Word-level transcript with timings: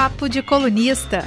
Papo 0.00 0.28
de 0.28 0.40
Colunista. 0.44 1.24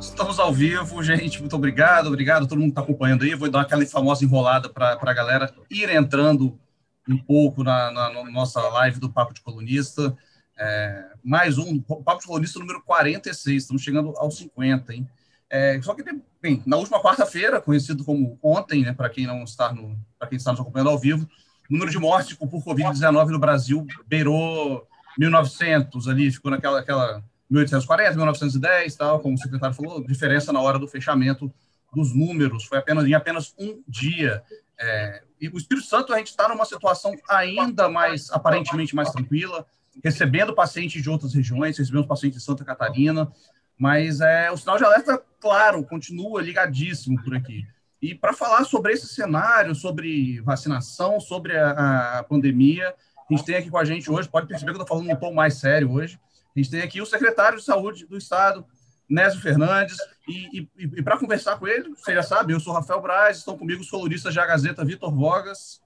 Estamos 0.00 0.38
ao 0.38 0.54
vivo, 0.54 1.02
gente. 1.02 1.38
Muito 1.38 1.54
obrigado, 1.54 2.06
obrigado 2.06 2.46
todo 2.46 2.58
mundo 2.58 2.68
que 2.68 2.80
está 2.80 2.80
acompanhando 2.80 3.22
aí. 3.22 3.34
Vou 3.34 3.50
dar 3.50 3.60
aquela 3.60 3.84
famosa 3.84 4.24
enrolada 4.24 4.70
para 4.70 4.98
a 4.98 5.12
galera 5.12 5.54
ir 5.70 5.90
entrando 5.90 6.58
um 7.06 7.18
pouco 7.18 7.62
na, 7.62 7.90
na, 7.90 8.10
na, 8.10 8.30
nossa 8.30 8.58
live 8.70 9.00
do 9.00 9.12
Papo 9.12 9.34
de 9.34 9.42
Colunista. 9.42 10.16
É, 10.58 11.04
mais 11.22 11.58
um, 11.58 11.78
Papo 11.78 12.20
de 12.22 12.26
Colunista 12.26 12.58
número 12.58 12.82
46, 12.82 13.64
estamos 13.64 13.82
chegando 13.82 14.16
aos 14.16 14.38
50, 14.38 14.94
hein? 14.94 15.06
É, 15.50 15.78
só 15.82 15.94
que, 15.94 16.02
bem, 16.40 16.62
na 16.64 16.78
última 16.78 17.02
quarta-feira, 17.02 17.60
conhecido 17.60 18.02
como 18.02 18.38
ontem, 18.42 18.82
né, 18.82 18.94
para 18.94 19.10
quem 19.10 19.26
não 19.26 19.44
está 19.44 19.74
no, 19.74 19.94
para 20.18 20.26
quem 20.26 20.38
está 20.38 20.52
nos 20.52 20.60
acompanhando 20.62 20.88
ao 20.88 20.98
vivo, 20.98 21.28
o 21.68 21.72
número 21.74 21.90
de 21.90 21.98
mortes 21.98 22.34
por 22.34 22.48
Covid-19 22.48 23.26
no 23.26 23.38
Brasil 23.38 23.86
beirou 24.06 24.88
1.900 25.20 26.10
ali, 26.10 26.30
ficou 26.30 26.50
naquela 26.50 26.80
aquela 26.80 27.22
1840, 27.50 28.16
1910, 28.16 28.96
tal, 28.96 29.20
como 29.20 29.34
o 29.34 29.38
secretário 29.38 29.76
falou, 29.76 30.04
diferença 30.06 30.52
na 30.52 30.60
hora 30.60 30.78
do 30.78 30.88
fechamento 30.88 31.52
dos 31.94 32.14
números, 32.14 32.64
foi 32.64 32.78
apenas 32.78 33.06
em 33.06 33.12
apenas 33.12 33.54
um 33.58 33.82
dia. 33.86 34.42
É, 34.80 35.22
e 35.40 35.48
o 35.48 35.58
Espírito 35.58 35.86
Santo 35.86 36.12
a 36.14 36.18
gente 36.18 36.28
está 36.28 36.48
numa 36.48 36.64
situação 36.64 37.14
ainda 37.28 37.88
mais 37.88 38.30
aparentemente 38.30 38.94
mais 38.94 39.10
tranquila, 39.10 39.66
recebendo 40.02 40.54
pacientes 40.54 41.02
de 41.02 41.10
outras 41.10 41.34
regiões, 41.34 41.76
recebendo 41.76 42.06
pacientes 42.06 42.38
de 42.38 42.44
Santa 42.44 42.64
Catarina, 42.64 43.30
mas 43.76 44.20
é, 44.20 44.50
o 44.50 44.56
sinal 44.56 44.78
de 44.78 44.84
alerta, 44.84 45.22
claro, 45.40 45.84
continua 45.84 46.40
ligadíssimo 46.40 47.22
por 47.22 47.34
aqui. 47.34 47.66
E 48.00 48.14
para 48.14 48.32
falar 48.32 48.64
sobre 48.64 48.92
esse 48.92 49.06
cenário, 49.06 49.74
sobre 49.74 50.40
vacinação, 50.40 51.20
sobre 51.20 51.56
a, 51.56 52.18
a, 52.18 52.22
pandemia, 52.24 52.92
a 53.34 53.36
gente 53.38 53.46
tem 53.46 53.56
aqui 53.56 53.70
com 53.70 53.78
a 53.78 53.84
gente 53.84 54.10
hoje, 54.10 54.28
pode 54.28 54.46
perceber 54.46 54.72
que 54.72 54.78
eu 54.78 54.82
estou 54.82 54.96
falando 54.96 55.10
um 55.10 55.20
tom 55.20 55.32
mais 55.32 55.54
sério 55.54 55.90
hoje, 55.92 56.18
a 56.54 56.58
gente 56.58 56.70
tem 56.70 56.82
aqui 56.82 57.00
o 57.00 57.06
secretário 57.06 57.58
de 57.58 57.64
Saúde 57.64 58.06
do 58.06 58.16
Estado, 58.16 58.64
Nésio 59.08 59.40
Fernandes, 59.40 59.96
e, 60.28 60.60
e, 60.60 60.68
e 60.78 61.02
para 61.02 61.18
conversar 61.18 61.58
com 61.58 61.66
ele, 61.66 61.90
você 61.94 62.14
já 62.14 62.22
sabe, 62.22 62.52
eu 62.52 62.60
sou 62.60 62.72
Rafael 62.72 63.00
Braz, 63.00 63.38
estão 63.38 63.56
comigo 63.56 63.80
os 63.80 63.90
colunistas 63.90 64.34
da 64.34 64.46
Gazeta 64.46 64.84
Vitor 64.84 65.12
Vogas. 65.14 65.80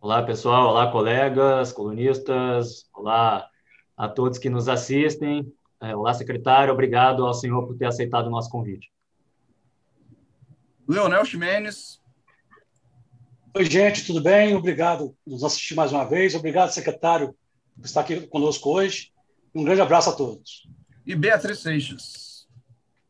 Olá, 0.00 0.22
pessoal, 0.22 0.70
olá, 0.70 0.90
colegas, 0.90 1.72
colunistas, 1.72 2.88
olá 2.92 3.48
a 3.96 4.08
todos 4.08 4.38
que 4.38 4.50
nos 4.50 4.68
assistem. 4.68 5.52
É, 5.80 5.94
olá, 5.94 6.12
secretário, 6.12 6.72
obrigado 6.72 7.24
ao 7.24 7.32
senhor 7.32 7.66
por 7.66 7.76
ter 7.76 7.86
aceitado 7.86 8.26
o 8.26 8.30
nosso 8.30 8.50
convite. 8.50 8.92
Leonel 10.88 11.24
Ximenes. 11.24 12.01
Oi, 13.54 13.66
gente, 13.66 14.06
tudo 14.06 14.22
bem? 14.22 14.56
Obrigado 14.56 15.14
por 15.22 15.30
nos 15.30 15.44
assistir 15.44 15.74
mais 15.74 15.92
uma 15.92 16.06
vez. 16.06 16.34
Obrigado, 16.34 16.70
secretário, 16.70 17.36
por 17.76 17.84
estar 17.84 18.00
aqui 18.00 18.26
conosco 18.28 18.70
hoje. 18.70 19.12
Um 19.54 19.62
grande 19.62 19.82
abraço 19.82 20.08
a 20.08 20.14
todos. 20.14 20.66
E 21.04 21.14
Beatriz 21.14 21.58
Seixas. 21.58 22.48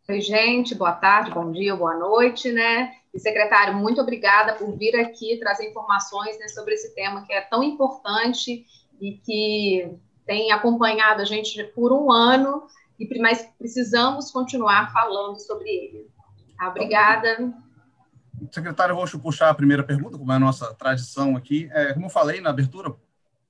Oi, 0.09 0.21
gente, 0.21 0.75
boa 0.75 0.95
tarde, 0.95 1.31
bom 1.31 1.53
dia, 1.53 1.77
boa 1.77 1.97
noite, 1.97 2.51
né? 2.51 2.93
E, 3.15 3.21
secretário, 3.21 3.77
muito 3.77 4.01
obrigada 4.01 4.55
por 4.55 4.77
vir 4.77 4.97
aqui 4.97 5.37
trazer 5.39 5.71
informações 5.71 6.37
né, 6.41 6.49
sobre 6.49 6.75
esse 6.75 6.93
tema 6.93 7.25
que 7.25 7.33
é 7.33 7.43
tão 7.43 7.63
importante 7.63 8.67
e 9.01 9.13
que 9.13 9.95
tem 10.27 10.51
acompanhado 10.51 11.23
a 11.23 11.25
gente 11.25 11.63
por 11.73 11.93
um 11.93 12.11
ano, 12.11 12.67
e 12.99 13.09
mas 13.21 13.49
precisamos 13.57 14.33
continuar 14.33 14.93
falando 14.93 15.39
sobre 15.39 15.71
ele. 15.71 16.11
Tá? 16.59 16.69
Obrigada. 16.69 17.55
Secretário, 18.51 18.95
vou 18.95 19.07
puxar 19.21 19.51
a 19.51 19.55
primeira 19.55 19.83
pergunta, 19.83 20.19
como 20.19 20.33
é 20.33 20.37
a 20.37 20.41
nossa 20.41 20.75
tradição 20.75 21.37
aqui. 21.37 21.69
É, 21.73 21.93
como 21.93 22.07
eu 22.07 22.11
falei 22.11 22.41
na 22.41 22.51
abertura, 22.51 22.95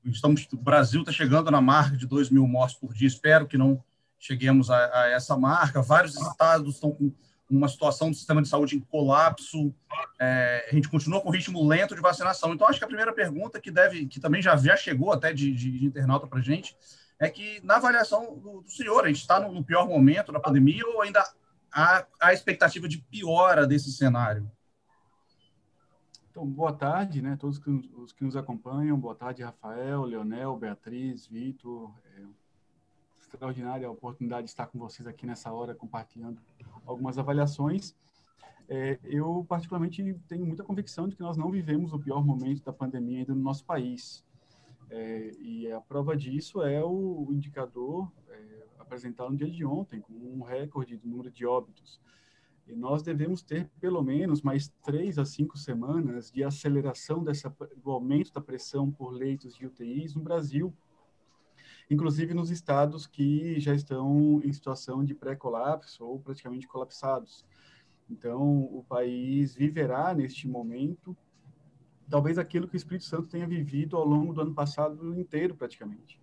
estamos, 0.04 0.46
o 0.52 0.56
Brasil 0.56 1.00
está 1.00 1.12
chegando 1.12 1.50
na 1.50 1.60
marca 1.60 1.96
de 1.96 2.06
2 2.06 2.30
mil 2.30 2.46
mortes 2.46 2.76
por 2.76 2.92
dia. 2.92 3.08
Espero 3.08 3.46
que 3.46 3.58
não 3.58 3.82
cheguemos 4.18 4.70
a, 4.70 5.02
a 5.02 5.08
essa 5.08 5.36
marca. 5.36 5.82
Vários 5.82 6.16
estados 6.16 6.74
estão 6.74 6.92
com 6.92 7.12
uma 7.50 7.68
situação 7.68 8.10
do 8.10 8.16
sistema 8.16 8.40
de 8.40 8.48
saúde 8.48 8.76
em 8.76 8.80
colapso. 8.80 9.74
É, 10.18 10.68
a 10.70 10.74
gente 10.74 10.88
continua 10.88 11.20
com 11.20 11.30
ritmo 11.30 11.66
lento 11.66 11.94
de 11.94 12.00
vacinação. 12.00 12.54
Então, 12.54 12.66
acho 12.68 12.78
que 12.78 12.84
a 12.84 12.88
primeira 12.88 13.12
pergunta 13.12 13.60
que 13.60 13.70
deve, 13.70 14.06
que 14.06 14.20
também 14.20 14.40
já, 14.40 14.56
já 14.56 14.76
chegou 14.76 15.12
até 15.12 15.32
de, 15.32 15.52
de, 15.52 15.78
de 15.78 15.86
internauta 15.86 16.26
para 16.26 16.38
a 16.38 16.42
gente, 16.42 16.76
é 17.18 17.28
que 17.28 17.60
na 17.62 17.76
avaliação 17.76 18.38
do, 18.38 18.62
do 18.62 18.70
senhor, 18.70 19.04
a 19.04 19.08
gente 19.08 19.20
está 19.20 19.38
no, 19.38 19.52
no, 19.52 19.62
pior 19.62 19.86
momento 19.86 20.32
da 20.32 20.40
pandemia 20.40 20.84
ou 20.86 21.02
ainda 21.02 21.22
há 21.70 22.04
a 22.20 22.32
expectativa 22.32 22.88
de 22.88 22.98
piora 22.98 23.66
desse 23.66 23.92
cenário? 23.92 24.50
Então, 26.32 26.46
boa 26.46 26.72
tarde, 26.72 27.20
né, 27.20 27.36
todos 27.38 27.60
os 27.94 28.10
que 28.10 28.24
nos 28.24 28.36
acompanham. 28.36 28.98
Boa 28.98 29.14
tarde, 29.14 29.42
Rafael, 29.42 30.02
Leonel, 30.04 30.56
Beatriz, 30.56 31.26
Vitor. 31.26 31.92
É 32.16 32.22
extraordinária 33.20 33.86
a 33.86 33.90
oportunidade 33.90 34.44
de 34.44 34.48
estar 34.48 34.66
com 34.66 34.78
vocês 34.78 35.06
aqui 35.06 35.26
nessa 35.26 35.52
hora, 35.52 35.74
compartilhando 35.74 36.40
algumas 36.86 37.18
avaliações. 37.18 37.94
É, 38.66 38.98
eu, 39.04 39.44
particularmente, 39.46 40.18
tenho 40.26 40.46
muita 40.46 40.64
convicção 40.64 41.06
de 41.06 41.16
que 41.16 41.20
nós 41.20 41.36
não 41.36 41.50
vivemos 41.50 41.92
o 41.92 41.98
pior 41.98 42.24
momento 42.24 42.64
da 42.64 42.72
pandemia 42.72 43.18
ainda 43.18 43.34
no 43.34 43.42
nosso 43.42 43.66
país. 43.66 44.24
É, 44.88 45.32
e 45.38 45.70
a 45.70 45.82
prova 45.82 46.16
disso 46.16 46.62
é 46.62 46.82
o 46.82 47.28
indicador 47.30 48.10
é, 48.30 48.64
apresentado 48.78 49.28
no 49.28 49.36
dia 49.36 49.50
de 49.50 49.66
ontem, 49.66 50.00
com 50.00 50.14
um 50.14 50.40
recorde 50.40 50.96
do 50.96 51.06
número 51.06 51.30
de 51.30 51.44
óbitos. 51.44 52.00
E 52.66 52.74
nós 52.74 53.02
devemos 53.02 53.42
ter 53.42 53.68
pelo 53.80 54.02
menos 54.02 54.40
mais 54.40 54.68
três 54.82 55.18
a 55.18 55.24
cinco 55.24 55.58
semanas 55.58 56.30
de 56.30 56.44
aceleração 56.44 57.22
dessa, 57.22 57.54
do 57.76 57.90
aumento 57.90 58.32
da 58.32 58.40
pressão 58.40 58.90
por 58.90 59.10
leitos 59.10 59.54
de 59.54 59.66
UTIs 59.66 60.14
no 60.14 60.22
Brasil, 60.22 60.72
inclusive 61.90 62.32
nos 62.34 62.50
estados 62.50 63.06
que 63.06 63.58
já 63.58 63.74
estão 63.74 64.40
em 64.44 64.52
situação 64.52 65.04
de 65.04 65.14
pré-colapso 65.14 66.04
ou 66.04 66.20
praticamente 66.20 66.68
colapsados. 66.68 67.44
Então, 68.08 68.64
o 68.64 68.84
país 68.88 69.54
viverá 69.54 70.14
neste 70.14 70.46
momento 70.46 71.16
talvez 72.08 72.36
aquilo 72.36 72.68
que 72.68 72.74
o 72.74 72.76
Espírito 72.76 73.06
Santo 73.06 73.28
tenha 73.28 73.46
vivido 73.46 73.96
ao 73.96 74.06
longo 74.06 74.34
do 74.34 74.42
ano 74.42 74.54
passado 74.54 75.18
inteiro, 75.18 75.54
praticamente. 75.54 76.20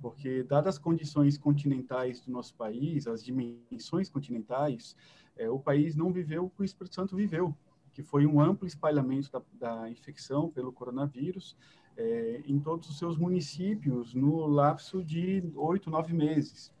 Porque, 0.00 0.42
dadas 0.42 0.76
as 0.76 0.78
condições 0.78 1.36
continentais 1.36 2.20
do 2.20 2.30
nosso 2.32 2.54
país, 2.54 3.06
as 3.06 3.22
dimensões 3.22 4.08
continentais, 4.08 4.96
é, 5.38 5.48
o 5.48 5.58
país 5.58 5.94
não 5.94 6.12
viveu 6.12 6.46
o 6.46 6.50
que 6.50 6.62
o 6.62 6.64
Espírito 6.64 6.94
Santo 6.94 7.16
viveu, 7.16 7.56
que 7.92 8.02
foi 8.02 8.26
um 8.26 8.40
amplo 8.40 8.66
espalhamento 8.66 9.30
da, 9.30 9.42
da 9.54 9.90
infecção 9.90 10.50
pelo 10.50 10.72
coronavírus 10.72 11.56
é, 11.96 12.42
em 12.46 12.58
todos 12.60 12.88
os 12.88 12.98
seus 12.98 13.16
municípios 13.16 14.14
no 14.14 14.46
lapso 14.46 15.02
de 15.02 15.50
oito, 15.56 15.90
nove 15.90 16.12
meses. 16.12 16.72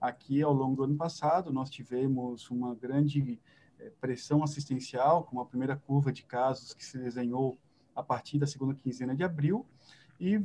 Aqui, 0.00 0.42
ao 0.42 0.52
longo 0.52 0.76
do 0.76 0.84
ano 0.84 0.96
passado, 0.96 1.52
nós 1.52 1.70
tivemos 1.70 2.50
uma 2.50 2.74
grande 2.74 3.40
é, 3.78 3.90
pressão 4.00 4.42
assistencial, 4.42 5.24
com 5.24 5.40
a 5.40 5.46
primeira 5.46 5.76
curva 5.76 6.12
de 6.12 6.24
casos 6.24 6.74
que 6.74 6.84
se 6.84 6.98
desenhou 6.98 7.58
a 7.94 8.02
partir 8.02 8.38
da 8.38 8.46
segunda 8.46 8.74
quinzena 8.74 9.14
de 9.14 9.22
abril, 9.22 9.64
e 10.20 10.42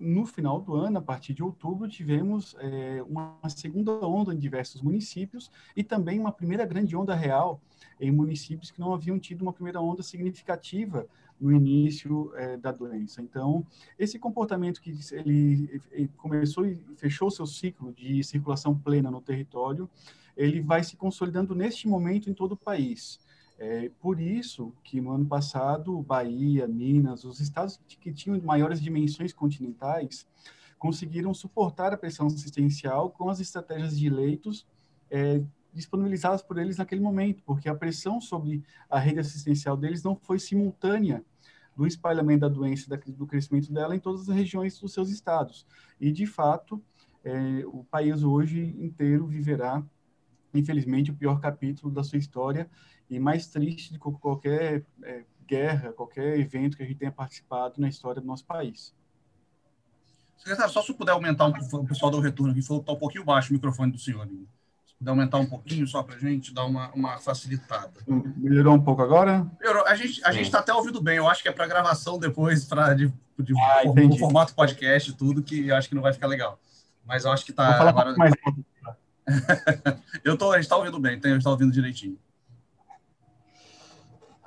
no 0.00 0.24
final 0.24 0.60
do 0.60 0.74
ano, 0.74 0.98
a 0.98 1.02
partir 1.02 1.34
de 1.34 1.42
outubro, 1.42 1.86
tivemos 1.86 2.56
é, 2.58 3.04
uma 3.06 3.38
segunda 3.50 3.92
onda 4.06 4.34
em 4.34 4.38
diversos 4.38 4.80
municípios 4.80 5.50
e 5.76 5.84
também 5.84 6.18
uma 6.18 6.32
primeira 6.32 6.64
grande 6.64 6.96
onda 6.96 7.14
real 7.14 7.60
em 8.00 8.10
municípios 8.10 8.70
que 8.70 8.80
não 8.80 8.94
haviam 8.94 9.18
tido 9.18 9.42
uma 9.42 9.52
primeira 9.52 9.78
onda 9.78 10.02
significativa 10.02 11.06
no 11.38 11.52
início 11.52 12.32
é, 12.34 12.56
da 12.56 12.72
doença. 12.72 13.20
Então, 13.20 13.66
esse 13.98 14.18
comportamento 14.18 14.80
que 14.80 14.98
ele, 15.12 15.80
ele 15.90 16.08
começou 16.16 16.66
e 16.66 16.76
fechou 16.96 17.30
seu 17.30 17.46
ciclo 17.46 17.92
de 17.92 18.24
circulação 18.24 18.74
plena 18.74 19.10
no 19.10 19.20
território, 19.20 19.88
ele 20.36 20.62
vai 20.62 20.82
se 20.82 20.96
consolidando 20.96 21.54
neste 21.54 21.86
momento 21.86 22.30
em 22.30 22.34
todo 22.34 22.52
o 22.52 22.56
país. 22.56 23.20
É 23.62 23.90
por 24.00 24.18
isso 24.18 24.72
que 24.82 25.02
no 25.02 25.10
ano 25.10 25.26
passado, 25.26 26.00
Bahia, 26.00 26.66
Minas, 26.66 27.24
os 27.24 27.40
estados 27.40 27.78
que 27.86 28.10
tinham 28.10 28.40
maiores 28.40 28.80
dimensões 28.80 29.34
continentais 29.34 30.26
conseguiram 30.78 31.34
suportar 31.34 31.92
a 31.92 31.96
pressão 31.98 32.26
assistencial 32.26 33.10
com 33.10 33.28
as 33.28 33.38
estratégias 33.38 33.98
de 33.98 34.08
leitos 34.08 34.66
é, 35.10 35.42
disponibilizadas 35.74 36.42
por 36.42 36.56
eles 36.56 36.78
naquele 36.78 37.02
momento, 37.02 37.42
porque 37.44 37.68
a 37.68 37.74
pressão 37.74 38.18
sobre 38.18 38.64
a 38.88 38.98
rede 38.98 39.20
assistencial 39.20 39.76
deles 39.76 40.02
não 40.02 40.16
foi 40.16 40.38
simultânea 40.38 41.22
do 41.76 41.86
espalhamento 41.86 42.40
da 42.40 42.48
doença, 42.48 42.88
do 43.08 43.26
crescimento 43.26 43.70
dela 43.70 43.94
em 43.94 44.00
todas 44.00 44.22
as 44.22 44.34
regiões 44.34 44.80
dos 44.80 44.94
seus 44.94 45.10
estados. 45.10 45.66
E, 46.00 46.10
de 46.10 46.26
fato, 46.26 46.82
é, 47.22 47.62
o 47.66 47.84
país 47.84 48.22
hoje 48.22 48.74
inteiro 48.78 49.26
viverá, 49.26 49.84
infelizmente, 50.54 51.10
o 51.10 51.14
pior 51.14 51.40
capítulo 51.40 51.92
da 51.92 52.02
sua 52.02 52.18
história 52.18 52.68
e 53.08 53.18
mais 53.18 53.46
triste 53.46 53.92
de 53.92 53.98
qualquer 53.98 54.84
é, 55.02 55.24
guerra, 55.46 55.92
qualquer 55.92 56.38
evento 56.38 56.76
que 56.76 56.82
a 56.82 56.86
gente 56.86 56.98
tenha 56.98 57.10
participado 57.10 57.80
na 57.80 57.88
história 57.88 58.20
do 58.20 58.26
nosso 58.26 58.44
país. 58.44 58.94
Secretário, 60.38 60.72
só 60.72 60.80
se 60.80 60.94
puder 60.94 61.12
aumentar 61.12 61.46
um 61.46 61.52
pouco, 61.52 61.76
o 61.78 61.86
pessoal 61.86 62.10
do 62.10 62.20
retorno 62.20 62.52
aqui 62.52 62.62
falou 62.62 62.80
que 62.80 62.84
está 62.84 62.92
um 62.92 62.98
pouquinho 62.98 63.24
baixo 63.24 63.50
o 63.50 63.52
microfone 63.52 63.92
do 63.92 63.98
senhor. 63.98 64.26
Se 64.86 64.94
puder 64.96 65.10
aumentar 65.10 65.38
um 65.38 65.46
pouquinho 65.46 65.86
só 65.86 66.02
para 66.02 66.14
a 66.14 66.18
gente 66.18 66.54
dar 66.54 66.64
uma, 66.64 66.90
uma 66.92 67.18
facilitada. 67.18 67.92
Melhorou 68.06 68.74
um 68.74 68.82
pouco 68.82 69.02
agora? 69.02 69.46
Melhorou. 69.60 69.84
A 69.86 69.94
gente 69.94 70.24
a 70.24 70.32
está 70.40 70.60
até 70.60 70.72
ouvindo 70.72 71.02
bem. 71.02 71.16
Eu 71.16 71.28
acho 71.28 71.42
que 71.42 71.48
é 71.48 71.52
para 71.52 71.66
gravação 71.66 72.18
depois, 72.18 72.64
para 72.64 72.94
de, 72.94 73.12
de 73.38 73.52
ah, 73.54 73.82
formato 74.18 74.54
podcast, 74.54 75.12
tudo, 75.14 75.42
que 75.42 75.68
eu 75.68 75.76
acho 75.76 75.88
que 75.88 75.94
não 75.94 76.02
vai 76.02 76.12
ficar 76.12 76.26
legal. 76.26 76.58
Mas 77.04 77.24
eu 77.24 77.32
acho 77.32 77.44
que 77.44 77.52
tá. 77.52 77.88
Agora... 77.88 78.14
mais. 78.16 78.32
eu 80.24 80.36
tô, 80.36 80.52
a 80.52 80.56
gente 80.56 80.64
está 80.64 80.76
ouvindo 80.76 80.98
bem, 80.98 81.12
a 81.12 81.28
gente 81.28 81.38
está 81.38 81.50
ouvindo 81.50 81.72
direitinho. 81.72 82.18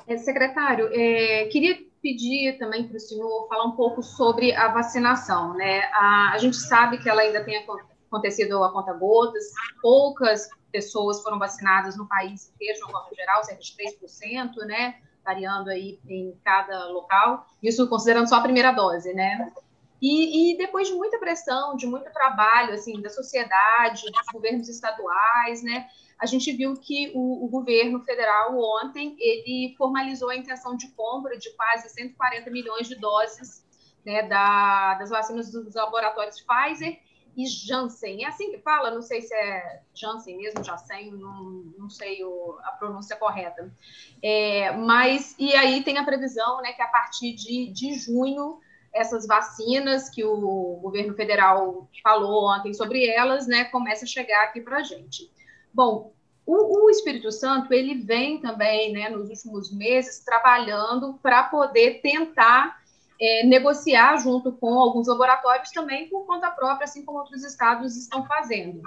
É, 0.07 0.17
secretário, 0.17 0.89
é, 0.91 1.45
queria 1.45 1.77
pedir 2.01 2.57
também 2.59 2.87
para 2.87 2.97
o 2.97 2.99
senhor 2.99 3.47
falar 3.47 3.65
um 3.65 3.75
pouco 3.75 4.03
sobre 4.03 4.53
a 4.53 4.67
vacinação. 4.67 5.53
Né? 5.55 5.81
A, 5.93 6.31
a 6.33 6.37
gente 6.37 6.57
sabe 6.57 6.97
que 6.97 7.09
ela 7.09 7.21
ainda 7.21 7.43
tem 7.43 7.65
acontecido 8.07 8.63
a 8.63 8.71
conta 8.71 8.93
gotas, 8.93 9.45
poucas 9.81 10.49
pessoas 10.71 11.21
foram 11.21 11.39
vacinadas 11.39 11.95
no 11.95 12.07
país 12.07 12.51
inteiro, 12.53 12.79
forma 12.79 13.07
geral, 13.15 13.43
cerca 13.43 13.61
de 13.61 13.73
3%, 13.75 14.65
né? 14.65 14.95
variando 15.23 15.69
aí 15.69 15.99
em 16.07 16.37
cada 16.43 16.87
local, 16.89 17.47
isso 17.61 17.87
considerando 17.87 18.27
só 18.27 18.35
a 18.35 18.41
primeira 18.41 18.71
dose, 18.71 19.13
né? 19.13 19.51
E, 20.05 20.51
e, 20.51 20.57
depois 20.57 20.89
de 20.89 20.93
muita 20.95 21.17
pressão, 21.17 21.77
de 21.77 21.87
muito 21.87 22.11
trabalho, 22.11 22.73
assim, 22.73 23.01
da 23.01 23.09
sociedade, 23.09 24.11
dos 24.11 24.27
governos 24.33 24.67
estaduais, 24.67 25.63
né? 25.63 25.87
a 26.19 26.25
gente 26.25 26.51
viu 26.51 26.73
que 26.75 27.11
o, 27.15 27.45
o, 27.45 27.49
governo 27.49 28.01
federal 28.01 28.57
ontem 28.57 29.15
ele 29.19 29.75
formalizou 29.77 30.29
a 30.29 30.35
intenção 30.35 30.75
de 30.75 30.89
compra 30.91 31.37
de 31.37 31.49
quase 31.51 31.89
140 31.89 32.49
milhões 32.49 32.87
de 32.87 32.95
doses 32.95 33.65
né, 34.05 34.23
da, 34.23 34.95
das 34.95 35.09
vacinas 35.09 35.51
dos 35.51 35.75
laboratórios 35.75 36.41
Pfizer 36.41 36.99
e 37.35 37.45
Janssen. 37.45 38.23
É 38.23 38.27
assim 38.27 38.51
que 38.51 38.59
fala? 38.59 38.91
Não 38.91 39.01
sei 39.01 39.21
se 39.21 39.33
é 39.33 39.81
Janssen 39.93 40.37
mesmo, 40.37 40.63
Janssen, 40.63 41.11
não, 41.11 41.43
não 41.77 41.89
sei 41.89 42.23
o, 42.23 42.57
a 42.63 42.71
pronúncia 42.71 43.15
correta. 43.15 43.73
É, 44.21 44.71
mas, 44.71 45.35
e 45.39 45.53
aí 45.55 45.83
tem 45.83 45.97
a 45.97 46.05
previsão 46.05 46.61
né, 46.61 46.73
que 46.73 46.81
a 46.81 46.87
partir 46.87 47.33
de, 47.33 47.71
de 47.73 47.95
junho 47.95 48.59
essas 48.93 49.25
vacinas 49.25 50.09
que 50.09 50.23
o 50.23 50.79
governo 50.81 51.15
federal 51.15 51.89
falou 52.03 52.49
ontem 52.51 52.73
sobre 52.73 53.07
elas, 53.07 53.47
né, 53.47 53.65
começa 53.65 54.05
a 54.05 54.07
chegar 54.07 54.43
aqui 54.43 54.61
para 54.61 54.77
a 54.77 54.83
gente. 54.83 55.31
Bom, 55.73 56.13
o, 56.45 56.85
o, 56.85 56.89
Espírito 56.89 57.31
Santo 57.31 57.73
ele 57.73 57.95
vem 57.95 58.39
também, 58.39 58.91
né, 58.91 59.09
nos 59.09 59.29
últimos 59.29 59.73
meses, 59.73 60.19
trabalhando 60.23 61.19
para 61.23 61.43
poder 61.43 62.01
tentar 62.01 62.81
é, 63.19 63.45
negociar 63.45 64.17
junto 64.17 64.51
com 64.51 64.77
alguns 64.77 65.07
laboratórios 65.07 65.71
também 65.71 66.09
por 66.09 66.25
conta 66.25 66.51
própria, 66.51 66.85
assim 66.85 67.03
como 67.03 67.19
outros 67.19 67.43
estados 67.43 67.95
estão 67.95 68.25
fazendo. 68.25 68.81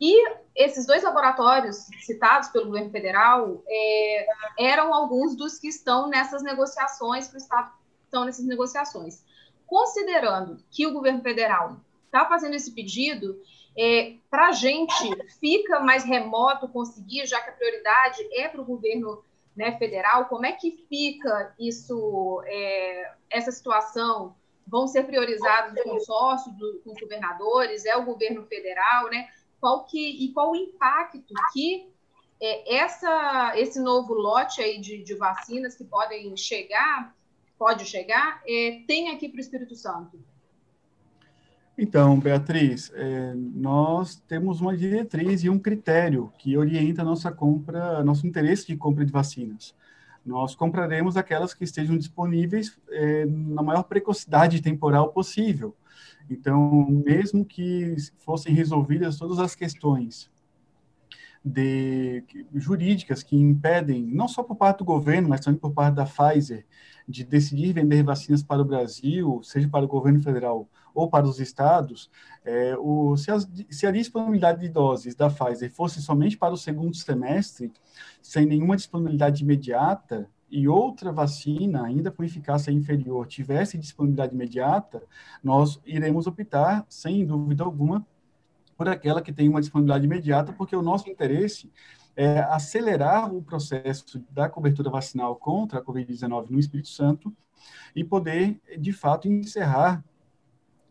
E 0.00 0.28
esses 0.54 0.86
dois 0.86 1.02
laboratórios 1.02 1.86
citados 2.04 2.48
pelo 2.50 2.66
governo 2.66 2.90
federal 2.90 3.62
é, 3.66 4.26
eram 4.58 4.92
alguns 4.92 5.34
dos 5.34 5.58
que 5.58 5.68
estão 5.68 6.08
nessas 6.08 6.42
negociações, 6.42 7.28
que 7.28 7.38
estão 7.38 8.24
nessas 8.26 8.44
negociações. 8.44 9.24
Considerando 9.66 10.58
que 10.70 10.86
o 10.86 10.92
governo 10.92 11.22
federal 11.22 11.80
está 12.04 12.26
fazendo 12.26 12.54
esse 12.54 12.72
pedido, 12.72 13.40
é, 13.76 14.14
para 14.30 14.48
a 14.48 14.52
gente 14.52 15.10
fica 15.38 15.80
mais 15.80 16.04
remoto 16.04 16.68
conseguir, 16.68 17.26
já 17.26 17.40
que 17.40 17.50
a 17.50 17.52
prioridade 17.52 18.26
é 18.32 18.48
para 18.48 18.60
o 18.60 18.64
governo 18.64 19.22
né, 19.54 19.76
federal, 19.78 20.26
como 20.26 20.46
é 20.46 20.52
que 20.52 20.86
fica 20.88 21.54
isso, 21.58 22.42
é, 22.46 23.12
essa 23.30 23.50
situação? 23.50 24.34
Vão 24.66 24.86
ser 24.86 25.04
priorizados 25.04 25.72
os 25.72 25.82
consórcios 25.82 26.54
do, 26.56 26.82
os 26.84 27.00
governadores? 27.00 27.84
É 27.84 27.96
o 27.96 28.04
governo 28.04 28.44
federal, 28.46 29.08
né? 29.08 29.28
Qual 29.60 29.84
que, 29.84 30.24
e 30.24 30.32
qual 30.32 30.52
o 30.52 30.56
impacto 30.56 31.34
que 31.52 31.88
é, 32.40 32.76
essa, 32.76 33.52
esse 33.56 33.80
novo 33.80 34.12
lote 34.12 34.60
aí 34.60 34.80
de, 34.80 35.02
de 35.02 35.14
vacinas 35.14 35.74
que 35.76 35.84
podem 35.84 36.36
chegar, 36.36 37.14
pode 37.58 37.84
chegar, 37.84 38.42
é, 38.46 38.82
tem 38.86 39.10
aqui 39.10 39.28
para 39.28 39.38
o 39.38 39.40
Espírito 39.40 39.74
Santo? 39.74 40.18
Então, 41.78 42.18
Beatriz, 42.18 42.90
é, 42.94 43.34
nós 43.34 44.16
temos 44.26 44.62
uma 44.62 44.74
diretriz 44.74 45.44
e 45.44 45.50
um 45.50 45.58
critério 45.58 46.32
que 46.38 46.56
orienta 46.56 47.04
nossa 47.04 47.30
compra, 47.30 48.02
nosso 48.02 48.26
interesse 48.26 48.66
de 48.66 48.76
compra 48.76 49.04
de 49.04 49.12
vacinas. 49.12 49.74
Nós 50.24 50.54
compraremos 50.54 51.16
aquelas 51.16 51.52
que 51.52 51.64
estejam 51.64 51.96
disponíveis 51.96 52.78
é, 52.88 53.26
na 53.26 53.62
maior 53.62 53.82
precocidade 53.82 54.62
temporal 54.62 55.12
possível. 55.12 55.76
Então, 56.28 56.88
mesmo 56.88 57.44
que 57.44 57.94
fossem 58.18 58.54
resolvidas 58.54 59.18
todas 59.18 59.38
as 59.38 59.54
questões 59.54 60.30
de, 61.44 62.24
jurídicas 62.54 63.22
que 63.22 63.36
impedem, 63.36 64.02
não 64.02 64.26
só 64.26 64.42
por 64.42 64.56
parte 64.56 64.78
do 64.78 64.84
governo, 64.84 65.28
mas 65.28 65.40
também 65.40 65.60
por 65.60 65.72
parte 65.72 65.94
da 65.94 66.04
Pfizer, 66.04 66.66
de 67.08 67.24
decidir 67.24 67.72
vender 67.72 68.02
vacinas 68.02 68.42
para 68.42 68.60
o 68.60 68.64
Brasil, 68.64 69.40
seja 69.42 69.68
para 69.68 69.84
o 69.84 69.88
governo 69.88 70.20
federal 70.20 70.68
ou 70.94 71.08
para 71.08 71.26
os 71.26 71.38
estados, 71.38 72.10
é, 72.44 72.74
o, 72.78 73.16
se, 73.16 73.30
as, 73.30 73.48
se, 73.70 73.86
a 73.86 73.90
disponibilidade 73.90 74.60
de 74.60 74.68
doses 74.68 75.14
da 75.14 75.28
Pfizer 75.28 75.70
fosse 75.70 76.00
somente 76.00 76.36
para 76.36 76.54
o 76.54 76.56
segundo 76.56 76.96
semestre, 76.96 77.70
sem 78.22 78.46
nenhuma 78.46 78.76
disponibilidade 78.76 79.44
imediata, 79.44 80.28
e 80.50 80.68
outra 80.68 81.12
vacina, 81.12 81.84
ainda 81.84 82.10
com 82.10 82.22
eficácia 82.22 82.70
inferior, 82.70 83.26
tivesse 83.26 83.76
disponibilidade 83.76 84.34
imediata, 84.34 85.02
nós 85.42 85.80
iremos 85.84 86.26
optar, 86.26 86.86
sem 86.88 87.26
dúvida 87.26 87.64
alguma, 87.64 88.06
por 88.76 88.88
aquela 88.88 89.20
que 89.20 89.32
tem 89.32 89.48
uma 89.48 89.60
disponibilidade 89.60 90.06
imediata, 90.06 90.52
porque 90.52 90.76
o 90.76 90.82
nosso 90.82 91.10
interesse 91.10 91.70
é 92.16 92.40
acelerar 92.40 93.32
o 93.32 93.42
processo 93.42 94.24
da 94.30 94.48
cobertura 94.48 94.88
vacinal 94.88 95.36
contra 95.36 95.78
a 95.80 95.84
Covid-19 95.84 96.48
no 96.48 96.58
Espírito 96.58 96.88
Santo 96.88 97.34
e 97.94 98.02
poder, 98.02 98.58
de 98.78 98.92
fato, 98.92 99.28
encerrar 99.28 100.02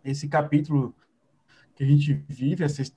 esse 0.03 0.27
capítulo 0.27 0.93
que 1.75 1.83
a 1.83 1.87
gente 1.87 2.13
vive, 2.29 2.63
esse, 2.63 2.93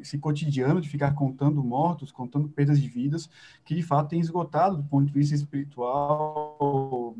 esse 0.00 0.18
cotidiano 0.18 0.80
de 0.80 0.88
ficar 0.88 1.14
contando 1.14 1.64
mortos, 1.64 2.12
contando 2.12 2.48
perdas 2.48 2.78
de 2.78 2.88
vidas, 2.88 3.28
que 3.64 3.74
de 3.74 3.82
fato 3.82 4.10
tem 4.10 4.20
esgotado 4.20 4.76
do 4.76 4.84
ponto 4.84 5.06
de 5.06 5.12
vista 5.12 5.34
espiritual, 5.34 7.16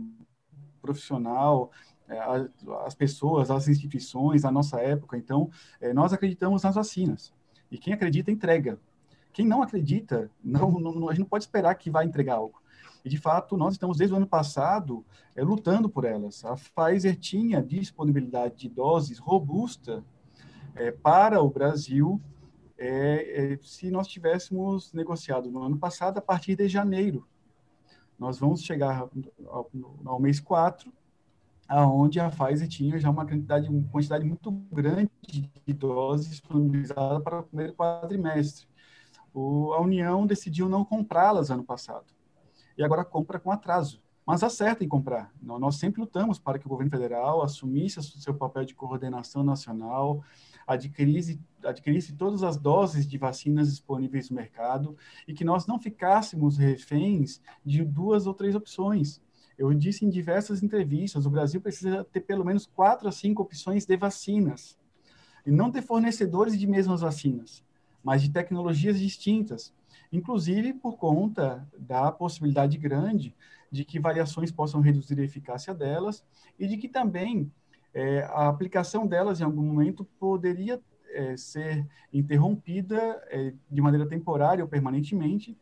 profissional, 0.83 1.71
é, 2.09 2.19
as 2.85 2.95
pessoas, 2.95 3.51
as 3.51 3.69
instituições, 3.69 4.45
a 4.45 4.51
nossa 4.51 4.81
época. 4.81 5.17
Então, 5.17 5.51
é, 5.81 5.95
nós 5.95 6.13
acreditamos 6.13 6.63
nas 6.63 6.75
vacinas. 6.75 7.33
E 7.71 7.79
quem 7.79 7.95
acredita, 7.95 8.31
entrega. 8.31 8.79
Quem 9.33 9.47
não 9.47 9.63
acredita, 9.63 10.31
não, 10.43 10.71
não, 10.73 11.09
a 11.09 11.13
gente 11.13 11.21
não 11.21 11.29
pode 11.29 11.45
esperar 11.45 11.75
que 11.75 11.91
vai 11.91 12.05
entregar 12.05 12.35
algo. 12.35 12.61
E, 13.05 13.09
de 13.09 13.19
fato, 13.19 13.57
nós 13.57 13.75
estamos, 13.75 13.97
desde 13.97 14.15
o 14.15 14.17
ano 14.17 14.27
passado, 14.27 15.05
é, 15.35 15.43
lutando 15.43 15.89
por 15.89 16.05
elas. 16.05 16.45
A 16.45 16.55
Pfizer 16.55 17.17
tinha 17.17 17.63
disponibilidade 17.63 18.57
de 18.57 18.69
doses 18.69 19.19
robusta 19.19 20.05
é, 20.75 20.91
para 20.91 21.43
o 21.43 21.51
Brasil 21.51 22.21
é, 22.79 23.59
se 23.63 23.91
nós 23.91 24.09
tivéssemos 24.09 24.93
negociado 24.93 25.51
no 25.51 25.63
ano 25.63 25.79
passado, 25.79 26.19
a 26.19 26.23
partir 26.23 26.57
de 26.57 26.69
janeiro. 26.69 27.27
Nós 28.19 28.39
vamos 28.39 28.63
chegar 28.63 29.09
ao, 29.47 29.71
ao 30.05 30.21
mês 30.21 30.41
4, 30.41 30.93
aonde 31.69 32.21
a 32.21 32.29
Pfizer 32.29 32.69
tinha 32.69 32.99
já 32.99 33.11
uma 33.11 33.25
quantidade, 33.25 33.69
uma 33.69 33.89
quantidade 33.89 34.25
muito 34.25 34.51
grande 34.73 35.11
de 35.65 35.73
doses 35.73 36.29
disponibilizadas 36.31 37.23
para 37.23 37.41
o 37.41 37.43
primeiro 37.45 37.75
quadrimestre. 37.75 38.67
O, 39.35 39.73
a 39.73 39.81
União 39.81 40.27
decidiu 40.27 40.69
não 40.69 40.85
comprá-las 40.85 41.51
ano 41.51 41.65
passado 41.65 42.07
e 42.77 42.83
agora 42.83 43.05
compra 43.05 43.39
com 43.39 43.51
atraso. 43.51 44.03
Mas 44.25 44.45
acerta 44.45 44.85
em 44.85 44.89
comprar. 44.89 45.33
Nós 45.43 45.77
sempre 45.77 46.01
lutamos 46.01 46.39
para 46.39 46.57
que 46.57 46.67
o 46.67 46.69
governo 46.69 46.91
federal 46.91 47.43
assumisse 47.43 48.01
seu 48.03 48.33
papel 48.33 48.65
de 48.65 48.73
coordenação 48.73 49.43
nacional, 49.43 50.23
adquirisse, 50.65 51.41
adquirisse 51.65 52.13
todas 52.13 52.45
as 52.45 52.57
doses 52.57 53.05
de 53.05 53.19
vacinas 53.19 53.69
disponíveis 53.69 54.31
no 54.31 54.37
mercado 54.37 54.97
e 55.27 55.35
que 55.35 55.45
nós 55.45 55.67
não 55.67 55.79
ficássemos 55.79 56.57
reféns 56.57 57.41
de 57.65 57.85
duas 57.85 58.27
ou 58.27 58.33
três 58.33 58.55
opções. 58.55 59.21
Eu 59.59 59.75
disse 59.75 60.05
em 60.05 60.09
diversas 60.09 60.63
entrevistas, 60.63 61.27
o 61.27 61.31
Brasil 61.31 61.61
precisa 61.61 62.05
ter 62.05 62.21
pelo 62.21 62.45
menos 62.45 62.65
quatro 62.65 63.09
a 63.09 63.13
cinco 63.13 63.43
opções 63.43 63.85
de 63.85 63.97
vacinas, 63.97 64.79
e 65.45 65.51
não 65.51 65.69
de 65.69 65.83
fornecedores 65.83 66.59
de 66.59 66.67
mesmas 66.67 67.01
vacinas, 67.01 67.65
mas 68.03 68.23
de 68.23 68.31
tecnologias 68.31 68.99
distintas, 68.99 69.73
inclusive 70.13 70.73
por 70.75 70.97
conta 70.97 71.67
da 71.79 72.11
possibilidade 72.11 72.77
grande 72.79 73.35
de 73.71 73.85
que 73.85 73.99
variações 73.99 74.51
possam 74.51 74.81
reduzir 74.81 75.19
a 75.19 75.25
eficácia 75.25 75.75
delas 75.75 76.25
e 76.59 76.67
de 76.67 76.77
que 76.77 76.89
também 76.89 77.51
é, 77.95 78.23
a 78.25 78.49
aplicação 78.49 79.07
delas 79.07 79.41
em 79.41 79.45
algum 79.45 79.63
momento 79.63 80.05
poderia 80.19 80.81
é, 81.11 81.37
ser 81.37 81.87
interrompida 82.13 82.97
é, 83.31 83.53
de 83.71 83.81
maneira 83.81 84.07
temporária 84.07 84.65
ou 84.65 84.69
permanentemente 84.69 85.57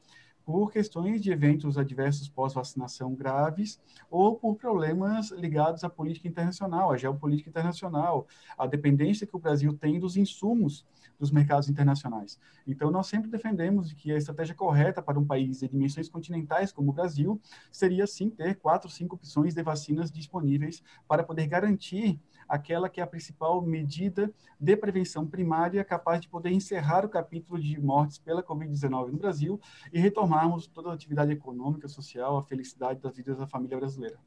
por 0.45 0.73
questões 0.73 1.23
de 1.23 1.31
eventos 1.31 1.79
adversos 1.79 2.29
pós-vacinação 2.29 3.15
graves 3.15 3.81
ou 4.11 4.37
por 4.37 4.57
problemas 4.57 5.31
ligados 5.31 5.85
à 5.85 5.91
política 5.91 6.29
internacional, 6.29 6.93
à 6.93 6.97
geopolítica 6.97 7.51
internacional, 7.51 8.27
à 8.59 8.67
dependência 8.67 9.27
que 9.27 9.37
o 9.37 9.39
Brasil 9.39 9.73
tem 9.73 9.99
dos 9.99 10.17
insumos 10.17 10.87
dos 11.19 11.31
mercados 11.31 11.69
internacionais. 11.69 12.39
Então, 12.67 12.91
nós 12.91 13.07
sempre 13.07 13.31
defendemos 13.31 13.93
que 13.93 14.11
a 14.11 14.17
estratégia 14.17 14.55
correta 14.55 15.03
para 15.03 15.19
um 15.19 15.25
país 15.25 15.61
de 15.61 15.69
dimensões 15.69 16.09
continentais 16.09 16.73
como 16.73 16.91
o 16.91 16.95
Brasil 16.95 17.41
seria, 17.71 18.07
sim, 18.07 18.31
ter 18.31 18.57
quatro, 18.57 18.91
cinco 18.91 19.17
opções 19.17 19.55
de 19.55 19.63
vacinas 19.63 20.11
disponíveis 20.11 20.83
para 21.07 21.23
poder 21.23 21.47
garantir 21.47 22.19
aquela 22.51 22.89
que 22.89 23.01
é 23.01 23.05
a 23.05 23.07
principal 23.07 23.63
medida 23.63 24.31
de 24.59 24.77
prevenção 24.77 25.25
primária 25.25 25.85
capaz 25.85 26.21
de 26.21 26.29
poder 26.29 26.51
encerrar 26.51 27.07
o 27.07 27.09
capítulo 27.09 27.61
de 27.61 27.81
mortes 27.81 28.19
pela 28.19 28.43
Covid-19 28.43 29.13
no 29.13 29.19
Brasil 29.19 29.61
e 29.93 30.01
retomarmos 30.01 30.67
toda 30.67 30.91
a 30.91 30.95
atividade 30.95 31.31
econômica, 31.31 31.87
social, 31.87 32.37
a 32.37 32.43
felicidade 32.43 33.01
das 33.01 33.17
vidas 33.17 33.39
da 33.39 33.47
família 33.47 33.79
brasileira. 33.79 34.19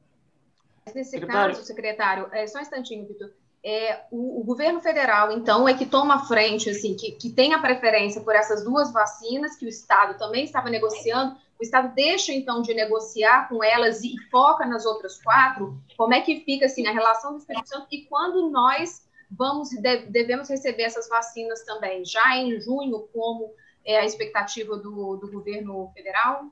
Nesse 0.96 1.12
secretário. 1.12 1.56
caso, 1.56 1.68
secretário, 1.68 2.30
é, 2.32 2.48
só 2.48 2.60
um 2.60 2.62
instantinho, 2.62 3.06
Vitor. 3.06 3.30
É, 3.66 4.06
o, 4.12 4.42
o, 4.42 4.44
governo 4.44 4.82
federal, 4.82 5.32
então, 5.32 5.68
é 5.68 5.74
que 5.74 5.86
toma 5.86 6.16
a 6.16 6.20
frente, 6.20 6.70
assim, 6.70 6.96
que, 6.96 7.14
que 7.14 7.30
tem 7.30 7.54
a 7.54 7.60
preferência 7.60 8.22
por 8.22 8.36
essas 8.36 8.64
duas 8.64 8.92
vacinas, 8.92 9.56
que 9.56 9.66
o 9.66 9.70
Estado 9.70 10.18
também 10.18 10.44
estava 10.44 10.70
negociando, 10.70 11.38
o 11.64 11.66
Estado 11.66 11.96
deixa, 11.96 12.34
então, 12.34 12.62
de 12.62 12.74
negociar 12.74 13.48
com 13.48 13.64
elas 13.64 14.04
e 14.04 14.16
foca 14.30 14.66
nas 14.66 14.86
outras 14.86 15.22
quatro? 15.24 15.82
Como 15.96 16.14
é 16.14 16.20
que 16.20 16.42
fica, 16.42 16.66
assim, 16.66 16.86
a 16.86 16.92
relação 16.92 17.32
do 17.32 17.38
Espírito 17.38 17.70
Santo 17.70 17.88
e 17.90 18.06
quando 18.06 18.50
nós 18.50 19.08
vamos 19.32 19.70
devemos 20.10 20.50
receber 20.50 20.84
essas 20.84 21.08
vacinas 21.08 21.64
também? 21.64 22.04
Já 22.04 22.38
em 22.38 22.60
junho, 22.60 23.08
como 23.14 23.54
é 23.86 23.98
a 23.98 24.06
expectativa 24.06 24.78
do, 24.78 25.16
do 25.16 25.32
governo 25.32 25.90
federal? 25.94 26.52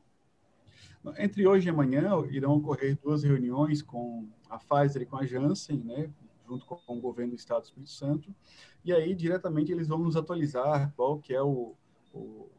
Entre 1.18 1.46
hoje 1.46 1.68
e 1.68 1.70
amanhã 1.70 2.10
irão 2.30 2.56
ocorrer 2.56 2.98
duas 3.04 3.24
reuniões 3.24 3.82
com 3.82 4.30
a 4.50 4.58
Pfizer 4.58 5.02
e 5.02 5.06
com 5.06 5.18
a 5.18 5.26
Janssen, 5.26 5.78
né, 5.80 6.10
junto 6.48 6.66
com 6.66 6.98
o 6.98 7.02
governo 7.02 7.34
do 7.34 7.38
Estado 7.38 7.62
do 7.62 7.66
Espírito 7.66 7.92
Santo, 7.92 8.36
e 8.86 8.94
aí 8.94 9.14
diretamente 9.14 9.74
eles 9.74 9.90
vão 9.90 9.98
nos 9.98 10.16
atualizar 10.16 10.94
qual 10.96 11.20
que 11.20 11.34
é 11.34 11.42
o, 11.42 11.76
o, 12.14 12.50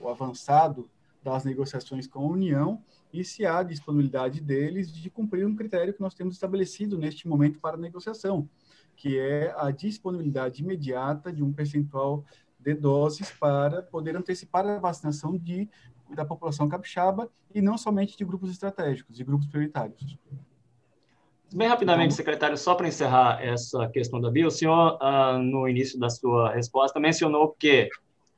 o 0.00 0.08
avançado 0.08 0.90
das 1.22 1.44
negociações 1.44 2.06
com 2.06 2.20
a 2.20 2.28
União 2.28 2.82
e 3.12 3.24
se 3.24 3.44
há 3.44 3.62
disponibilidade 3.62 4.40
deles 4.40 4.92
de 4.92 5.10
cumprir 5.10 5.46
um 5.46 5.54
critério 5.54 5.92
que 5.92 6.00
nós 6.00 6.14
temos 6.14 6.34
estabelecido 6.34 6.96
neste 6.96 7.28
momento 7.28 7.58
para 7.58 7.76
negociação, 7.76 8.48
que 8.96 9.18
é 9.18 9.54
a 9.56 9.70
disponibilidade 9.70 10.62
imediata 10.62 11.32
de 11.32 11.42
um 11.42 11.52
percentual 11.52 12.24
de 12.58 12.74
doses 12.74 13.30
para 13.32 13.82
poder 13.82 14.16
antecipar 14.16 14.66
a 14.66 14.78
vacinação 14.78 15.36
de, 15.36 15.68
da 16.14 16.24
população 16.24 16.68
capixaba 16.68 17.28
e 17.54 17.60
não 17.60 17.76
somente 17.76 18.16
de 18.16 18.24
grupos 18.24 18.50
estratégicos, 18.50 19.16
de 19.16 19.24
grupos 19.24 19.46
prioritários. 19.46 20.18
Bem 21.52 21.66
rapidamente, 21.66 22.12
então, 22.12 22.16
secretário, 22.16 22.56
só 22.56 22.76
para 22.76 22.86
encerrar 22.86 23.44
essa 23.44 23.88
questão 23.88 24.20
da 24.20 24.30
Bia, 24.30 24.46
o 24.46 24.52
senhor, 24.52 24.96
ah, 25.00 25.36
no 25.36 25.68
início 25.68 25.98
da 25.98 26.08
sua 26.08 26.52
resposta, 26.52 27.00
mencionou 27.00 27.56
que 27.58 27.88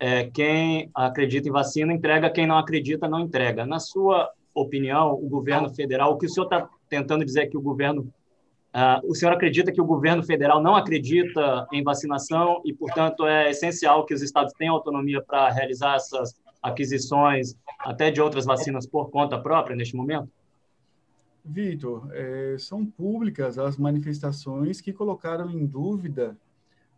é, 0.05 0.25
quem 0.25 0.91
acredita 0.93 1.49
em 1.49 1.53
vacina 1.53 1.93
entrega, 1.93 2.29
quem 2.29 2.45
não 2.45 2.59
acredita 2.59 3.09
não 3.09 3.21
entrega. 3.21 3.65
Na 3.65 3.79
sua 3.79 4.33
opinião, 4.53 5.15
o 5.15 5.29
governo 5.29 5.73
federal, 5.73 6.13
o 6.13 6.19
que 6.19 6.27
o 6.27 6.29
senhor 6.29 6.47
está 6.47 6.69
tentando 6.89 7.25
dizer 7.25 7.43
é 7.43 7.47
que 7.47 7.57
o 7.57 7.61
governo, 7.61 8.13
uh, 8.75 9.09
o 9.09 9.15
senhor 9.15 9.31
acredita 9.31 9.71
que 9.71 9.81
o 9.81 9.85
governo 9.85 10.25
federal 10.25 10.61
não 10.61 10.75
acredita 10.75 11.69
em 11.73 11.85
vacinação 11.85 12.61
e, 12.65 12.73
portanto, 12.73 13.25
é 13.25 13.51
essencial 13.51 14.05
que 14.05 14.13
os 14.13 14.23
estados 14.23 14.53
tenham 14.55 14.75
autonomia 14.75 15.23
para 15.23 15.49
realizar 15.51 15.95
essas 15.95 16.35
aquisições 16.61 17.55
até 17.79 18.11
de 18.11 18.21
outras 18.21 18.45
vacinas 18.45 18.85
por 18.85 19.09
conta 19.09 19.39
própria 19.39 19.77
neste 19.77 19.95
momento? 19.95 20.29
Vitor, 21.45 22.09
é, 22.13 22.57
são 22.59 22.85
públicas 22.85 23.57
as 23.57 23.77
manifestações 23.77 24.81
que 24.81 24.93
colocaram 24.93 25.49
em 25.49 25.65
dúvida 25.65 26.37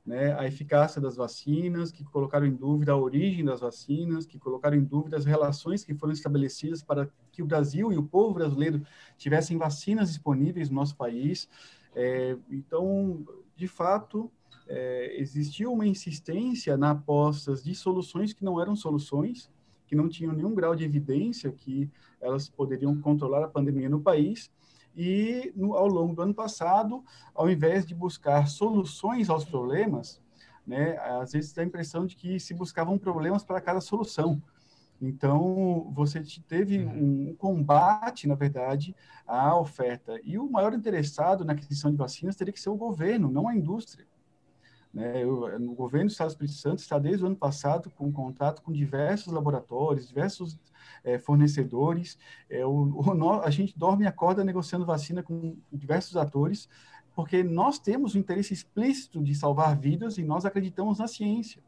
né, 0.04 0.38
a 0.38 0.46
eficácia 0.46 1.00
das 1.00 1.16
vacinas, 1.16 1.90
que 1.90 2.04
colocaram 2.04 2.46
em 2.46 2.54
dúvida 2.54 2.92
a 2.92 2.96
origem 2.96 3.44
das 3.44 3.60
vacinas, 3.60 4.26
que 4.26 4.38
colocaram 4.38 4.76
em 4.76 4.84
dúvida 4.84 5.16
as 5.16 5.24
relações 5.24 5.82
que 5.82 5.94
foram 5.94 6.12
estabelecidas 6.12 6.82
para 6.82 7.08
que 7.32 7.42
o 7.42 7.46
Brasil 7.46 7.90
e 7.90 7.96
o 7.96 8.02
povo 8.02 8.34
brasileiro 8.34 8.82
tivessem 9.16 9.56
vacinas 9.56 10.08
disponíveis 10.08 10.68
no 10.68 10.76
nosso 10.76 10.94
país. 10.94 11.48
É, 11.94 12.36
então, 12.50 13.24
de 13.56 13.66
fato, 13.66 14.30
é, 14.68 15.16
existiu 15.18 15.72
uma 15.72 15.86
insistência 15.86 16.76
na 16.76 16.90
apostas 16.90 17.64
de 17.64 17.74
soluções 17.74 18.32
que 18.32 18.44
não 18.44 18.60
eram 18.60 18.76
soluções, 18.76 19.50
que 19.86 19.96
não 19.96 20.08
tinham 20.08 20.34
nenhum 20.34 20.54
grau 20.54 20.74
de 20.74 20.84
evidência 20.84 21.50
que 21.50 21.90
elas 22.20 22.48
poderiam 22.48 22.94
controlar 23.00 23.44
a 23.44 23.48
pandemia 23.48 23.88
no 23.88 24.00
país, 24.00 24.50
e 24.96 25.52
no, 25.56 25.74
ao 25.74 25.86
longo 25.86 26.14
do 26.14 26.22
ano 26.22 26.34
passado, 26.34 27.04
ao 27.34 27.50
invés 27.50 27.84
de 27.84 27.94
buscar 27.94 28.48
soluções 28.48 29.28
aos 29.28 29.44
problemas, 29.44 30.22
né, 30.66 30.96
às 30.98 31.32
vezes 31.32 31.52
dá 31.52 31.62
a 31.62 31.64
impressão 31.64 32.06
de 32.06 32.16
que 32.16 32.38
se 32.40 32.54
buscavam 32.54 32.98
problemas 32.98 33.44
para 33.44 33.60
cada 33.60 33.80
solução. 33.80 34.42
Então, 35.00 35.90
você 35.92 36.22
teve 36.46 36.78
uhum. 36.78 37.30
um 37.30 37.34
combate, 37.36 38.26
na 38.26 38.34
verdade, 38.34 38.94
à 39.26 39.58
oferta. 39.58 40.18
E 40.22 40.38
o 40.38 40.50
maior 40.50 40.72
interessado 40.72 41.44
na 41.44 41.52
aquisição 41.52 41.90
de 41.90 41.96
vacinas 41.96 42.36
teria 42.36 42.52
que 42.52 42.60
ser 42.60 42.70
o 42.70 42.76
governo, 42.76 43.30
não 43.30 43.48
a 43.48 43.54
indústria. 43.54 44.06
Né? 44.94 45.26
o 45.26 45.74
governo 45.74 46.06
do 46.06 46.12
Estado 46.12 46.28
do 46.28 46.32
Espírito 46.32 46.56
Santo 46.56 46.78
está 46.78 47.00
desde 47.00 47.24
o 47.24 47.26
ano 47.26 47.34
passado 47.34 47.90
com 47.90 48.12
contato 48.12 48.62
com 48.62 48.72
diversos 48.72 49.32
laboratórios, 49.32 50.06
diversos 50.06 50.56
é, 51.02 51.18
fornecedores. 51.18 52.16
É, 52.48 52.64
o, 52.64 52.70
o, 52.70 53.40
a 53.40 53.50
gente 53.50 53.76
dorme 53.76 54.04
e 54.04 54.06
acorda 54.06 54.44
negociando 54.44 54.86
vacina 54.86 55.20
com 55.20 55.56
diversos 55.72 56.16
atores, 56.16 56.68
porque 57.12 57.42
nós 57.42 57.78
temos 57.78 58.14
o 58.14 58.18
interesse 58.18 58.54
explícito 58.54 59.20
de 59.20 59.34
salvar 59.34 59.76
vidas 59.76 60.16
e 60.16 60.22
nós 60.22 60.44
acreditamos 60.44 61.00
na 61.00 61.08
ciência. 61.08 61.60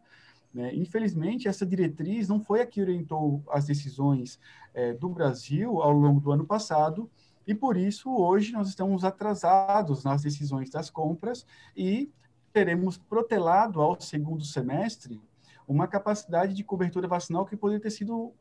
Né? 0.55 0.73
Infelizmente, 0.77 1.49
essa 1.49 1.67
diretriz 1.67 2.29
não 2.29 2.41
foi 2.41 2.61
a 2.61 2.67
que 2.67 2.81
orientou 2.81 3.43
as 3.51 3.67
decisões 3.67 4.39
é, 4.73 4.93
do 4.93 5.09
Brasil 5.09 5.83
ao 5.83 5.91
longo 5.91 6.21
do 6.21 6.31
ano 6.31 6.47
passado, 6.47 7.11
e 7.45 7.55
por 7.55 7.77
isso 7.77 8.11
hoje 8.11 8.53
nós 8.53 8.69
estamos 8.69 9.05
atrasados 9.05 10.05
nas 10.05 10.23
decisões 10.23 10.71
das 10.71 10.91
compras 10.91 11.47
e 11.77 12.11
teremos 12.57 12.97
protelado 12.97 13.83
ao 13.83 14.01
segundo 14.01 14.43
semestre 14.43 15.21
uma 15.69 15.87
capacidade 15.87 16.55
de 16.55 16.65
cobertura 16.65 17.07
vacinal 17.07 17.45
que 17.45 17.55
poderia 17.55 17.83
ter 17.83 17.91
sido 17.91 18.33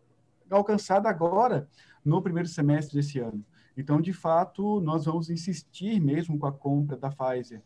alcançada 0.50 1.10
agora 1.10 1.68
no 2.04 2.22
primeiro 2.22 2.48
semestre 2.48 2.96
desse 2.96 3.20
ano. 3.20 3.44
Então, 3.76 4.00
de 4.00 4.14
fato, 4.14 4.80
nós 4.80 5.04
vamos 5.04 5.30
insistir 5.30 6.00
mesmo 6.00 6.40
com 6.40 6.46
a 6.46 6.54
compra 6.54 6.96
da 6.96 7.10
Pfizer, 7.10 7.62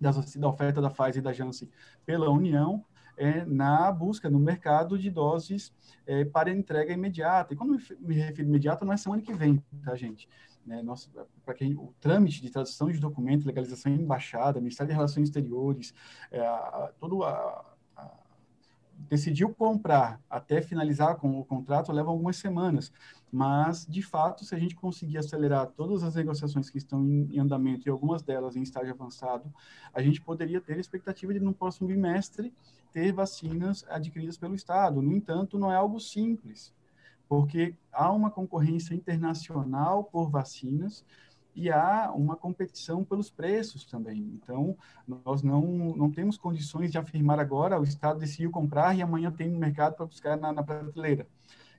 da, 0.00 0.48
oferta 0.48 0.80
da 0.80 0.88
Pfizer 0.88 1.18
e 1.18 1.20
da 1.20 1.34
Janssen 1.34 1.68
pela 2.06 2.30
União, 2.30 2.82
é, 3.14 3.44
na 3.44 3.92
busca 3.92 4.30
no 4.30 4.38
mercado 4.38 4.98
de 4.98 5.10
doses 5.10 5.70
é, 6.06 6.24
para 6.24 6.50
entrega 6.50 6.94
imediata. 6.94 7.52
E 7.52 7.56
quando 7.58 7.78
me 8.00 8.14
refiro 8.14 8.48
imediata, 8.48 8.86
não 8.86 8.92
é 8.94 8.96
semana 8.96 9.20
que 9.20 9.34
vem, 9.34 9.62
tá, 9.84 9.94
gente? 9.94 10.26
Né, 10.66 10.82
para 11.44 11.54
quem 11.54 11.74
o 11.74 11.94
trâmite 12.00 12.40
de 12.40 12.50
tradução 12.50 12.90
de 12.90 12.98
documento, 12.98 13.46
legalização 13.46 13.92
em 13.92 14.00
embaixada, 14.00 14.60
Ministério 14.60 14.88
de 14.88 14.94
Relações 14.94 15.28
Exteriores, 15.28 15.94
é, 16.30 16.40
todo 16.98 17.22
a, 17.24 17.64
a, 17.96 18.10
decidiu 19.08 19.54
comprar 19.54 20.20
até 20.28 20.62
finalizar 20.62 21.16
com 21.16 21.38
o 21.38 21.44
contrato 21.44 21.92
leva 21.92 22.10
algumas 22.10 22.36
semanas, 22.36 22.92
mas 23.30 23.86
de 23.86 24.02
fato, 24.02 24.44
se 24.44 24.54
a 24.54 24.58
gente 24.58 24.74
conseguir 24.74 25.18
acelerar 25.18 25.66
todas 25.68 26.02
as 26.02 26.14
negociações 26.14 26.70
que 26.70 26.78
estão 26.78 27.04
em, 27.04 27.34
em 27.34 27.38
andamento 27.38 27.86
e 27.86 27.90
algumas 27.90 28.22
delas 28.22 28.56
em 28.56 28.62
estágio 28.62 28.94
avançado, 28.94 29.52
a 29.92 30.02
gente 30.02 30.20
poderia 30.20 30.60
ter 30.60 30.74
a 30.74 30.80
expectativa 30.80 31.32
de 31.34 31.40
no 31.40 31.52
próximo 31.52 31.88
bimestre 31.88 32.52
ter 32.92 33.12
vacinas 33.12 33.84
adquiridas 33.88 34.38
pelo 34.38 34.54
Estado. 34.54 35.02
No 35.02 35.12
entanto, 35.12 35.58
não 35.58 35.72
é 35.72 35.76
algo 35.76 35.98
simples 35.98 36.72
porque 37.28 37.74
há 37.92 38.12
uma 38.12 38.30
concorrência 38.30 38.94
internacional 38.94 40.04
por 40.04 40.30
vacinas 40.30 41.04
e 41.54 41.70
há 41.70 42.10
uma 42.12 42.36
competição 42.36 43.04
pelos 43.04 43.30
preços 43.30 43.84
também. 43.84 44.18
Então, 44.34 44.76
nós 45.06 45.42
não, 45.42 45.62
não 45.96 46.10
temos 46.10 46.36
condições 46.36 46.90
de 46.90 46.98
afirmar 46.98 47.38
agora, 47.38 47.80
o 47.80 47.84
Estado 47.84 48.18
decidiu 48.18 48.50
comprar 48.50 48.96
e 48.96 49.02
amanhã 49.02 49.30
tem 49.30 49.48
no 49.48 49.58
mercado 49.58 49.94
para 49.94 50.06
buscar 50.06 50.36
na, 50.36 50.52
na 50.52 50.62
prateleira. 50.62 51.26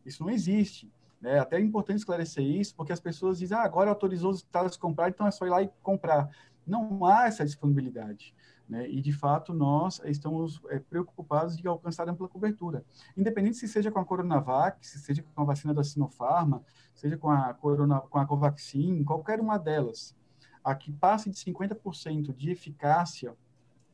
Isso 0.06 0.24
não 0.24 0.30
existe. 0.30 0.90
Né? 1.20 1.40
Até 1.40 1.58
é 1.58 1.62
importante 1.62 2.00
esclarecer 2.00 2.44
isso, 2.44 2.76
porque 2.76 2.94
as 2.94 3.00
pessoas 3.00 3.40
dizem, 3.40 3.58
ah, 3.58 3.64
agora 3.64 3.90
autorizou 3.90 4.32
os 4.32 4.38
Estados 4.38 4.78
a 4.78 4.80
comprar, 4.80 5.10
então 5.10 5.28
é 5.28 5.32
só 5.32 5.46
ir 5.46 5.50
lá 5.50 5.62
e 5.62 5.70
comprar. 5.82 6.30
Não 6.66 7.06
há 7.06 7.28
essa 7.28 7.46
disponibilidade. 7.46 8.34
Né? 8.68 8.90
E, 8.90 9.02
de 9.02 9.14
fato, 9.14 9.54
nós 9.54 10.02
estamos 10.06 10.60
é, 10.70 10.80
preocupados 10.80 11.56
de 11.56 11.68
alcançar 11.68 12.10
ampla 12.10 12.28
cobertura. 12.28 12.84
Independente 13.16 13.58
se 13.58 13.68
seja 13.68 13.92
com 13.92 14.00
a 14.00 14.06
Coronavac, 14.06 14.86
se 14.86 15.00
seja 15.00 15.24
com 15.24 15.42
a 15.42 15.46
vacina 15.46 15.74
da 15.74 15.84
Sinopharma, 15.84 16.64
seja 16.94 17.18
com 17.18 17.30
a, 17.30 17.54
Corona, 17.54 18.00
com 18.02 18.18
a 18.18 18.26
Covaxin, 18.26 19.04
qualquer 19.04 19.40
uma 19.40 19.58
delas, 19.58 20.16
a 20.64 20.74
que 20.74 20.92
passe 20.92 21.30
de 21.30 21.38
50% 21.38 22.36
de 22.36 22.50
eficácia 22.50 23.36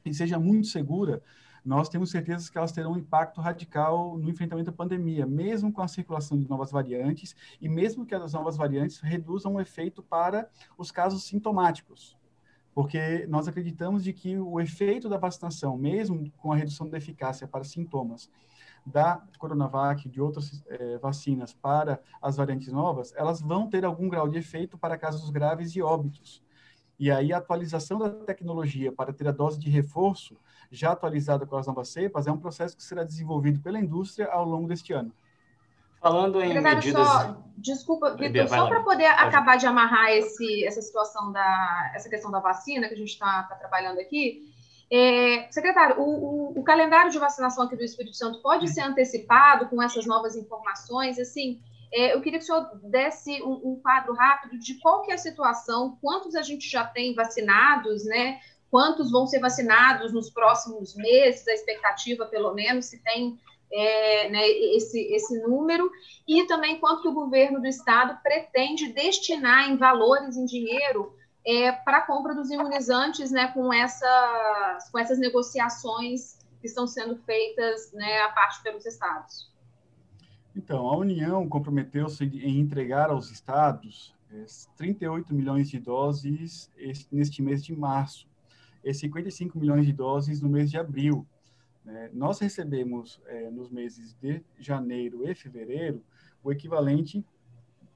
e 0.06 0.14
seja 0.14 0.40
muito 0.40 0.68
segura, 0.68 1.22
nós 1.64 1.90
temos 1.90 2.10
certeza 2.10 2.52
que 2.52 2.58
elas 2.58 2.72
terão 2.72 2.94
um 2.94 2.98
impacto 2.98 3.40
radical 3.40 4.18
no 4.18 4.30
enfrentamento 4.30 4.72
à 4.72 4.74
pandemia, 4.74 5.28
mesmo 5.28 5.72
com 5.72 5.82
a 5.82 5.88
circulação 5.88 6.38
de 6.40 6.50
novas 6.50 6.72
variantes 6.72 7.36
e 7.62 7.70
mesmo 7.70 8.06
que 8.06 8.16
as 8.16 8.34
novas 8.34 8.58
variantes 8.58 9.00
reduzam 9.00 9.56
o 9.56 9.62
efeito 9.62 10.02
para 10.02 10.50
os 10.76 10.92
casos 10.92 11.24
sintomáticos. 11.24 12.18
Porque 12.74 13.26
nós 13.28 13.48
acreditamos 13.48 14.04
de 14.04 14.14
que 14.14 14.38
o 14.38 14.60
efeito 14.60 15.10
da 15.10 15.18
vacinação, 15.18 15.78
mesmo 15.78 16.32
com 16.38 16.52
a 16.52 16.56
redução 16.56 16.90
da 16.90 16.98
eficácia 16.98 17.48
para 17.48 17.64
sintomas 17.64 18.30
da 18.86 19.22
Coronavac, 19.38 20.10
de 20.10 20.22
outras 20.22 20.64
eh, 20.68 20.98
vacinas 20.98 21.54
para 21.54 22.02
as 22.22 22.38
variantes 22.38 22.72
novas, 22.72 23.14
elas 23.16 23.42
vão 23.42 23.70
ter 23.70 23.86
algum 23.86 24.10
grau 24.10 24.28
de 24.28 24.40
efeito 24.40 24.78
para 24.78 24.98
casos 24.98 25.30
graves 25.30 25.76
e 25.76 25.82
óbitos. 25.82 26.42
E 26.98 27.12
aí 27.12 27.34
a 27.34 27.38
atualização 27.38 28.00
da 28.00 28.10
tecnologia 28.10 28.92
para 28.92 29.12
ter 29.12 29.28
a 29.28 29.32
dose 29.32 29.60
de 29.60 29.70
reforço 29.70 30.38
já 30.72 30.92
atualizada 30.92 31.46
com 31.46 31.58
as 31.58 31.68
novas 31.68 31.90
cepas, 31.90 32.28
é 32.28 32.32
um 32.32 32.38
processo 32.38 32.78
que 32.78 32.84
será 32.84 33.04
desenvolvido 33.04 33.60
pela 33.60 33.80
indústria 33.80 34.28
ao 34.28 34.46
longo 34.46 34.68
deste 34.68 34.94
ano. 34.94 35.12
Falando 36.02 36.42
em 36.42 36.60
medidas... 36.60 37.08
Só, 37.08 37.38
desculpa, 37.56 38.16
Vitor, 38.16 38.48
só 38.48 38.68
para 38.68 38.82
poder 38.82 39.08
Pode. 39.08 39.28
acabar 39.28 39.58
de 39.58 39.68
amarrar 39.68 40.12
esse, 40.12 40.66
essa 40.66 40.82
situação 40.82 41.32
da 41.32 41.92
essa 41.94 42.10
questão 42.10 42.32
da 42.32 42.40
vacina 42.40 42.88
que 42.88 42.96
a 42.96 42.98
gente 42.98 43.12
está 43.12 43.44
tá 43.44 43.56
trabalhando 43.56 44.00
aqui, 44.00 44.52
é, 44.92 45.48
secretário, 45.52 46.02
o, 46.02 46.04
o, 46.04 46.60
o, 46.60 46.64
calendário 46.64 47.12
de 47.12 47.20
vacinação 47.20 47.64
aqui 47.64 47.78
do 47.78 47.84
Espírito 47.84 48.18
Santo 48.18 48.42
pode 48.42 48.68
ser 48.68 48.82
antecipado 48.82 49.70
com 49.70 49.82
essas 49.82 50.06
novas 50.06 50.36
informações? 50.36 51.18
Assim, 51.18 51.62
é, 51.94 52.14
eu 52.14 52.22
queria 52.22 52.40
que 52.40 52.44
o 52.44 52.48
senhor 52.48 52.70
desse 52.84 53.42
um, 53.44 53.72
um, 53.72 53.80
quadro 53.82 54.14
rápido 54.14 54.60
de 54.60 54.80
qual 54.80 55.04
que 55.04 55.12
é 55.12 55.14
a 55.14 55.18
situação, 55.18 55.98
quantos 56.02 56.36
a 56.36 56.42
gente 56.42 56.68
já 56.68 56.84
tem 56.84 57.14
vacinados, 57.14 58.04
né? 58.06 58.40
quantos 58.72 59.12
vão 59.12 59.28
ser 59.28 59.40
vacinados 59.40 60.14
nos 60.14 60.30
próximos 60.30 60.96
meses, 60.96 61.46
a 61.48 61.54
expectativa, 61.54 62.26
pelo 62.26 62.54
menos, 62.54 62.86
se 62.86 63.04
tem 63.04 63.38
é, 63.72 64.30
né, 64.30 64.48
esse, 64.48 65.00
esse 65.14 65.42
número, 65.42 65.90
e 66.28 66.46
também 66.46 66.80
quanto 66.80 67.02
que 67.02 67.08
o 67.08 67.14
governo 67.14 67.60
do 67.60 67.68
estado 67.68 68.18
pretende 68.22 68.92
destinar 68.94 69.70
em 69.70 69.78
valores, 69.78 70.36
em 70.36 70.46
dinheiro, 70.46 71.14
é, 71.46 71.72
para 71.72 71.98
a 71.98 72.02
compra 72.02 72.36
dos 72.36 72.52
imunizantes, 72.52 73.32
né, 73.32 73.48
com, 73.48 73.74
essas, 73.74 74.90
com 74.92 75.00
essas 75.00 75.18
negociações 75.18 76.38
que 76.60 76.68
estão 76.68 76.86
sendo 76.86 77.16
feitas 77.18 77.92
né, 77.94 78.22
a 78.22 78.30
parte 78.30 78.62
pelos 78.62 78.86
estados. 78.86 79.52
Então, 80.56 80.88
a 80.88 80.98
União 80.98 81.48
comprometeu-se 81.48 82.24
em 82.24 82.60
entregar 82.60 83.10
aos 83.10 83.32
estados 83.32 84.14
38 84.78 85.32
é, 85.32 85.36
milhões 85.36 85.70
de 85.70 85.80
doses 85.80 86.70
neste 87.12 87.42
mês 87.42 87.64
de 87.64 87.76
março 87.76 88.28
e 88.84 88.94
55 88.94 89.58
milhões 89.60 89.86
de 89.86 89.94
doses 89.94 90.42
no 90.42 90.50
mês 90.50 90.70
de 90.70 90.78
abril. 90.78 91.26
Né? 91.84 92.10
Nós 92.14 92.40
recebemos, 92.40 93.22
é, 93.26 93.50
nos 93.50 93.70
meses 93.70 94.16
de 94.22 94.44
janeiro 94.60 95.28
e 95.28 95.34
fevereiro, 95.34 96.04
o 96.44 96.52
equivalente 96.52 97.26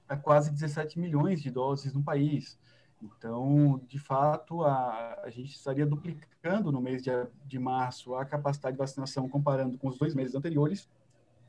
a 0.08 0.15
quase 0.15 0.51
17 0.51 1.00
milhões 1.00 1.42
de 1.42 1.50
doses 1.50 1.94
no 1.94 2.04
país. 2.04 2.60
Então, 3.01 3.82
de 3.88 4.00
fato, 4.00 4.63
a, 4.63 5.22
a 5.24 5.30
gente 5.30 5.56
estaria 5.56 5.86
duplicando 5.86 6.72
no 6.72 6.82
mês 6.82 7.04
de, 7.04 7.12
de 7.46 7.60
março 7.60 8.15
a 8.15 8.25
capacidade 8.25 8.75
de 8.75 8.80
vacinação 8.80 9.27
comparando 9.27 9.77
com 9.77 9.88
os 9.88 9.98
dois 9.98 10.13
meses 10.15 10.36
anteriores 10.36 10.89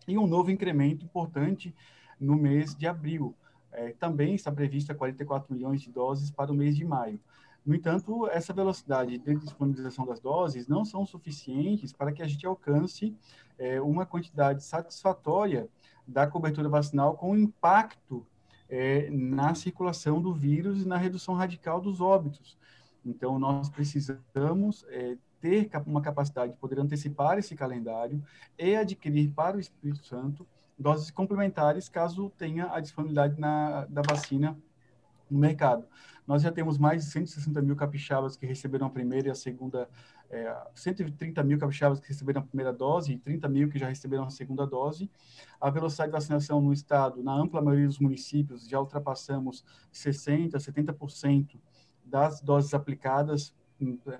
e 0.09 0.19
um 0.19 0.27
novo 0.27 0.51
incremento 0.51 1.05
importante 1.05 1.75
no 2.21 2.37
mês 2.37 2.75
de 2.75 2.87
abril. 2.87 3.35
É, 3.73 3.93
também 3.93 4.35
está 4.35 4.51
prevista 4.51 4.95
44 4.95 5.53
milhões 5.53 5.83
de 5.83 5.91
doses 5.91 6.31
para 6.31 6.51
o 6.51 6.55
mês 6.55 6.77
de 6.77 6.85
maio. 6.85 7.21
No 7.67 7.75
entanto, 7.75 8.29
essa 8.29 8.53
velocidade 8.53 9.19
de 9.19 9.35
disponibilização 9.35 10.07
das 10.07 10.21
doses 10.21 10.69
não 10.69 10.85
são 10.85 11.05
suficientes 11.05 11.93
para 11.93 12.13
que 12.13 12.23
a 12.23 12.27
gente 12.27 12.47
alcance 12.47 13.13
é, 13.59 13.81
uma 13.81 14.07
quantidade 14.07 14.63
satisfatória 14.63 15.69
da 16.07 16.29
cobertura 16.29 16.69
vacinal 16.69 17.17
com 17.17 17.37
impacto 17.37 18.25
é, 18.69 19.11
na 19.11 19.53
circulação 19.57 20.23
do 20.23 20.33
vírus 20.33 20.83
e 20.83 20.87
na 20.87 20.97
redução 20.97 21.35
radical 21.35 21.81
dos 21.81 22.01
óbitos. 22.01 22.57
Então, 23.05 23.37
nós 23.37 23.69
precisamos 23.69 24.85
é, 24.89 25.17
ter 25.41 25.69
uma 25.87 26.01
capacidade 26.01 26.53
de 26.53 26.59
poder 26.59 26.79
antecipar 26.79 27.37
esse 27.37 27.57
calendário 27.57 28.23
e 28.57 28.77
adquirir 28.77 29.33
para 29.33 29.57
o 29.57 29.61
Espírito 29.61 30.07
Santo 30.07 30.47
doses 30.79 31.11
complementares 31.11 31.89
caso 31.89 32.31
tenha 32.39 32.73
a 32.73 32.79
disponibilidade 32.79 33.41
na, 33.41 33.87
da 33.87 34.03
vacina 34.03 34.57
no 35.29 35.39
mercado. 35.39 35.85
Nós 36.27 36.43
já 36.43 36.51
temos 36.51 36.77
mais 36.77 37.05
de 37.05 37.11
160 37.11 37.63
mil 37.63 37.77
capixabas 37.77 38.37
que 38.37 38.45
receberam 38.45 38.87
a 38.87 38.91
primeira 38.91 39.29
e 39.29 39.31
a 39.31 39.35
segunda, 39.35 39.89
é, 40.29 40.57
130 40.75 41.43
mil 41.45 41.59
capixabas 41.59 42.01
que 42.01 42.09
receberam 42.09 42.41
a 42.41 42.45
primeira 42.45 42.73
dose 42.73 43.13
e 43.13 43.19
30 43.19 43.49
mil 43.49 43.69
que 43.69 43.79
já 43.79 43.89
receberam 43.89 44.25
a 44.25 44.31
segunda 44.31 44.67
dose. 44.67 45.11
A 45.61 45.71
velocidade 45.71 46.11
de 46.11 46.15
vacinação 46.15 46.61
no 46.61 46.73
estado, 46.73 47.23
na 47.23 47.33
ampla 47.33 47.63
maioria 47.63 47.87
dos 47.87 47.99
municípios, 47.99 48.67
já 48.69 48.81
ultrapassamos 48.81 49.65
60%, 49.93 50.53
70% 50.53 51.61
das 52.05 52.41
doses 52.41 52.75
aplicadas 52.75 53.55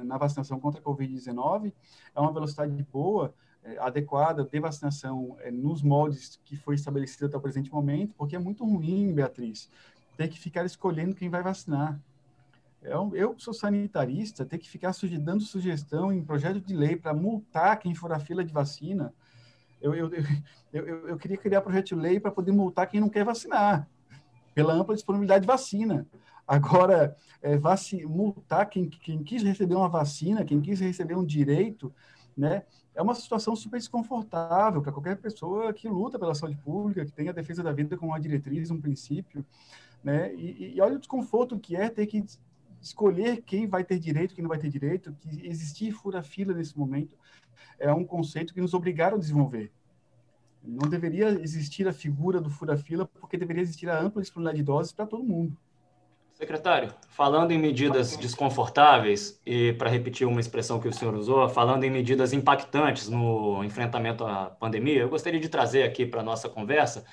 na 0.05 0.19
vacinação 0.19 0.61
contra 0.61 0.81
a 0.81 0.85
Covid-19. 0.85 1.73
É 2.15 2.21
uma 2.21 2.33
velocidade 2.33 2.87
boa, 2.93 3.35
é, 3.67 3.79
adequada 3.79 4.45
de 4.45 4.61
vacinação 4.61 5.37
é, 5.41 5.51
nos 5.51 5.83
moldes 5.83 6.39
que 6.45 6.57
foi 6.57 6.77
estabelecido 6.77 7.27
até 7.27 7.37
o 7.37 7.41
presente 7.41 7.73
momento, 7.73 8.15
porque 8.17 8.37
é 8.37 8.39
muito 8.39 8.65
ruim, 8.65 9.13
Beatriz, 9.13 9.69
ter 10.17 10.29
que 10.29 10.39
ficar 10.39 10.65
escolhendo 10.65 11.15
quem 11.15 11.29
vai 11.29 11.43
vacinar. 11.43 12.01
Eu, 12.83 13.15
eu 13.15 13.35
sou 13.39 13.53
sanitarista, 13.53 14.45
ter 14.45 14.59
que 14.59 14.69
ficar 14.69 14.93
dando 15.21 15.43
sugestão 15.43 16.13
em 16.13 16.23
projeto 16.23 16.61
de 16.61 16.75
lei 16.75 16.97
para 16.97 17.13
multar 17.13 17.79
quem 17.79 17.95
for 17.95 18.13
a 18.13 18.19
fila 18.19 18.45
de 18.45 18.53
vacina. 18.53 19.13
Eu, 19.81 19.95
eu, 19.95 20.11
eu, 20.73 21.09
eu 21.09 21.17
queria 21.17 21.37
criar 21.37 21.61
projeto 21.61 21.89
de 21.89 21.95
lei 21.95 22.21
para 22.21 22.31
poder 22.31 22.53
multar 22.53 22.87
quem 22.87 23.01
não 23.01 23.09
quer 23.09 23.25
vacinar, 23.25 23.89
pela 24.55 24.73
ampla 24.73 24.95
disponibilidade 24.95 25.43
de 25.43 25.47
vacina. 25.47 26.07
Agora, 26.47 27.17
é, 27.43 27.59
vaci 27.59 28.07
multar 28.07 28.69
quem, 28.69 28.89
quem 28.89 29.23
quis 29.23 29.43
receber 29.43 29.75
uma 29.75 29.89
vacina, 29.89 30.45
quem 30.45 30.61
quis 30.61 30.79
receber 30.79 31.17
um 31.17 31.25
direito, 31.25 31.93
né? 32.37 32.63
É 32.95 33.03
uma 33.03 33.15
situação 33.15 33.55
super 33.55 33.79
desconfortável 33.79 34.81
para 34.81 34.93
qualquer 34.93 35.17
pessoa 35.17 35.73
que 35.73 35.89
luta 35.89 36.19
pela 36.19 36.35
saúde 36.35 36.57
pública, 36.57 37.05
que 37.05 37.13
tem 37.13 37.29
a 37.29 37.33
defesa 37.33 37.63
da 37.63 37.73
vida 37.73 37.97
como 37.97 38.13
uma 38.13 38.21
diretriz, 38.21 38.71
um 38.71 38.81
princípio. 38.81 39.45
Né? 40.07 40.33
E, 40.37 40.75
e 40.77 40.81
olha 40.81 40.95
o 40.95 40.99
desconforto 41.01 41.59
que 41.59 41.75
é 41.75 41.89
ter 41.89 42.07
que 42.07 42.25
escolher 42.81 43.43
quem 43.43 43.67
vai 43.67 43.83
ter 43.83 43.99
direito, 43.99 44.37
quem 44.37 44.43
não 44.43 44.49
vai 44.49 44.57
ter 44.57 44.69
direito, 44.69 45.13
que 45.19 45.45
existir 45.45 45.91
fura-fila 45.91 46.55
nesse 46.55 46.79
momento 46.79 47.17
é 47.77 47.93
um 47.93 48.05
conceito 48.05 48.55
que 48.55 48.61
nos 48.61 48.73
obrigaram 48.73 49.17
a 49.17 49.19
desenvolver. 49.19 49.73
Não 50.63 50.89
deveria 50.89 51.31
existir 51.31 51.89
a 51.89 51.93
figura 51.93 52.41
do 52.41 52.49
fura-fila, 52.49 53.05
porque 53.19 53.37
deveria 53.37 53.63
existir 53.65 53.91
a 53.91 54.01
ampla 54.01 54.23
disponibilidade 54.23 54.59
de 54.59 54.63
doses 54.63 54.93
para 54.93 55.07
todo 55.07 55.25
mundo. 55.25 55.57
Secretário, 56.35 56.95
falando 57.09 57.51
em 57.51 57.59
medidas 57.59 58.17
desconfortáveis, 58.17 59.41
e 59.45 59.73
para 59.73 59.91
repetir 59.91 60.25
uma 60.25 60.39
expressão 60.39 60.79
que 60.79 60.87
o 60.87 60.93
senhor 60.93 61.15
usou, 61.17 61.49
falando 61.49 61.83
em 61.83 61.91
medidas 61.91 62.33
impactantes 62.33 63.09
no 63.09 63.65
enfrentamento 63.65 64.25
à 64.25 64.51
pandemia, 64.51 65.01
eu 65.01 65.09
gostaria 65.09 65.41
de 65.41 65.49
trazer 65.49 65.83
aqui 65.83 66.07
para 66.07 66.21
a 66.21 66.25
nossa 66.25 66.49
conversa 66.49 67.05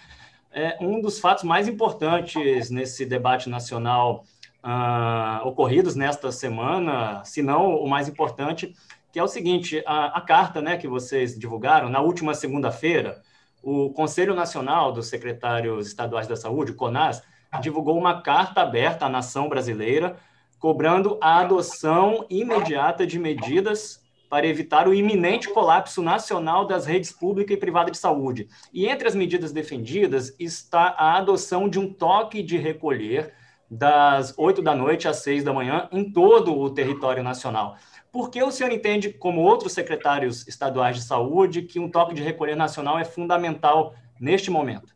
é 0.53 0.77
um 0.79 1.01
dos 1.01 1.19
fatos 1.19 1.43
mais 1.43 1.67
importantes 1.67 2.69
nesse 2.69 3.05
debate 3.05 3.49
nacional 3.49 4.23
uh, 4.63 5.47
ocorridos 5.47 5.95
nesta 5.95 6.31
semana, 6.31 7.23
se 7.25 7.41
não 7.41 7.75
o 7.75 7.89
mais 7.89 8.07
importante, 8.07 8.75
que 9.11 9.19
é 9.19 9.23
o 9.23 9.27
seguinte: 9.27 9.83
a, 9.85 10.17
a 10.17 10.21
carta 10.21 10.61
né, 10.61 10.77
que 10.77 10.87
vocês 10.87 11.37
divulgaram 11.37 11.89
na 11.89 12.01
última 12.01 12.33
segunda-feira, 12.33 13.21
o 13.61 13.91
Conselho 13.91 14.35
Nacional 14.35 14.91
dos 14.91 15.07
Secretários 15.07 15.87
Estaduais 15.87 16.27
da 16.27 16.35
Saúde, 16.35 16.71
o 16.71 16.75
CONAS, 16.75 17.23
divulgou 17.61 17.97
uma 17.97 18.21
carta 18.21 18.61
aberta 18.61 19.05
à 19.05 19.09
nação 19.09 19.47
brasileira 19.47 20.17
cobrando 20.59 21.17
a 21.21 21.39
adoção 21.39 22.25
imediata 22.29 23.05
de 23.05 23.19
medidas 23.19 24.02
para 24.33 24.47
evitar 24.47 24.87
o 24.87 24.95
iminente 24.95 25.47
colapso 25.47 26.01
nacional 26.01 26.65
das 26.65 26.87
redes 26.87 27.11
pública 27.11 27.53
e 27.53 27.57
privada 27.57 27.91
de 27.91 27.97
saúde. 27.99 28.47
E 28.73 28.87
entre 28.87 29.07
as 29.07 29.13
medidas 29.13 29.51
defendidas 29.51 30.35
está 30.39 30.95
a 30.97 31.17
adoção 31.19 31.69
de 31.69 31.77
um 31.77 31.93
toque 31.93 32.41
de 32.41 32.57
recolher 32.57 33.31
das 33.69 34.33
8 34.35 34.59
da 34.63 34.73
noite 34.73 35.07
às 35.07 35.17
6 35.17 35.43
da 35.43 35.53
manhã 35.53 35.87
em 35.91 36.11
todo 36.11 36.57
o 36.57 36.67
território 36.71 37.21
nacional. 37.21 37.77
Por 38.11 38.31
que 38.31 38.41
o 38.41 38.49
senhor 38.49 38.71
entende, 38.71 39.13
como 39.13 39.39
outros 39.39 39.73
secretários 39.73 40.47
estaduais 40.47 40.95
de 40.95 41.03
saúde, 41.03 41.61
que 41.61 41.79
um 41.79 41.87
toque 41.87 42.15
de 42.15 42.23
recolher 42.23 42.55
nacional 42.55 42.97
é 42.97 43.05
fundamental 43.05 43.93
neste 44.19 44.49
momento? 44.49 44.95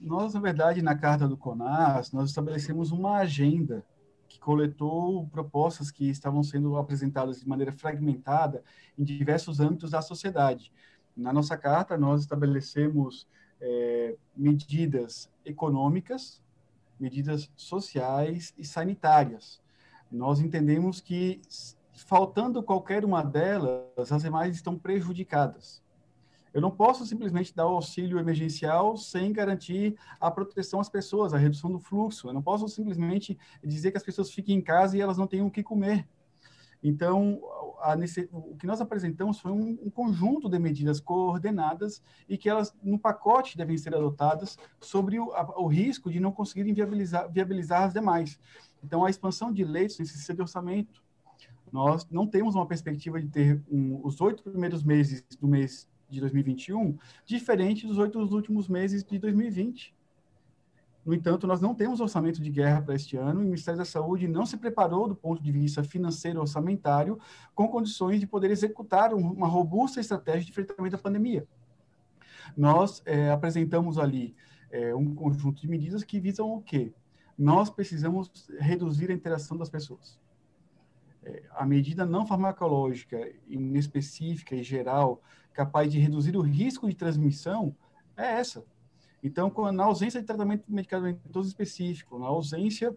Nós, 0.00 0.32
na 0.32 0.40
verdade, 0.40 0.80
na 0.80 0.96
carta 0.96 1.28
do 1.28 1.36
CONAS, 1.36 2.10
nós 2.10 2.30
estabelecemos 2.30 2.90
uma 2.90 3.18
agenda 3.18 3.84
coletou 4.46 5.26
propostas 5.26 5.90
que 5.90 6.08
estavam 6.08 6.40
sendo 6.40 6.76
apresentadas 6.76 7.40
de 7.40 7.48
maneira 7.48 7.72
fragmentada 7.72 8.62
em 8.96 9.02
diversos 9.02 9.58
âmbitos 9.58 9.90
da 9.90 10.00
sociedade. 10.00 10.72
Na 11.16 11.32
nossa 11.32 11.56
carta, 11.56 11.98
nós 11.98 12.20
estabelecemos 12.20 13.26
é, 13.60 14.14
medidas 14.36 15.28
econômicas, 15.44 16.40
medidas 16.96 17.50
sociais 17.56 18.54
e 18.56 18.64
sanitárias. 18.64 19.60
Nós 20.12 20.38
entendemos 20.38 21.00
que 21.00 21.40
faltando 21.92 22.62
qualquer 22.62 23.04
uma 23.04 23.24
delas, 23.24 24.12
as 24.12 24.22
demais 24.22 24.54
estão 24.54 24.78
prejudicadas. 24.78 25.82
Eu 26.56 26.62
não 26.62 26.70
posso 26.70 27.04
simplesmente 27.04 27.54
dar 27.54 27.66
o 27.66 27.74
auxílio 27.74 28.18
emergencial 28.18 28.96
sem 28.96 29.30
garantir 29.30 29.94
a 30.18 30.30
proteção 30.30 30.80
às 30.80 30.88
pessoas, 30.88 31.34
a 31.34 31.36
redução 31.36 31.70
do 31.70 31.78
fluxo. 31.78 32.28
Eu 32.28 32.32
não 32.32 32.40
posso 32.40 32.66
simplesmente 32.66 33.38
dizer 33.62 33.90
que 33.90 33.98
as 33.98 34.02
pessoas 34.02 34.30
fiquem 34.30 34.56
em 34.56 34.62
casa 34.62 34.96
e 34.96 35.02
elas 35.02 35.18
não 35.18 35.26
tenham 35.26 35.48
o 35.48 35.50
que 35.50 35.62
comer. 35.62 36.08
Então, 36.82 37.42
a, 37.78 37.94
o 38.32 38.56
que 38.56 38.66
nós 38.66 38.80
apresentamos 38.80 39.38
foi 39.38 39.52
um, 39.52 39.78
um, 39.82 39.90
conjunto 39.90 40.48
de 40.48 40.58
medidas 40.58 40.98
coordenadas 40.98 42.02
e 42.26 42.38
que 42.38 42.48
elas, 42.48 42.74
no 42.82 42.98
pacote, 42.98 43.58
devem 43.58 43.76
ser 43.76 43.94
adotadas 43.94 44.56
sobre 44.80 45.20
o, 45.20 45.34
a, 45.34 45.60
o 45.60 45.66
risco 45.66 46.10
de 46.10 46.18
não 46.18 46.32
conseguirem 46.32 46.72
viabilizar, 46.72 47.30
viabilizar 47.30 47.82
as 47.82 47.92
demais. 47.92 48.40
Então, 48.82 49.04
a 49.04 49.10
expansão 49.10 49.52
de 49.52 49.62
leitos 49.62 49.98
necessita 49.98 50.32
de 50.32 50.40
orçamento. 50.40 51.04
Nós 51.70 52.08
não 52.10 52.26
temos 52.26 52.54
uma 52.54 52.66
perspectiva 52.66 53.20
de 53.20 53.28
ter 53.28 53.62
um, 53.70 54.00
os 54.02 54.22
oito 54.22 54.42
primeiros 54.42 54.82
meses 54.82 55.22
do 55.38 55.46
mês 55.46 55.86
de 56.08 56.20
2021 56.20 56.96
diferente 57.24 57.86
dos 57.86 57.98
oito 57.98 58.18
últimos 58.18 58.68
meses 58.68 59.02
de 59.04 59.18
2020. 59.18 59.94
No 61.06 61.14
entanto, 61.14 61.46
nós 61.46 61.60
não 61.60 61.72
temos 61.72 62.00
orçamento 62.00 62.42
de 62.42 62.50
guerra 62.50 62.82
para 62.82 62.96
este 62.96 63.16
ano 63.16 63.40
e 63.40 63.44
o 63.44 63.46
Ministério 63.46 63.78
da 63.78 63.84
Saúde 63.84 64.26
não 64.26 64.44
se 64.44 64.56
preparou 64.56 65.06
do 65.06 65.14
ponto 65.14 65.40
de 65.40 65.52
vista 65.52 65.84
financeiro 65.84 66.40
orçamentário 66.40 67.16
com 67.54 67.68
condições 67.68 68.18
de 68.18 68.26
poder 68.26 68.50
executar 68.50 69.14
uma 69.14 69.46
robusta 69.46 70.00
estratégia 70.00 70.46
de 70.46 70.50
enfrentamento 70.50 70.96
à 70.96 70.98
pandemia. 70.98 71.46
Nós 72.56 73.02
é, 73.06 73.30
apresentamos 73.30 73.98
ali 73.98 74.34
é, 74.68 74.92
um 74.96 75.14
conjunto 75.14 75.60
de 75.60 75.68
medidas 75.68 76.02
que 76.02 76.18
visam 76.18 76.50
o 76.50 76.60
quê? 76.60 76.92
Nós 77.38 77.70
precisamos 77.70 78.48
reduzir 78.58 79.08
a 79.08 79.14
interação 79.14 79.56
das 79.56 79.70
pessoas. 79.70 80.18
É, 81.22 81.44
a 81.50 81.64
medida 81.64 82.04
não 82.04 82.26
farmacológica, 82.26 83.32
inespecífica 83.46 84.56
e 84.56 84.62
geral 84.62 85.22
capaz 85.56 85.90
de 85.90 85.98
reduzir 85.98 86.36
o 86.36 86.42
risco 86.42 86.86
de 86.86 86.94
transmissão 86.94 87.74
é 88.14 88.38
essa. 88.38 88.62
Então, 89.22 89.50
na 89.72 89.84
ausência 89.84 90.20
de 90.20 90.26
tratamento 90.26 90.64
medicamentoso 90.68 91.48
específico, 91.48 92.18
na 92.18 92.26
ausência 92.26 92.94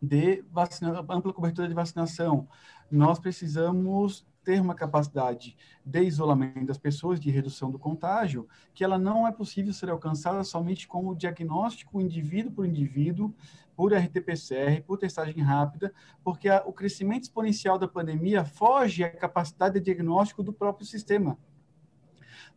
de 0.00 0.44
vacina, 0.52 1.00
ampla 1.08 1.32
cobertura 1.32 1.66
de 1.66 1.74
vacinação, 1.74 2.46
nós 2.90 3.18
precisamos 3.18 4.26
ter 4.44 4.60
uma 4.60 4.74
capacidade 4.74 5.56
de 5.84 6.02
isolamento 6.02 6.66
das 6.66 6.78
pessoas, 6.78 7.18
de 7.18 7.30
redução 7.30 7.70
do 7.70 7.78
contágio, 7.78 8.46
que 8.74 8.84
ela 8.84 8.98
não 8.98 9.26
é 9.26 9.32
possível 9.32 9.72
ser 9.72 9.90
alcançada 9.90 10.44
somente 10.44 10.86
com 10.86 11.08
o 11.08 11.16
diagnóstico 11.16 12.00
indivíduo 12.00 12.52
por 12.52 12.66
indivíduo, 12.66 13.34
por 13.74 13.92
RT-PCR, 13.92 14.82
por 14.86 14.98
testagem 14.98 15.42
rápida, 15.42 15.92
porque 16.22 16.48
a, 16.48 16.62
o 16.64 16.72
crescimento 16.72 17.24
exponencial 17.24 17.78
da 17.78 17.88
pandemia 17.88 18.44
foge 18.44 19.04
à 19.04 19.10
capacidade 19.10 19.74
de 19.74 19.84
diagnóstico 19.84 20.42
do 20.42 20.52
próprio 20.52 20.86
sistema 20.86 21.38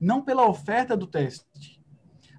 não 0.01 0.21
pela 0.23 0.47
oferta 0.47 0.97
do 0.97 1.05
teste, 1.05 1.79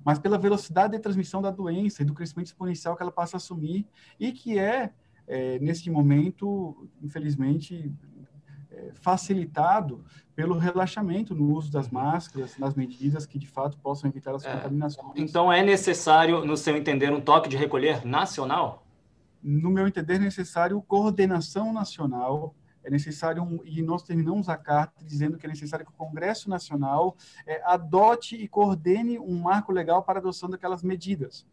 mas 0.05 0.19
pela 0.19 0.37
velocidade 0.37 0.95
de 0.95 0.99
transmissão 0.99 1.41
da 1.41 1.51
doença 1.51 2.03
e 2.03 2.05
do 2.05 2.13
crescimento 2.13 2.49
exponencial 2.49 2.97
que 2.97 3.03
ela 3.03 3.13
passa 3.13 3.37
a 3.37 3.39
assumir 3.39 3.87
e 4.19 4.33
que 4.33 4.59
é, 4.59 4.93
é 5.29 5.61
nesse 5.61 5.89
momento, 5.89 6.89
infelizmente, 7.01 7.95
é, 8.69 8.91
facilitado 8.95 10.05
pelo 10.35 10.59
relaxamento 10.59 11.35
no 11.35 11.55
uso 11.55 11.71
das 11.71 11.89
máscaras, 11.89 12.59
nas 12.59 12.75
medidas 12.75 13.27
que 13.27 13.39
de 13.39 13.47
fato 13.47 13.79
possam 13.79 14.11
evitar 14.11 14.35
as 14.35 14.45
é, 14.45 14.53
contaminações. 14.53 15.13
Então 15.15 15.53
é 15.53 15.63
necessário, 15.63 16.45
no 16.45 16.57
seu 16.57 16.77
entender, 16.77 17.13
um 17.13 17.21
toque 17.21 17.49
de 17.49 17.57
recolher 17.57 18.05
nacional? 18.05 18.85
No 19.41 19.71
meu 19.71 19.87
entender, 19.87 20.15
é 20.15 20.19
necessário 20.19 20.81
coordenação 20.83 21.73
nacional 21.73 22.55
é 22.85 22.91
necessário, 22.91 23.43
um, 23.43 23.61
e 23.65 23.83
nós 23.83 24.03
terminamos 24.03 24.49
a 24.49 24.57
carta 24.57 25.05
dizendo 25.05 25.39
que 25.39 25.47
é 25.47 25.49
necessário 25.49 25.87
que 25.87 25.93
o 25.93 25.97
Congresso 25.97 26.49
Nacional 26.49 27.17
é, 27.47 27.63
adote 27.65 28.37
e 28.37 28.49
coordene 28.49 29.19
um 29.19 29.41
marco 29.41 29.73
legal 29.73 30.03
para 30.03 30.19
a 30.19 30.21
adoção 30.21 30.49
daquelas 30.49 30.83
medidas. 30.83 31.47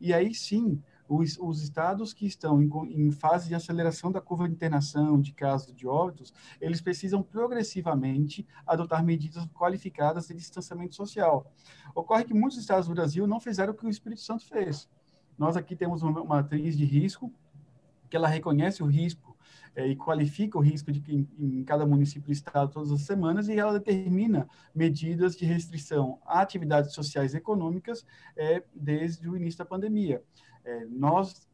E 0.00 0.12
aí 0.12 0.34
sim, 0.34 0.80
os, 1.08 1.38
os 1.38 1.62
estados 1.62 2.12
que 2.12 2.26
estão 2.26 2.60
em, 2.60 2.68
em, 2.90 3.10
fase 3.10 3.48
de 3.48 3.54
aceleração 3.54 4.10
da 4.10 4.20
curva 4.20 4.48
de 4.48 4.54
internação 4.54 5.20
de 5.20 5.32
casos 5.32 5.74
de 5.74 5.86
óbitos, 5.86 6.32
eles 6.60 6.80
precisam 6.80 7.22
progressivamente 7.22 8.46
adotar 8.66 9.04
medidas 9.04 9.46
qualificadas 9.54 10.28
de 10.28 10.34
distanciamento 10.34 10.94
social. 10.94 11.50
Ocorre 11.94 12.24
que 12.24 12.34
muitos 12.34 12.58
estados 12.58 12.88
do 12.88 12.94
Brasil 12.94 13.26
não 13.26 13.40
fizeram 13.40 13.72
o 13.72 13.76
que 13.76 13.86
o 13.86 13.90
Espírito 13.90 14.20
Santo 14.20 14.44
fez. 14.46 14.88
Nós 15.38 15.56
aqui 15.56 15.76
temos 15.76 16.02
uma 16.02 16.24
matriz 16.24 16.76
de 16.76 16.84
risco, 16.84 17.32
que 18.08 18.16
ela 18.16 18.28
reconhece 18.28 18.82
o 18.82 18.86
risco 18.86 19.25
é, 19.76 19.86
e 19.86 19.94
qualifica 19.94 20.56
o 20.56 20.60
risco 20.62 20.90
de 20.90 21.02
em, 21.12 21.28
em 21.38 21.62
cada 21.62 21.84
município 21.84 22.30
e 22.30 22.32
estado 22.32 22.72
todas 22.72 22.90
as 22.90 23.02
semanas 23.02 23.46
e 23.48 23.58
ela 23.58 23.74
determina 23.74 24.48
medidas 24.74 25.36
de 25.36 25.44
restrição 25.44 26.18
a 26.24 26.40
atividades 26.40 26.94
sociais 26.94 27.34
e 27.34 27.36
econômicas 27.36 28.04
é, 28.34 28.64
desde 28.74 29.28
o 29.28 29.36
início 29.36 29.58
da 29.58 29.66
pandemia. 29.66 30.24
É, 30.64 30.86
nós 30.86 31.46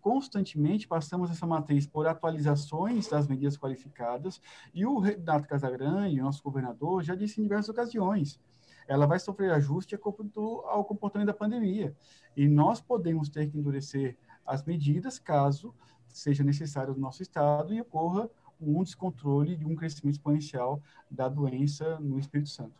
constantemente 0.00 0.86
passamos 0.86 1.30
essa 1.30 1.46
matriz 1.46 1.86
por 1.86 2.06
atualizações 2.06 3.08
das 3.08 3.26
medidas 3.26 3.56
qualificadas 3.56 4.40
e 4.72 4.86
o 4.86 4.98
Renato 5.00 5.48
Casagrande, 5.48 6.20
nosso 6.20 6.42
governador, 6.42 7.02
já 7.02 7.14
disse 7.14 7.40
em 7.40 7.42
diversas 7.42 7.70
ocasiões, 7.70 8.38
ela 8.86 9.06
vai 9.06 9.18
sofrer 9.18 9.50
ajuste 9.50 9.94
ao 9.94 10.84
comportamento 10.84 11.28
da 11.28 11.34
pandemia. 11.34 11.96
E 12.36 12.46
nós 12.46 12.80
podemos 12.80 13.30
ter 13.30 13.50
que 13.50 13.58
endurecer 13.58 14.16
as 14.44 14.62
medidas 14.62 15.18
caso 15.18 15.74
seja 16.18 16.44
necessário 16.44 16.94
no 16.94 17.00
nosso 17.00 17.22
estado 17.22 17.74
e 17.74 17.80
ocorra 17.80 18.28
um 18.60 18.82
descontrole 18.82 19.56
de 19.56 19.66
um 19.66 19.74
crescimento 19.74 20.14
exponencial 20.14 20.80
da 21.10 21.28
doença 21.28 21.98
no 22.00 22.18
Espírito 22.18 22.50
Santo. 22.50 22.72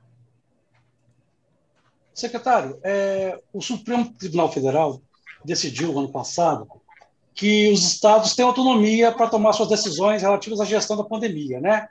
Secretário, 2.12 2.78
é, 2.82 3.40
o 3.52 3.60
Supremo 3.60 4.12
Tribunal 4.12 4.50
Federal 4.50 5.02
decidiu 5.44 5.98
ano 5.98 6.08
passado 6.08 6.68
que 7.34 7.72
os 7.72 7.84
estados 7.84 8.36
têm 8.36 8.44
autonomia 8.44 9.10
para 9.10 9.28
tomar 9.28 9.52
suas 9.52 9.68
decisões 9.68 10.22
relativas 10.22 10.60
à 10.60 10.64
gestão 10.64 10.96
da 10.96 11.02
pandemia, 11.02 11.60
né? 11.60 11.88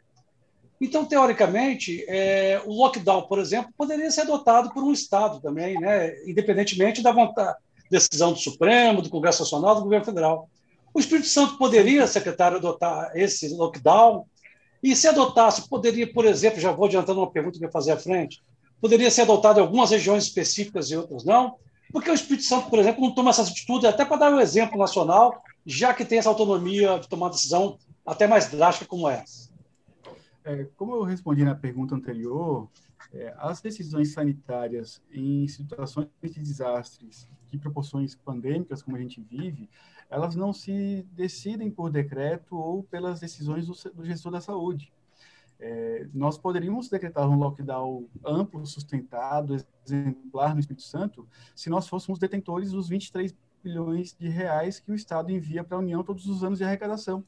Então, 0.80 1.06
teoricamente, 1.06 2.04
é, 2.08 2.62
o 2.66 2.72
lockdown, 2.72 3.24
por 3.24 3.40
exemplo, 3.40 3.72
poderia 3.78 4.10
ser 4.10 4.22
adotado 4.22 4.74
por 4.74 4.84
um 4.84 4.92
estado 4.92 5.42
também, 5.42 5.80
né? 5.80 6.14
Independentemente 6.26 7.02
da 7.02 7.12
vontade, 7.12 7.58
decisão 7.90 8.32
do 8.32 8.40
Supremo, 8.40 9.02
do 9.02 9.10
Congresso 9.10 9.44
Nacional, 9.44 9.76
do 9.76 9.84
Governo 9.84 10.06
Federal. 10.06 10.50
O 10.94 11.00
Espírito 11.00 11.28
Santo 11.28 11.58
poderia, 11.58 12.06
secretário, 12.06 12.58
adotar 12.58 13.12
esse 13.16 13.50
lockdown? 13.50 14.26
E 14.82 14.96
se 14.96 15.08
adotasse, 15.08 15.68
poderia, 15.70 16.12
por 16.12 16.26
exemplo, 16.26 16.60
já 16.60 16.72
vou 16.72 16.86
adiantando 16.86 17.22
uma 17.22 17.32
pergunta 17.32 17.58
que 17.58 17.66
eu 17.66 17.72
fazer 17.72 17.94
à 17.94 17.98
frente, 17.98 18.44
poderia 18.82 19.10
ser 19.10 19.22
adotado 19.22 19.60
em 19.60 19.62
algumas 19.62 19.92
regiões 19.92 20.26
específicas 20.26 20.92
e 20.92 20.96
outras 20.98 21.24
não? 21.24 21.56
Porque 21.92 22.12
o 22.12 22.14
Espírito 22.14 22.44
Santo, 22.44 22.70
por 22.70 22.80
exemplo, 22.80 23.02
não 23.02 23.16
toma 23.16 23.30
essa 23.30 23.44
atitude, 23.44 23.88
até 23.88 24.04
para 24.04 24.18
dar 24.18 24.34
um 24.34 24.40
exemplo 24.40 24.78
nacional, 24.78 25.42
já 25.66 25.94
que 25.94 26.04
tem 26.04 26.20
essa 26.20 26.30
autonomia 26.30 27.00
de 27.00 27.08
tomar 27.08 27.30
decisão 27.30 27.78
até 28.06 28.28
mais 28.28 28.50
drástica 28.50 28.86
como 28.86 29.08
essa. 29.08 29.50
É, 30.44 30.68
como 30.76 30.96
eu 30.96 31.04
respondi 31.04 31.46
na 31.46 31.56
pergunta 31.56 31.96
anterior, 31.96 32.68
é, 33.14 33.34
as 33.38 33.62
decisões 33.62 34.12
sanitárias 34.12 35.02
em 35.12 35.48
situações 35.48 36.10
de 36.22 36.40
desastres 36.42 37.28
de 37.50 37.58
proporções 37.58 38.16
pandêmicas, 38.16 38.82
como 38.82 38.98
a 38.98 39.00
gente 39.00 39.22
vive, 39.22 39.70
elas 40.14 40.36
não 40.36 40.54
se 40.54 41.08
decidem 41.12 41.72
por 41.72 41.90
decreto 41.90 42.56
ou 42.56 42.84
pelas 42.84 43.20
decisões 43.20 43.66
do, 43.66 43.74
do 43.94 44.06
gestor 44.06 44.32
da 44.32 44.40
saúde. 44.40 44.94
É, 45.60 46.08
nós 46.14 46.38
poderíamos 46.38 46.88
decretar 46.88 47.28
um 47.28 47.36
lockdown 47.36 48.08
amplo, 48.24 48.64
sustentado, 48.64 49.58
exemplar 49.84 50.54
no 50.54 50.60
Espírito 50.60 50.84
Santo, 50.84 51.28
se 51.56 51.68
nós 51.68 51.88
fôssemos 51.88 52.20
detentores 52.20 52.72
dos 52.72 52.88
23 52.90 53.36
bilhões 53.64 54.16
de 54.16 54.30
reais 54.30 54.80
que 54.80 54.92
o 54.92 54.96
Estado 54.96 55.32
envia 55.32 55.64
para 55.64 55.78
a 55.78 55.80
União 55.80 56.04
todos 56.04 56.28
os 56.28 56.44
anos 56.44 56.60
de 56.60 56.64
arrecadação. 56.64 57.24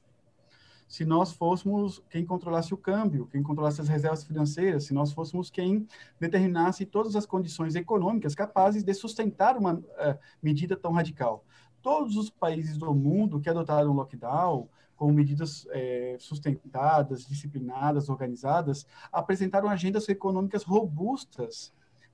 Se 0.88 1.04
nós 1.04 1.34
fôssemos 1.34 2.04
quem 2.12 2.24
controlasse 2.24 2.72
o 2.72 2.78
câmbio, 2.78 3.28
quem 3.32 3.42
controlasse 3.42 3.82
as 3.82 3.88
reservas 3.88 4.24
financeiras, 4.24 4.84
se 4.84 4.94
nós 4.94 5.12
fôssemos 5.12 5.50
quem 5.50 5.88
determinasse 6.20 6.86
todas 6.86 7.16
as 7.16 7.26
condições 7.26 7.74
econômicas 7.74 8.36
capazes 8.36 8.84
de 8.84 8.94
sustentar 8.94 9.58
uma 9.58 9.74
uh, 9.74 10.20
medida 10.44 10.76
tão 10.76 10.92
radical 10.92 11.44
todos 11.86 12.18
os 12.18 12.32
países 12.32 12.80
do 12.80 12.96
mundo 12.96 13.40
que 13.40 13.48
adotaram 13.48 13.94
lockdown, 13.94 14.68
com 14.96 15.12
medidas 15.12 15.68
é, 15.70 16.18
sustentadas, 16.20 17.28
disciplinadas, 17.28 18.10
organizadas, 18.10 18.88
apresentaram 19.12 19.70
agendas 19.70 20.10
econômicas 20.10 20.64
robustas 20.64 21.72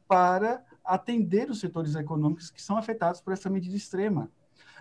para 0.09 0.61
atender 0.83 1.49
os 1.49 1.61
setores 1.61 1.95
econômicos 1.95 2.51
que 2.51 2.61
são 2.61 2.75
afetados 2.75 3.21
por 3.21 3.31
essa 3.31 3.49
medida 3.49 3.73
extrema. 3.73 4.29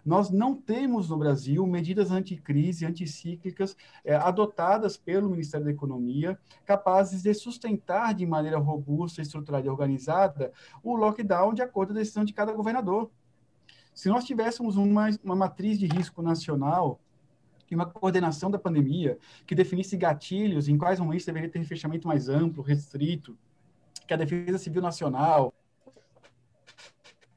Nós 0.05 0.29
não 0.29 0.57
temos 0.57 1.09
no 1.09 1.17
Brasil 1.17 1.65
medidas 1.69 2.11
anticrise, 2.11 2.85
anticíclicas, 2.85 3.77
é, 4.05 4.17
adotadas 4.17 4.97
pelo 4.97 5.31
Ministério 5.31 5.67
da 5.67 5.73
Economia, 5.73 6.37
capazes 6.65 7.23
de 7.23 7.33
sustentar 7.33 8.13
de 8.13 8.27
maneira 8.27 8.59
robusta, 8.59 9.23
estruturada 9.23 9.69
e 9.69 9.71
organizada 9.71 10.53
o 10.83 10.97
lockdown 10.97 11.55
de 11.55 11.63
acordo 11.63 11.93
com 11.93 11.99
a 11.99 12.03
decisão 12.03 12.25
de 12.25 12.33
cada 12.33 12.53
governador. 12.53 13.09
Se 13.95 14.09
nós 14.09 14.25
tivéssemos 14.25 14.77
uma, 14.77 15.11
uma 15.23 15.37
matriz 15.37 15.79
de 15.79 15.87
risco 15.87 16.23
nacional 16.23 17.01
e 17.71 17.75
uma 17.75 17.87
coordenação 17.87 18.51
da 18.51 18.59
pandemia 18.59 19.19
que 19.47 19.55
definisse 19.55 19.97
gatilhos 19.97 20.69
em 20.69 20.77
quais 20.77 20.99
momentos 20.99 21.27
deveria 21.27 21.49
ter 21.49 21.63
fechamento 21.65 22.09
mais 22.09 22.29
amplo, 22.29 22.63
restrito, 22.63 23.37
que 24.07 24.15
a 24.15 24.17
Defesa 24.17 24.59
Civil 24.59 24.83
Nacional, 24.83 25.55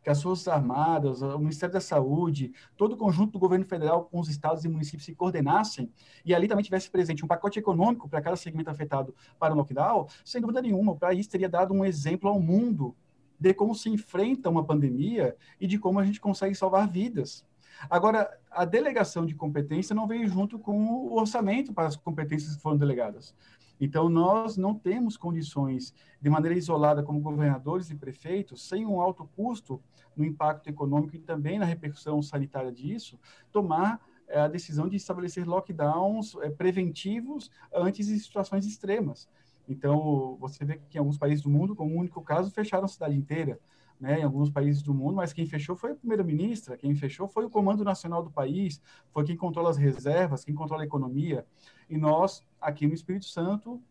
que 0.04 0.10
as 0.10 0.22
Forças 0.22 0.48
Armadas, 0.48 1.22
o 1.22 1.40
Ministério 1.40 1.72
da 1.72 1.80
Saúde, 1.80 2.52
todo 2.76 2.94
o 2.94 2.98
conjunto 2.98 3.32
do 3.32 3.40
governo 3.40 3.66
federal 3.66 4.06
com 4.06 4.20
os 4.20 4.28
estados 4.28 4.66
e 4.66 4.68
municípios 4.68 5.06
se 5.06 5.16
coordenassem 5.16 5.90
e 6.26 6.36
ali 6.36 6.48
também 6.48 6.64
tivesse 6.64 6.90
presente 6.90 7.24
um 7.24 7.28
pacote 7.28 7.58
econômico 7.58 8.10
para 8.10 8.22
cada 8.22 8.36
segmento 8.36 8.70
afetado 8.70 9.16
para 9.40 9.54
o 9.54 9.58
lockdown, 9.58 10.08
sem 10.26 10.42
dúvida 10.42 10.62
nenhuma, 10.62 10.92
o 10.92 11.00
país 11.00 11.26
teria 11.26 11.48
dado 11.48 11.74
um 11.74 11.86
exemplo 11.86 12.30
ao 12.30 12.40
mundo 12.40 12.96
de 13.44 13.54
como 13.54 13.76
se 13.76 13.90
enfrenta 13.90 14.50
uma 14.50 14.64
pandemia 14.64 15.36
e 15.60 15.68
de 15.68 15.78
como 15.78 16.00
a 16.00 16.06
gente 16.06 16.22
consegue 16.22 16.56
salvar 16.56 16.88
vidas. 16.88 17.46
Agora, 17.90 18.40
a 18.50 18.64
delegação 18.64 19.26
de 19.26 19.36
competência 19.36 19.94
não 19.94 20.08
veio 20.08 20.26
junto 20.30 20.58
com 20.58 20.78
o 20.86 21.20
orçamento 21.20 21.74
para 21.74 21.88
as 21.88 21.98
competências 21.98 22.56
que 22.56 22.62
foram 22.62 22.78
delegadas. 22.78 23.36
Então, 23.82 24.08
nós 24.08 24.56
não 24.56 24.74
temos 24.74 25.18
condições, 25.18 25.94
de 26.22 26.30
maneira 26.30 26.58
isolada, 26.58 27.04
como 27.04 27.20
governadores 27.20 27.90
e 27.90 27.96
prefeitos, 27.96 28.66
sem 28.66 28.86
um 28.86 29.02
alto 29.02 29.30
custo 29.36 29.82
no 30.16 30.24
impacto 30.24 30.70
econômico 30.70 31.18
e 31.18 31.20
também 31.20 31.60
na 31.60 31.66
repercussão 31.66 32.22
sanitária 32.22 32.72
disso, 32.72 33.20
tomar 33.52 34.00
é, 34.30 34.40
a 34.40 34.48
decisão 34.48 34.88
de 34.88 34.96
estabelecer 34.96 35.46
lockdowns 35.46 36.34
é, 36.36 36.50
preventivos 36.50 37.52
antes 37.74 38.08
de 38.08 38.18
situações 38.20 38.66
extremas. 38.66 39.28
Então, 39.68 40.38
você 40.40 40.66
vê 40.66 40.80
que 40.90 40.98
em 40.98 41.00
alguns 41.00 41.18
países 41.18 41.42
do 41.42 41.50
mundo, 41.50 41.76
como 41.76 41.96
um 41.96 42.00
único 42.00 42.22
caso, 42.22 42.52
fecharam 42.52 42.86
a 42.86 42.88
cidade 42.88 43.16
inteira. 43.16 43.60
Né, 44.02 44.20
em 44.20 44.24
alguns 44.24 44.50
países 44.50 44.82
do 44.82 44.94
mundo, 44.94 45.16
mas 45.16 45.32
quem 45.32 45.46
fechou 45.46 45.78
foi 45.78 45.92
a 45.92 45.96
primeira-ministra, 45.96 46.76
quem 46.76 46.94
fechou 46.94 47.26
foi 47.26 47.46
o 47.46 47.50
comando 47.50 47.86
nacional 47.86 48.22
do 48.22 48.30
país, 48.30 48.82
foi 49.12 49.24
quem 49.24 49.38
controla 49.38 49.70
as 49.70 49.78
reservas, 49.78 50.44
quem 50.44 50.54
controla 50.54 50.84
a 50.84 50.86
economia. 50.86 51.46
E 51.90 51.96
nós, 51.96 52.44
aqui 52.60 52.86
no 52.86 52.94
Espírito 52.94 53.28
Santo, 53.28 53.82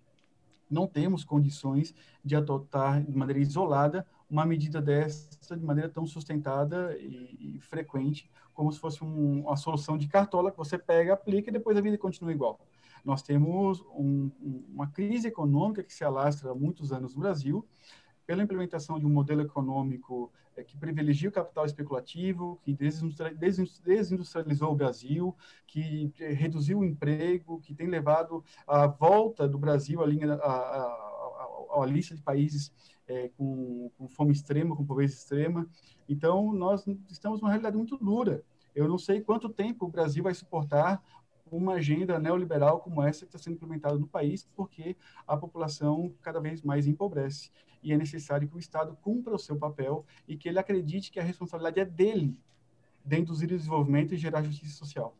não 0.68 0.86
temos 0.86 1.24
condições 1.24 1.94
de 2.22 2.36
adotar 2.36 3.02
de 3.02 3.16
maneira 3.16 3.40
isolada 3.40 4.06
uma 4.28 4.46
medida 4.46 4.80
dessa 4.80 5.54
de 5.54 5.64
maneira 5.64 5.90
tão 5.90 6.06
sustentada 6.06 6.96
e, 6.98 7.56
e 7.56 7.60
frequente, 7.60 8.30
como 8.54 8.72
se 8.72 8.78
fosse 8.78 9.04
um, 9.04 9.42
uma 9.42 9.56
solução 9.56 9.98
de 9.98 10.08
cartola 10.08 10.50
que 10.50 10.56
você 10.56 10.78
pega, 10.78 11.12
aplica 11.12 11.50
e 11.50 11.52
depois 11.52 11.76
a 11.76 11.82
vida 11.82 11.98
continua 11.98 12.32
igual. 12.32 12.58
Nós 13.04 13.22
temos 13.22 13.80
um, 13.94 14.30
uma 14.72 14.86
crise 14.86 15.28
econômica 15.28 15.82
que 15.82 15.92
se 15.92 16.04
alastra 16.04 16.50
há 16.50 16.54
muitos 16.54 16.92
anos 16.92 17.14
no 17.14 17.20
Brasil, 17.20 17.66
pela 18.26 18.42
implementação 18.42 18.98
de 18.98 19.06
um 19.06 19.10
modelo 19.10 19.42
econômico 19.42 20.32
é, 20.56 20.62
que 20.62 20.76
privilegia 20.76 21.28
o 21.28 21.32
capital 21.32 21.64
especulativo, 21.64 22.60
que 22.62 22.72
desindustrializou 22.74 24.72
o 24.72 24.76
Brasil, 24.76 25.34
que 25.66 26.12
é, 26.20 26.32
reduziu 26.32 26.80
o 26.80 26.84
emprego, 26.84 27.60
que 27.60 27.74
tem 27.74 27.88
levado 27.88 28.44
à 28.66 28.86
volta 28.86 29.48
do 29.48 29.58
Brasil 29.58 30.02
à, 30.02 30.06
linha, 30.06 30.34
à, 30.34 31.80
à 31.80 31.86
lista 31.86 32.14
de 32.14 32.22
países 32.22 32.72
é, 33.08 33.30
com, 33.36 33.90
com, 33.96 34.08
fome 34.08 34.32
extrema, 34.32 34.76
com 34.76 34.84
pobreza 34.84 35.14
extrema. 35.14 35.66
Então, 36.08 36.52
nós 36.52 36.86
estamos 37.10 37.40
numa 37.40 37.50
realidade 37.50 37.76
muito 37.76 37.96
dura. 37.96 38.44
Eu 38.74 38.88
não 38.88 38.98
sei 38.98 39.20
quanto 39.20 39.48
tempo 39.48 39.86
o 39.86 39.90
Brasil 39.90 40.22
vai 40.22 40.34
suportar 40.34 41.02
uma 41.56 41.74
agenda 41.74 42.18
neoliberal 42.18 42.80
como 42.80 43.02
essa 43.02 43.20
que 43.20 43.26
está 43.26 43.38
sendo 43.38 43.54
implementada 43.54 43.98
no 43.98 44.06
país, 44.06 44.48
porque 44.54 44.96
a 45.26 45.36
população 45.36 46.12
cada 46.22 46.40
vez 46.40 46.62
mais 46.62 46.86
empobrece. 46.86 47.50
E 47.82 47.92
é 47.92 47.96
necessário 47.96 48.48
que 48.48 48.56
o 48.56 48.58
Estado 48.58 48.96
cumpra 49.02 49.34
o 49.34 49.38
seu 49.38 49.56
papel 49.56 50.04
e 50.26 50.36
que 50.36 50.48
ele 50.48 50.58
acredite 50.58 51.10
que 51.10 51.18
a 51.20 51.22
responsabilidade 51.22 51.80
é 51.80 51.84
dele 51.84 52.36
de 53.04 53.18
induzir 53.18 53.52
o 53.52 53.56
desenvolvimento 53.56 54.14
e 54.14 54.16
gerar 54.16 54.42
justiça 54.42 54.76
social. 54.76 55.16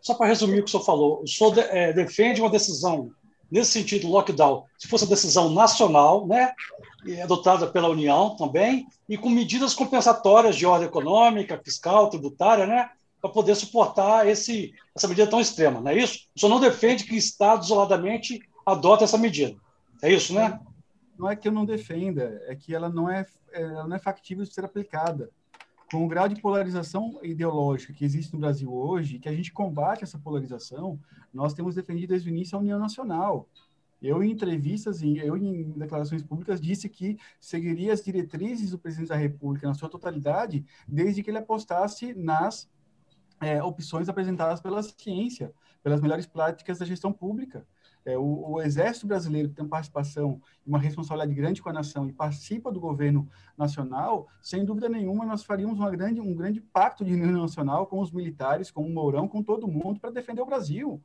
Só 0.00 0.14
para 0.14 0.26
resumir 0.26 0.58
o 0.60 0.64
que 0.64 0.68
o 0.68 0.70
senhor 0.70 0.84
falou, 0.84 1.22
o 1.22 1.28
senhor 1.28 1.56
é, 1.56 1.92
defende 1.92 2.40
uma 2.40 2.50
decisão 2.50 3.14
nesse 3.52 3.72
sentido, 3.72 4.08
lockdown, 4.08 4.64
se 4.78 4.88
fosse 4.88 5.04
uma 5.04 5.10
decisão 5.10 5.50
nacional, 5.50 6.26
né, 6.26 6.54
adotada 7.22 7.66
pela 7.66 7.90
União 7.90 8.34
também, 8.34 8.86
e 9.06 9.18
com 9.18 9.28
medidas 9.28 9.74
compensatórias 9.74 10.56
de 10.56 10.64
ordem 10.64 10.88
econômica, 10.88 11.60
fiscal, 11.62 12.08
tributária, 12.08 12.66
né, 12.66 12.90
para 13.22 13.30
poder 13.30 13.54
suportar 13.54 14.26
esse, 14.26 14.74
essa 14.96 15.06
medida 15.06 15.30
tão 15.30 15.40
extrema, 15.40 15.80
não 15.80 15.92
é 15.92 15.96
isso? 15.96 16.28
O 16.34 16.40
senhor 16.40 16.50
não 16.50 16.60
defende 16.60 17.04
que 17.04 17.14
o 17.14 17.16
Estado 17.16 17.62
isoladamente 17.62 18.42
adote 18.66 19.04
essa 19.04 19.16
medida. 19.16 19.56
É 20.02 20.12
isso, 20.12 20.34
né? 20.34 20.58
Não 21.16 21.30
é 21.30 21.36
que 21.36 21.46
eu 21.46 21.52
não 21.52 21.64
defenda, 21.64 22.42
é 22.46 22.56
que 22.56 22.74
ela 22.74 22.88
não 22.88 23.08
é, 23.08 23.24
ela 23.52 23.86
não 23.86 23.94
é 23.94 23.98
factível 24.00 24.44
de 24.44 24.52
ser 24.52 24.64
aplicada. 24.64 25.30
Com 25.88 26.04
o 26.04 26.08
grau 26.08 26.28
de 26.28 26.40
polarização 26.40 27.20
ideológica 27.22 27.92
que 27.92 28.04
existe 28.04 28.32
no 28.32 28.40
Brasil 28.40 28.74
hoje, 28.74 29.20
que 29.20 29.28
a 29.28 29.32
gente 29.32 29.52
combate 29.52 30.02
essa 30.02 30.18
polarização, 30.18 30.98
nós 31.32 31.54
temos 31.54 31.76
defendido 31.76 32.08
desde 32.08 32.28
o 32.28 32.32
início 32.32 32.58
a 32.58 32.60
União 32.60 32.78
Nacional. 32.78 33.46
Eu, 34.00 34.20
em 34.24 34.32
entrevistas, 34.32 35.00
eu, 35.00 35.36
em 35.36 35.70
declarações 35.72 36.24
públicas, 36.24 36.60
disse 36.60 36.88
que 36.88 37.16
seguiria 37.38 37.92
as 37.92 38.02
diretrizes 38.02 38.70
do 38.70 38.78
presidente 38.78 39.10
da 39.10 39.16
República 39.16 39.68
na 39.68 39.74
sua 39.74 39.88
totalidade, 39.88 40.64
desde 40.88 41.22
que 41.22 41.30
ele 41.30 41.38
apostasse 41.38 42.12
nas 42.14 42.68
é, 43.42 43.62
opções 43.62 44.08
apresentadas 44.08 44.60
pela 44.60 44.80
ciência, 44.82 45.52
pelas 45.82 46.00
melhores 46.00 46.26
práticas 46.26 46.78
da 46.78 46.86
gestão 46.86 47.12
pública. 47.12 47.66
É, 48.04 48.16
o, 48.16 48.52
o, 48.52 48.62
Exército 48.62 49.06
Brasileiro, 49.06 49.48
que 49.48 49.54
tem 49.54 49.66
participação 49.66 50.40
e 50.64 50.68
uma 50.68 50.78
responsabilidade 50.78 51.34
grande 51.34 51.62
com 51.62 51.68
a 51.68 51.72
nação 51.72 52.08
e 52.08 52.12
participa 52.12 52.70
do 52.70 52.80
governo 52.80 53.28
nacional, 53.56 54.28
sem 54.40 54.64
dúvida 54.64 54.88
nenhuma, 54.88 55.26
nós 55.26 55.44
faríamos 55.44 55.78
uma 55.78 55.90
grande, 55.90 56.20
um 56.20 56.34
grande 56.34 56.60
pacto 56.60 57.04
de 57.04 57.12
união 57.12 57.42
nacional 57.42 57.86
com 57.86 58.00
os 58.00 58.10
militares, 58.10 58.70
com 58.70 58.84
o 58.84 58.90
Mourão, 58.90 59.28
com 59.28 59.42
todo 59.42 59.68
mundo, 59.68 60.00
para 60.00 60.10
defender 60.10 60.40
o 60.40 60.46
Brasil. 60.46 61.00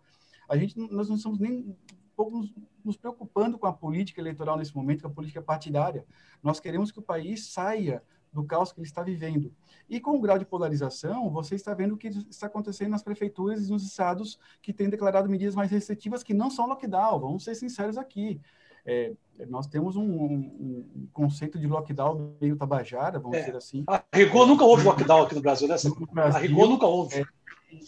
A 0.48 0.56
gente, 0.56 0.80
nós 0.92 1.10
não 1.10 1.18
estamos 1.18 1.40
nem 1.40 1.76
pouco 2.16 2.48
nos 2.84 2.98
preocupando 2.98 3.60
com 3.60 3.68
a 3.68 3.74
política 3.74 4.22
eleitoral 4.22 4.58
nesse 4.58 4.76
momento, 4.76 5.02
com 5.02 5.08
a 5.08 5.12
política 5.12 5.42
partidária. 5.42 6.06
Nós 6.42 6.60
queremos 6.60 6.92
que 6.92 6.98
o 7.00 7.04
país 7.04 7.52
saia 7.52 8.02
do 8.32 8.44
caos 8.44 8.72
que 8.72 8.80
ele 8.80 8.88
está 8.88 9.04
vivendo. 9.04 9.54
E 9.90 10.00
com 10.00 10.18
o 10.18 10.22
grau 10.22 10.38
de 10.38 10.46
polarização, 10.46 11.30
você 11.30 11.56
está 11.56 11.74
vendo 11.74 11.96
o 11.96 11.98
que 11.98 12.08
está 12.30 12.48
acontecendo 12.48 12.92
nas 12.92 13.04
prefeituras 13.04 13.68
e 13.68 13.72
nos 13.72 13.84
estados 13.84 14.38
que 14.62 14.74
têm 14.74 14.90
declarado 14.90 15.30
medidas 15.30 15.56
mais 15.56 15.72
restritivas 15.72 16.24
que 16.24 16.34
não 16.34 16.50
são 16.50 16.68
lockdown, 16.68 17.20
vamos 17.20 17.44
ser 17.44 17.56
sinceros 17.56 17.98
aqui. 17.98 18.40
É, 18.86 19.14
nós 19.50 19.68
temos 19.68 19.98
um, 19.98 20.02
um, 20.02 20.90
um, 20.96 21.08
conceito 21.12 21.60
de 21.60 21.68
lockdown 21.68 22.36
meio 22.40 22.56
tabajara, 22.56 23.20
vamos 23.20 23.38
é. 23.38 23.42
dizer 23.42 23.58
assim. 23.58 23.84
A 23.88 24.02
rigor 24.14 24.48
nunca 24.48 24.64
houve 24.64 24.84
lockdown 24.84 25.24
aqui 25.24 25.36
no 25.36 25.42
Brasil, 25.42 25.68
né? 25.68 25.76
Brasil, 26.14 26.38
a 26.38 26.40
rigor 26.40 26.70
nunca 26.70 26.86
houve. 26.86 27.20
É, 27.20 27.26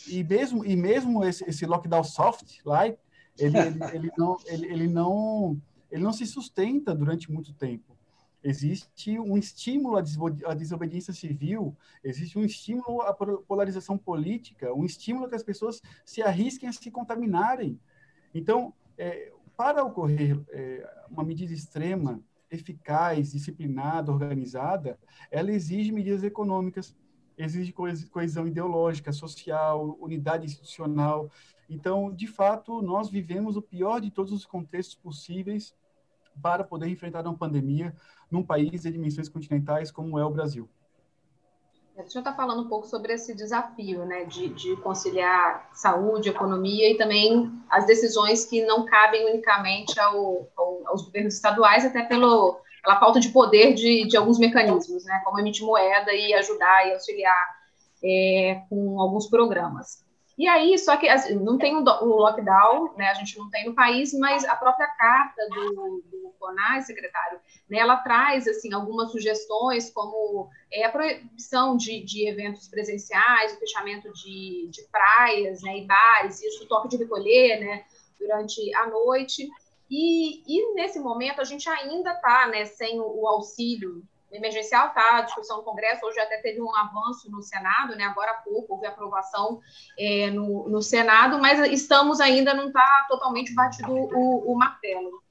e 0.07 0.23
mesmo, 0.23 0.65
e 0.65 0.75
mesmo 0.75 1.23
esse, 1.23 1.49
esse 1.49 1.65
lockdown 1.65 2.03
soft, 2.03 2.59
light, 2.65 2.97
ele, 3.37 3.57
ele, 3.57 3.79
ele, 3.93 4.11
não, 4.17 4.37
ele, 4.45 4.65
ele, 4.65 4.87
não, 4.87 5.61
ele 5.89 6.03
não 6.03 6.11
se 6.11 6.25
sustenta 6.25 6.93
durante 6.93 7.31
muito 7.31 7.53
tempo. 7.53 7.97
Existe 8.41 9.19
um 9.19 9.37
estímulo 9.37 9.97
à 9.97 10.53
desobediência 10.53 11.13
civil, 11.13 11.75
existe 12.01 12.39
um 12.39 12.45
estímulo 12.45 13.01
à 13.01 13.13
polarização 13.13 13.97
política, 13.97 14.73
um 14.73 14.85
estímulo 14.85 15.27
que 15.27 15.35
as 15.35 15.43
pessoas 15.43 15.81
se 16.05 16.21
arrisquem 16.21 16.69
a 16.69 16.73
se 16.73 16.89
contaminarem. 16.89 17.77
Então, 18.33 18.73
é, 18.97 19.33
para 19.57 19.83
ocorrer 19.83 20.39
é, 20.49 20.89
uma 21.09 21.23
medida 21.23 21.53
extrema, 21.53 22.21
eficaz, 22.49 23.33
disciplinada, 23.33 24.11
organizada, 24.11 24.97
ela 25.29 25.51
exige 25.51 25.91
medidas 25.91 26.23
econômicas, 26.23 26.95
exige 27.37 27.73
coesão 27.73 28.47
ideológica, 28.47 29.11
social, 29.11 29.97
unidade 29.99 30.45
institucional. 30.45 31.29
Então, 31.69 32.11
de 32.11 32.25
fato, 32.25 32.81
nós 32.81 33.09
vivemos 33.09 33.55
o 33.55 33.61
pior 33.61 33.99
de 33.99 34.11
todos 34.11 34.31
os 34.31 34.45
contextos 34.45 34.95
possíveis 34.95 35.75
para 36.41 36.63
poder 36.63 36.87
enfrentar 36.87 37.25
uma 37.25 37.37
pandemia 37.37 37.95
num 38.31 38.43
país 38.43 38.81
de 38.81 38.91
dimensões 38.91 39.29
continentais 39.29 39.91
como 39.91 40.17
é 40.17 40.25
o 40.25 40.29
Brasil. 40.29 40.69
A 41.97 42.01
gente 42.03 42.17
está 42.17 42.33
falando 42.33 42.61
um 42.61 42.69
pouco 42.69 42.87
sobre 42.87 43.11
esse 43.11 43.35
desafio, 43.35 44.05
né, 44.05 44.23
de, 44.23 44.47
de, 44.49 44.77
conciliar 44.77 45.69
saúde, 45.73 46.29
economia 46.29 46.89
e 46.89 46.97
também 46.97 47.51
as 47.69 47.85
decisões 47.85 48.45
que 48.45 48.65
não 48.65 48.85
cabem 48.85 49.29
unicamente 49.29 49.99
ao, 49.99 50.47
ao, 50.55 50.87
aos 50.87 51.01
governos 51.01 51.33
estaduais, 51.33 51.83
até 51.83 52.03
pelo, 52.03 52.61
pela 52.81 52.97
falta 53.01 53.19
de 53.19 53.27
poder 53.29 53.73
de, 53.73 54.07
de 54.07 54.15
alguns 54.15 54.39
mecanismos, 54.39 55.03
né, 55.03 55.21
como 55.25 55.39
emitir 55.39 55.65
moeda 55.65 56.13
e 56.13 56.33
ajudar 56.35 56.87
e 56.87 56.93
auxiliar 56.93 57.59
é, 58.01 58.61
com 58.69 59.01
alguns 59.01 59.27
programas. 59.27 60.01
E 60.39 60.47
aí, 60.47 60.77
só 60.79 60.95
que 60.95 61.05
assim, 61.09 61.35
não 61.35 61.57
tem 61.57 61.75
o 61.75 61.81
lockdown, 61.81 62.93
né, 62.95 63.09
a 63.09 63.13
gente 63.13 63.37
não 63.37 63.49
tem 63.49 63.65
no 63.65 63.75
país, 63.75 64.13
mas 64.13 64.45
a 64.45 64.55
própria 64.55 64.87
carta 64.87 65.45
do, 65.49 66.01
do 66.09 66.33
CONAS, 66.39 66.85
secretário, 66.85 67.41
né, 67.69 67.79
ela 67.79 67.97
traz 67.97 68.47
assim, 68.47 68.73
algumas 68.73 69.11
sugestões, 69.11 69.91
como 69.91 70.49
é, 70.71 70.85
a 70.85 70.91
proibição 70.93 71.75
de, 71.75 72.05
de 72.05 72.25
eventos 72.25 72.69
presenciais, 72.69 73.51
o 73.51 73.59
fechamento 73.59 74.09
de, 74.13 74.69
de 74.71 74.81
praias 74.83 75.61
né, 75.61 75.79
e 75.79 75.85
bares, 75.85 76.41
isso, 76.41 76.63
o 76.63 76.67
toque 76.69 76.87
de 76.87 76.95
recolher 76.95 77.59
né, 77.59 77.83
durante 78.17 78.73
a 78.75 78.87
noite. 78.87 79.45
E, 79.91 80.41
e 80.47 80.73
nesse 80.73 81.01
momento 81.01 81.41
a 81.41 81.43
gente 81.43 81.67
ainda 81.67 82.13
está 82.13 82.47
né, 82.47 82.63
sem 82.63 82.97
o, 82.97 83.23
o 83.23 83.27
auxílio 83.27 84.07
emergencial, 84.31 84.89
tá? 84.93 85.17
A 85.17 85.21
discussão 85.21 85.57
no 85.57 85.63
Congresso, 85.63 86.05
hoje 86.05 86.19
até 86.19 86.37
teve 86.37 86.61
um 86.61 86.75
avanço 86.75 87.29
no 87.31 87.41
Senado, 87.41 87.95
né? 87.95 88.03
Agora 88.05 88.31
há 88.31 88.35
pouco 88.35 88.73
houve 88.73 88.85
aprovação 88.85 89.59
é, 89.97 90.29
no, 90.29 90.67
no 90.69 90.81
Senado, 90.81 91.39
mas 91.39 91.59
estamos 91.71 92.19
ainda, 92.19 92.53
não 92.53 92.67
está 92.67 93.05
totalmente 93.07 93.53
batido 93.53 93.91
o, 93.91 94.51
o 94.51 94.55
martelo. 94.57 95.21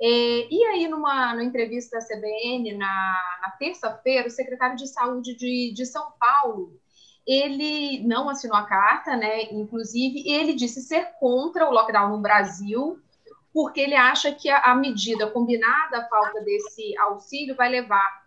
É, 0.00 0.48
e 0.50 0.64
aí, 0.64 0.88
numa, 0.88 1.32
numa 1.32 1.44
entrevista 1.44 1.98
da 1.98 2.04
CBN, 2.04 2.76
na, 2.76 3.38
na 3.42 3.50
terça-feira, 3.58 4.28
o 4.28 4.30
secretário 4.30 4.76
de 4.76 4.86
Saúde 4.86 5.34
de, 5.34 5.72
de 5.74 5.86
São 5.86 6.12
Paulo, 6.18 6.78
ele 7.26 8.06
não 8.06 8.28
assinou 8.28 8.56
a 8.56 8.66
carta, 8.66 9.16
né? 9.16 9.44
Inclusive, 9.52 10.28
ele 10.30 10.54
disse 10.54 10.82
ser 10.82 11.12
contra 11.18 11.68
o 11.68 11.72
lockdown 11.72 12.10
no 12.10 12.20
Brasil, 12.20 13.00
porque 13.52 13.80
ele 13.80 13.94
acha 13.94 14.32
que 14.32 14.50
a, 14.50 14.58
a 14.58 14.74
medida 14.74 15.30
combinada 15.30 15.98
à 15.98 16.08
falta 16.08 16.42
desse 16.42 16.96
auxílio 16.98 17.56
vai 17.56 17.70
levar 17.70 18.25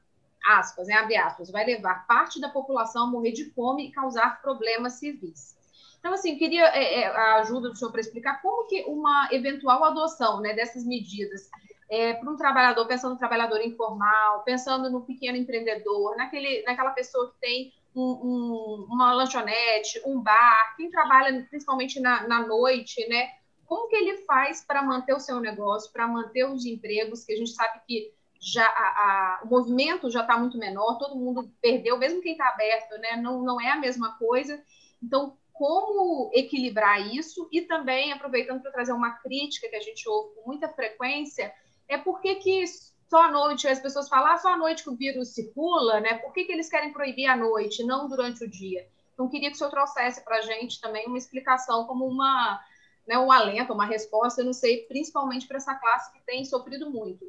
aspas, 0.57 0.87
né, 0.87 0.95
abre 0.95 1.17
aspas, 1.17 1.51
vai 1.51 1.65
levar 1.65 2.07
parte 2.07 2.39
da 2.39 2.49
população 2.49 3.03
a 3.03 3.07
morrer 3.07 3.31
de 3.31 3.45
fome 3.51 3.87
e 3.87 3.91
causar 3.91 4.41
problemas 4.41 4.93
civis. 4.93 5.57
Então, 5.99 6.13
assim, 6.13 6.37
queria 6.37 6.65
é, 6.67 7.01
é, 7.01 7.07
a 7.07 7.35
ajuda 7.35 7.69
do 7.69 7.75
senhor 7.75 7.91
para 7.91 8.01
explicar 8.01 8.41
como 8.41 8.67
que 8.67 8.85
uma 8.85 9.27
eventual 9.31 9.83
adoção 9.83 10.39
né, 10.39 10.53
dessas 10.53 10.85
medidas 10.85 11.49
é, 11.89 12.13
para 12.13 12.29
um 12.29 12.37
trabalhador, 12.37 12.87
pensando 12.87 13.13
no 13.13 13.19
trabalhador 13.19 13.61
informal, 13.61 14.43
pensando 14.43 14.89
no 14.89 15.01
pequeno 15.01 15.37
empreendedor, 15.37 16.15
naquele, 16.15 16.63
naquela 16.63 16.91
pessoa 16.91 17.31
que 17.31 17.39
tem 17.39 17.73
um, 17.95 18.01
um, 18.01 18.87
uma 18.89 19.13
lanchonete, 19.13 20.01
um 20.05 20.21
bar, 20.21 20.75
quem 20.77 20.89
trabalha 20.89 21.45
principalmente 21.49 21.99
na, 21.99 22.27
na 22.27 22.45
noite, 22.45 23.05
né? 23.09 23.29
Como 23.65 23.87
que 23.87 23.95
ele 23.95 24.17
faz 24.19 24.63
para 24.63 24.81
manter 24.83 25.13
o 25.13 25.19
seu 25.19 25.39
negócio, 25.39 25.91
para 25.91 26.07
manter 26.07 26.45
os 26.45 26.65
empregos, 26.65 27.25
que 27.25 27.33
a 27.33 27.37
gente 27.37 27.51
sabe 27.51 27.81
que 27.87 28.13
já 28.39 28.65
a, 28.65 28.67
a, 28.67 29.41
o 29.43 29.47
movimento 29.47 30.09
já 30.09 30.21
está 30.21 30.37
muito 30.37 30.57
menor, 30.57 30.97
todo 30.97 31.15
mundo 31.15 31.51
perdeu, 31.61 31.97
mesmo 31.97 32.21
quem 32.21 32.31
está 32.31 32.47
aberto, 32.47 32.97
né? 32.99 33.17
Não, 33.17 33.43
não 33.43 33.59
é 33.59 33.69
a 33.69 33.75
mesma 33.75 34.17
coisa. 34.17 34.63
Então, 35.03 35.37
como 35.51 36.31
equilibrar 36.33 37.13
isso? 37.13 37.49
E 37.51 37.61
também, 37.61 38.13
aproveitando 38.13 38.61
para 38.61 38.71
trazer 38.71 38.93
uma 38.93 39.11
crítica 39.19 39.67
que 39.67 39.75
a 39.75 39.81
gente 39.81 40.07
ouve 40.07 40.35
com 40.35 40.47
muita 40.47 40.69
frequência, 40.69 41.53
é 41.87 41.97
por 41.97 42.21
que, 42.21 42.35
que 42.35 42.63
só 43.09 43.23
à 43.23 43.31
noite 43.31 43.67
as 43.67 43.79
pessoas 43.79 44.07
falam, 44.07 44.31
ah, 44.31 44.37
só 44.37 44.53
à 44.53 44.57
noite 44.57 44.83
que 44.83 44.89
o 44.89 44.95
vírus 44.95 45.33
circula, 45.33 45.99
né? 45.99 46.19
Por 46.19 46.31
que, 46.31 46.45
que 46.45 46.51
eles 46.53 46.69
querem 46.69 46.93
proibir 46.93 47.25
à 47.25 47.35
noite, 47.35 47.83
não 47.83 48.07
durante 48.07 48.45
o 48.45 48.49
dia? 48.49 48.87
Então, 49.13 49.27
queria 49.27 49.49
que 49.49 49.55
o 49.55 49.57
senhor 49.57 49.69
trouxesse 49.69 50.23
para 50.23 50.37
a 50.37 50.41
gente 50.41 50.79
também 50.79 51.05
uma 51.07 51.17
explicação, 51.17 51.85
como 51.85 52.05
uma, 52.05 52.63
né, 53.05 53.17
um 53.17 53.29
alento, 53.29 53.73
uma 53.73 53.85
resposta, 53.85 54.39
eu 54.39 54.45
não 54.45 54.53
sei, 54.53 54.85
principalmente 54.85 55.45
para 55.45 55.57
essa 55.57 55.75
classe 55.75 56.13
que 56.13 56.21
tem 56.21 56.45
sofrido 56.45 56.89
muito. 56.89 57.25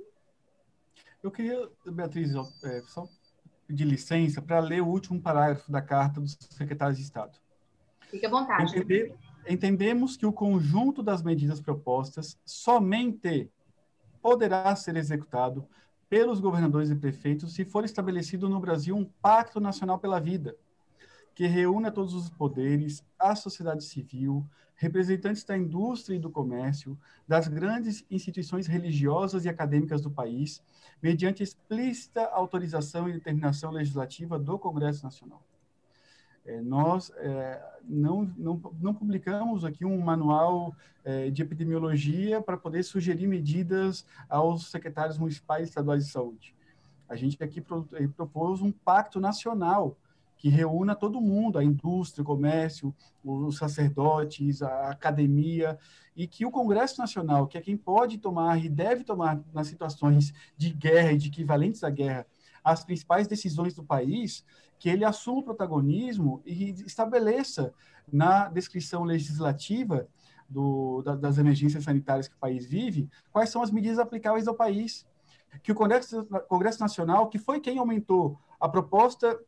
Eu 1.22 1.30
queria, 1.30 1.68
Beatriz, 1.86 2.32
é, 2.64 2.82
só 2.82 3.06
pedir 3.66 3.84
licença 3.84 4.40
para 4.40 4.58
ler 4.58 4.82
o 4.82 4.88
último 4.88 5.20
parágrafo 5.20 5.70
da 5.70 5.82
carta 5.82 6.20
dos 6.20 6.36
secretários 6.50 6.98
de 6.98 7.04
Estado. 7.04 7.38
Fique 8.10 8.26
à 8.26 8.30
vontade. 8.30 8.76
Entender, 8.76 9.14
entendemos 9.46 10.16
que 10.16 10.26
o 10.26 10.32
conjunto 10.32 11.02
das 11.02 11.22
medidas 11.22 11.60
propostas 11.60 12.38
somente 12.44 13.50
poderá 14.20 14.74
ser 14.74 14.96
executado 14.96 15.68
pelos 16.08 16.40
governadores 16.40 16.90
e 16.90 16.96
prefeitos 16.96 17.54
se 17.54 17.64
for 17.64 17.84
estabelecido 17.84 18.48
no 18.48 18.58
Brasil 18.58 18.96
um 18.96 19.04
pacto 19.04 19.60
nacional 19.60 19.98
pela 19.98 20.18
vida, 20.18 20.56
que 21.40 21.46
reúna 21.46 21.90
todos 21.90 22.12
os 22.12 22.28
poderes, 22.28 23.02
a 23.18 23.34
sociedade 23.34 23.82
civil, 23.82 24.44
representantes 24.76 25.42
da 25.42 25.56
indústria 25.56 26.14
e 26.14 26.18
do 26.18 26.28
comércio, 26.28 26.98
das 27.26 27.48
grandes 27.48 28.04
instituições 28.10 28.66
religiosas 28.66 29.46
e 29.46 29.48
acadêmicas 29.48 30.02
do 30.02 30.10
país, 30.10 30.62
mediante 31.02 31.42
explícita 31.42 32.26
autorização 32.26 33.08
e 33.08 33.14
determinação 33.14 33.70
legislativa 33.70 34.38
do 34.38 34.58
Congresso 34.58 35.02
Nacional. 35.02 35.42
É, 36.44 36.60
nós 36.60 37.10
é, 37.16 37.58
não, 37.84 38.30
não, 38.36 38.60
não, 38.78 38.92
publicamos 38.92 39.64
aqui 39.64 39.82
um 39.82 39.98
manual 39.98 40.76
é, 41.02 41.30
de 41.30 41.40
epidemiologia 41.40 42.42
para 42.42 42.58
poder 42.58 42.82
sugerir 42.82 43.26
medidas 43.26 44.04
aos 44.28 44.70
secretários 44.70 45.16
municipais 45.16 45.62
e 45.62 45.70
estaduais 45.70 46.04
de 46.04 46.12
saúde. 46.12 46.54
A 47.08 47.16
gente 47.16 47.42
aqui 47.42 47.62
pro, 47.62 47.88
é, 47.94 48.06
propôs 48.08 48.60
um 48.60 48.70
pacto 48.70 49.18
nacional 49.18 49.96
que 50.40 50.48
reúna 50.48 50.94
todo 50.94 51.20
mundo, 51.20 51.58
a 51.58 51.64
indústria, 51.64 52.22
o 52.22 52.26
comércio, 52.26 52.94
os 53.22 53.58
sacerdotes, 53.58 54.62
a 54.62 54.88
academia, 54.88 55.78
e 56.16 56.26
que 56.26 56.46
o 56.46 56.50
Congresso 56.50 56.98
Nacional, 56.98 57.46
que 57.46 57.58
é 57.58 57.60
quem 57.60 57.76
pode 57.76 58.16
tomar 58.16 58.58
e 58.64 58.66
deve 58.66 59.04
tomar 59.04 59.38
nas 59.52 59.66
situações 59.66 60.32
de 60.56 60.70
guerra 60.70 61.12
e 61.12 61.18
de 61.18 61.28
equivalentes 61.28 61.84
à 61.84 61.90
guerra, 61.90 62.26
as 62.64 62.82
principais 62.82 63.28
decisões 63.28 63.74
do 63.74 63.84
país, 63.84 64.42
que 64.78 64.88
ele 64.88 65.04
assuma 65.04 65.40
o 65.40 65.42
protagonismo 65.42 66.40
e 66.46 66.70
estabeleça 66.86 67.74
na 68.10 68.48
descrição 68.48 69.04
legislativa 69.04 70.08
do, 70.48 71.02
da, 71.02 71.16
das 71.16 71.36
emergências 71.36 71.84
sanitárias 71.84 72.28
que 72.28 72.34
o 72.34 72.40
país 72.40 72.64
vive, 72.64 73.10
quais 73.30 73.50
são 73.50 73.62
as 73.62 73.70
medidas 73.70 73.98
aplicáveis 73.98 74.48
ao 74.48 74.54
país. 74.54 75.06
Que 75.62 75.72
o 75.72 75.74
Congresso, 75.74 76.24
Congresso 76.48 76.80
Nacional, 76.80 77.28
que 77.28 77.38
foi 77.38 77.60
quem 77.60 77.78
aumentou 77.78 78.38
a 78.58 78.68
proposta 78.68 79.38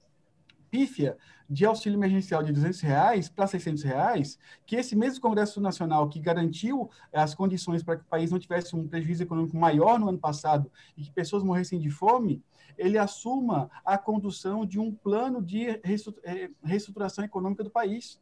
pífia 0.72 1.18
de 1.50 1.66
auxílio 1.66 1.98
emergencial 1.98 2.42
de 2.42 2.50
200 2.50 2.80
reais 2.80 3.28
para 3.28 3.46
600 3.46 3.82
reais, 3.82 4.38
que 4.64 4.74
esse 4.74 4.96
mesmo 4.96 5.20
Congresso 5.20 5.60
Nacional 5.60 6.08
que 6.08 6.18
garantiu 6.18 6.90
as 7.12 7.34
condições 7.34 7.82
para 7.82 7.98
que 7.98 8.02
o 8.04 8.06
país 8.06 8.30
não 8.30 8.38
tivesse 8.38 8.74
um 8.74 8.88
prejuízo 8.88 9.22
econômico 9.22 9.54
maior 9.54 10.00
no 10.00 10.08
ano 10.08 10.18
passado 10.18 10.72
e 10.96 11.02
que 11.02 11.12
pessoas 11.12 11.42
morressem 11.42 11.78
de 11.78 11.90
fome, 11.90 12.42
ele 12.78 12.96
assuma 12.96 13.70
a 13.84 13.98
condução 13.98 14.64
de 14.64 14.80
um 14.80 14.90
plano 14.90 15.42
de 15.42 15.68
eh, 15.68 16.50
reestruturação 16.64 17.22
econômica 17.22 17.62
do 17.62 17.70
país. 17.70 18.18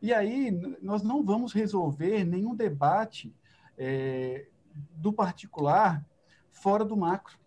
E 0.00 0.14
aí 0.14 0.50
nós 0.80 1.02
não 1.02 1.22
vamos 1.22 1.52
resolver 1.52 2.24
nenhum 2.24 2.54
debate 2.54 3.34
é, 3.76 4.46
do 4.96 5.12
particular 5.12 6.02
fora 6.50 6.82
do 6.82 6.96
macro 6.96 7.38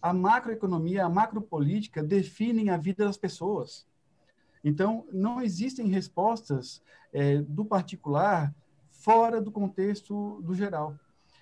a 0.00 0.12
macroeconomia, 0.12 1.04
a 1.04 1.08
macropolítica 1.08 2.02
definem 2.02 2.70
a 2.70 2.76
vida 2.76 3.04
das 3.04 3.16
pessoas. 3.16 3.86
Então, 4.62 5.06
não 5.12 5.40
existem 5.40 5.86
respostas 5.88 6.82
é, 7.12 7.38
do 7.38 7.64
particular 7.64 8.54
fora 8.90 9.40
do 9.40 9.50
contexto 9.50 10.40
do 10.42 10.54
geral. 10.54 10.94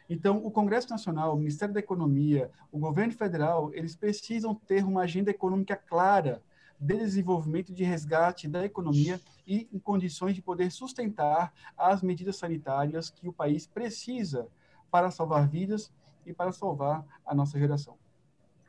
Então, 0.08 0.38
o 0.44 0.50
Congresso 0.50 0.88
Nacional, 0.88 1.34
o 1.34 1.38
Ministério 1.38 1.74
da 1.74 1.80
Economia, 1.80 2.50
o 2.72 2.78
governo 2.78 3.12
federal, 3.12 3.70
eles 3.74 3.94
precisam 3.94 4.54
ter 4.54 4.84
uma 4.84 5.02
agenda 5.02 5.30
econômica 5.30 5.76
clara 5.76 6.42
de 6.80 6.96
desenvolvimento 6.96 7.72
de 7.74 7.82
resgate 7.82 8.48
da 8.48 8.64
economia 8.64 9.20
e 9.46 9.68
em 9.72 9.78
condições 9.78 10.34
de 10.34 10.40
poder 10.40 10.70
sustentar 10.70 11.52
as 11.76 12.02
medidas 12.02 12.36
sanitárias 12.36 13.10
que 13.10 13.28
o 13.28 13.32
país 13.32 13.66
precisa 13.66 14.46
para 14.90 15.10
salvar 15.10 15.48
vidas 15.48 15.92
e 16.24 16.32
para 16.32 16.52
salvar 16.52 17.04
a 17.26 17.34
nossa 17.34 17.58
geração. 17.58 17.96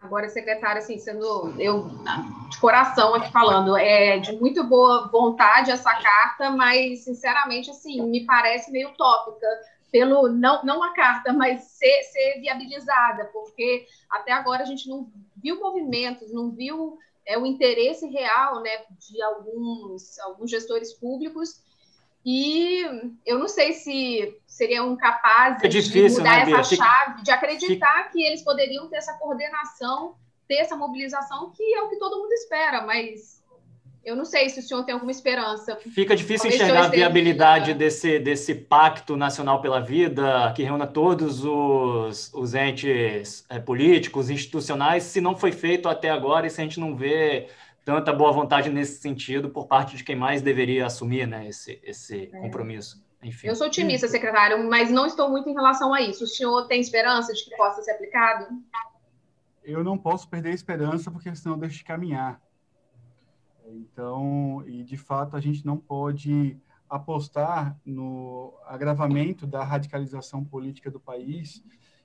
Agora, 0.02 0.30
secretária, 0.30 0.80
assim, 0.80 0.98
sendo 0.98 1.60
eu 1.60 1.90
de 2.50 2.58
coração 2.60 3.14
aqui 3.16 3.32
falando, 3.32 3.76
é 3.78 4.18
de 4.18 4.32
muito 4.34 4.64
boa 4.64 5.08
vontade 5.10 5.72
essa 5.72 5.94
carta, 5.94 6.50
mas 6.52 7.04
sinceramente, 7.04 7.70
assim, 7.70 8.02
me 8.04 8.26
parece 8.26 8.72
meio 8.72 8.90
utópica 8.90 9.46
pelo 9.92 10.30
não 10.30 10.64
não 10.64 10.82
a 10.84 10.94
carta, 10.94 11.34
mas 11.34 11.64
ser, 11.64 12.04
ser 12.04 12.40
viabilizada, 12.40 13.26
porque 13.26 13.86
até 14.10 14.32
agora 14.32 14.64
a 14.64 14.66
gente 14.66 14.88
não 14.88 15.12
viu 15.36 15.60
movimentos, 15.60 16.32
não 16.32 16.52
viu 16.52 16.98
é, 17.26 17.38
o 17.38 17.46
interesse 17.46 18.08
real, 18.08 18.62
né, 18.62 18.86
de 19.00 19.22
alguns 19.22 20.18
alguns 20.20 20.50
gestores 20.50 20.94
públicos 20.94 21.62
e 22.32 22.86
eu 23.26 23.40
não 23.40 23.48
sei 23.48 23.74
se 23.74 24.38
seriam 24.46 24.96
capazes 24.96 25.64
é 25.64 25.68
difícil, 25.68 26.22
de 26.22 26.30
mudar 26.30 26.46
né, 26.46 26.52
essa 26.52 26.76
chave, 26.76 27.24
de 27.24 27.32
acreditar 27.32 27.98
Fica... 28.04 28.10
que 28.12 28.24
eles 28.24 28.44
poderiam 28.44 28.88
ter 28.88 28.98
essa 28.98 29.14
coordenação, 29.14 30.14
ter 30.48 30.58
essa 30.58 30.76
mobilização, 30.76 31.50
que 31.50 31.64
é 31.74 31.82
o 31.82 31.90
que 31.90 31.96
todo 31.96 32.22
mundo 32.22 32.32
espera, 32.34 32.86
mas 32.86 33.42
eu 34.06 34.16
não 34.16 34.26
sei 34.26 34.48
se 34.48 34.60
o 34.60 34.62
senhor 34.62 34.84
tem 34.84 34.94
alguma 34.94 35.10
esperança. 35.12 35.76
Fica 35.76 36.16
difícil 36.16 36.52
enxergar 36.52 36.86
a 36.86 36.88
viabilidade 36.90 37.74
desse, 37.74 38.20
desse 38.20 38.54
pacto 38.54 39.18
nacional 39.18 39.60
pela 39.60 39.80
vida, 39.80 40.54
que 40.56 40.62
reúna 40.62 40.86
todos 40.86 41.44
os, 41.44 42.32
os 42.32 42.54
entes 42.54 43.44
é, 43.50 43.58
políticos, 43.58 44.30
institucionais, 44.30 45.02
se 45.02 45.20
não 45.20 45.36
foi 45.36 45.52
feito 45.52 45.90
até 45.90 46.12
agora 46.12 46.46
e 46.46 46.50
se 46.52 46.62
a 46.62 46.64
gente 46.64 46.80
não 46.80 46.96
vê 46.96 47.48
tanta 47.90 48.14
boa 48.14 48.32
vontade 48.32 48.70
nesse 48.70 49.02
sentido 49.02 49.50
por 49.50 49.66
parte 49.66 49.98
de 49.98 50.04
quem 50.04 50.16
mais 50.16 50.44
deveria 50.44 50.86
assumir 50.86 51.28
né, 51.28 51.48
esse, 51.48 51.80
esse 51.84 52.30
é. 52.32 52.40
compromisso. 52.40 53.04
Enfim. 53.24 53.48
Eu 53.48 53.56
sou 53.56 53.66
otimista, 53.66 54.08
secretário, 54.08 54.70
mas 54.70 54.92
não 54.92 55.08
estou 55.08 55.28
muito 55.28 55.50
em 55.50 55.54
relação 55.54 55.92
a 55.92 56.00
isso. 56.00 56.24
O 56.24 56.28
senhor 56.28 56.68
tem 56.68 56.80
esperança 56.80 57.34
de 57.34 57.44
que 57.44 57.58
possa 57.58 57.82
ser 57.82 57.92
aplicado? 57.92 58.48
Eu 59.64 59.84
não 59.84 59.98
posso 59.98 60.30
perder 60.30 60.52
a 60.52 60.54
esperança, 60.54 61.10
porque 61.10 61.36
senão 61.36 61.56
eu 61.56 61.60
deixo 61.60 61.78
de 61.78 61.84
caminhar. 61.84 62.40
Então, 63.66 64.64
e 64.68 64.84
de 64.84 64.96
fato, 64.96 65.36
a 65.36 65.42
gente 65.42 65.66
não 65.66 65.76
pode 65.76 66.58
apostar 66.88 67.76
no 67.84 68.54
agravamento 68.66 69.48
da 69.48 69.64
radicalização 69.64 70.46
política 70.46 70.92
do 70.92 71.00
país 71.00 71.64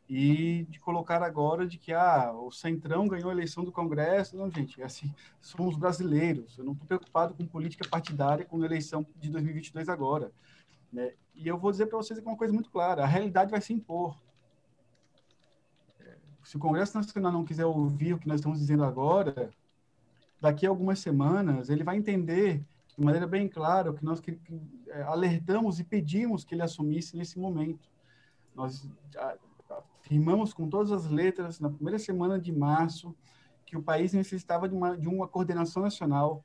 e 0.08 0.66
de 0.68 0.78
colocar 0.78 1.22
agora 1.22 1.66
de 1.66 1.78
que 1.78 1.92
ah, 1.92 2.32
o 2.32 2.50
Centrão 2.50 3.08
ganhou 3.08 3.30
a 3.30 3.32
eleição 3.32 3.64
do 3.64 3.72
Congresso. 3.72 4.36
Não, 4.36 4.50
gente, 4.50 4.80
é 4.80 4.84
assim, 4.84 5.12
somos 5.40 5.76
brasileiros. 5.76 6.58
Eu 6.58 6.64
não 6.64 6.72
estou 6.72 6.86
preocupado 6.86 7.34
com 7.34 7.46
política 7.46 7.88
partidária 7.88 8.44
com 8.44 8.60
a 8.60 8.66
eleição 8.66 9.06
de 9.16 9.30
2022 9.30 9.88
agora. 9.88 10.30
Né? 10.92 11.14
E 11.34 11.48
eu 11.48 11.58
vou 11.58 11.70
dizer 11.70 11.86
para 11.86 11.98
vocês 11.98 12.18
uma 12.20 12.36
coisa 12.36 12.52
muito 12.52 12.70
clara: 12.70 13.02
a 13.02 13.06
realidade 13.06 13.50
vai 13.50 13.60
se 13.60 13.72
impor. 13.72 14.16
É, 16.00 16.16
se 16.42 16.56
o 16.56 16.60
Congresso 16.60 16.96
Nacional 16.96 17.32
não 17.32 17.44
quiser 17.44 17.64
ouvir 17.64 18.12
o 18.12 18.18
que 18.18 18.28
nós 18.28 18.40
estamos 18.40 18.58
dizendo 18.58 18.84
agora, 18.84 19.50
daqui 20.38 20.66
a 20.66 20.68
algumas 20.68 20.98
semanas 20.98 21.70
ele 21.70 21.82
vai 21.82 21.96
entender 21.96 22.62
de 22.96 23.02
maneira 23.02 23.26
bem 23.26 23.48
clara 23.48 23.90
o 23.90 23.94
que 23.94 24.04
nós 24.04 24.22
é, 24.88 25.02
alertamos 25.02 25.80
e 25.80 25.84
pedimos 25.84 26.44
que 26.44 26.54
ele 26.54 26.62
assumisse 26.62 27.16
nesse 27.16 27.38
momento. 27.38 27.88
Nós 28.54 28.88
afirmamos 30.04 30.52
com 30.52 30.68
todas 30.68 30.92
as 30.92 31.06
letras, 31.10 31.58
na 31.58 31.70
primeira 31.70 31.98
semana 31.98 32.38
de 32.38 32.52
março, 32.52 33.14
que 33.64 33.76
o 33.76 33.82
país 33.82 34.12
necessitava 34.12 34.68
de 34.68 34.74
uma, 34.74 34.96
de 34.96 35.08
uma 35.08 35.26
coordenação 35.26 35.82
nacional, 35.82 36.44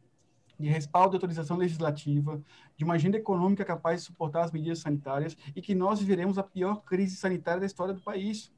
de 0.58 0.68
respaldo 0.68 1.16
e 1.16 1.18
autorização 1.18 1.58
legislativa, 1.58 2.42
de 2.76 2.84
uma 2.84 2.96
agenda 2.96 3.18
econômica 3.18 3.66
capaz 3.66 4.02
de 4.02 4.08
suportar 4.08 4.46
as 4.46 4.52
medidas 4.52 4.80
sanitárias 4.80 5.38
e 5.56 5.62
que 5.62 5.76
nós 5.76 6.00
viveremos 6.00 6.38
a 6.38 6.44
pior 6.44 6.82
crise 6.84 7.16
sanitária 7.18 7.60
da 7.60 7.66
história 7.66 7.94
do 7.94 8.02
país. 8.02 8.52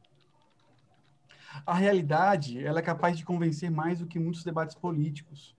A 1.65 1.73
realidade 1.73 2.63
ela 2.63 2.79
é 2.79 2.83
capaz 2.83 3.17
de 3.17 3.25
convencer 3.25 3.69
mais 3.69 3.99
do 3.99 4.07
que 4.07 4.19
muitos 4.19 4.43
debates 4.43 4.75
políticos. 4.75 5.55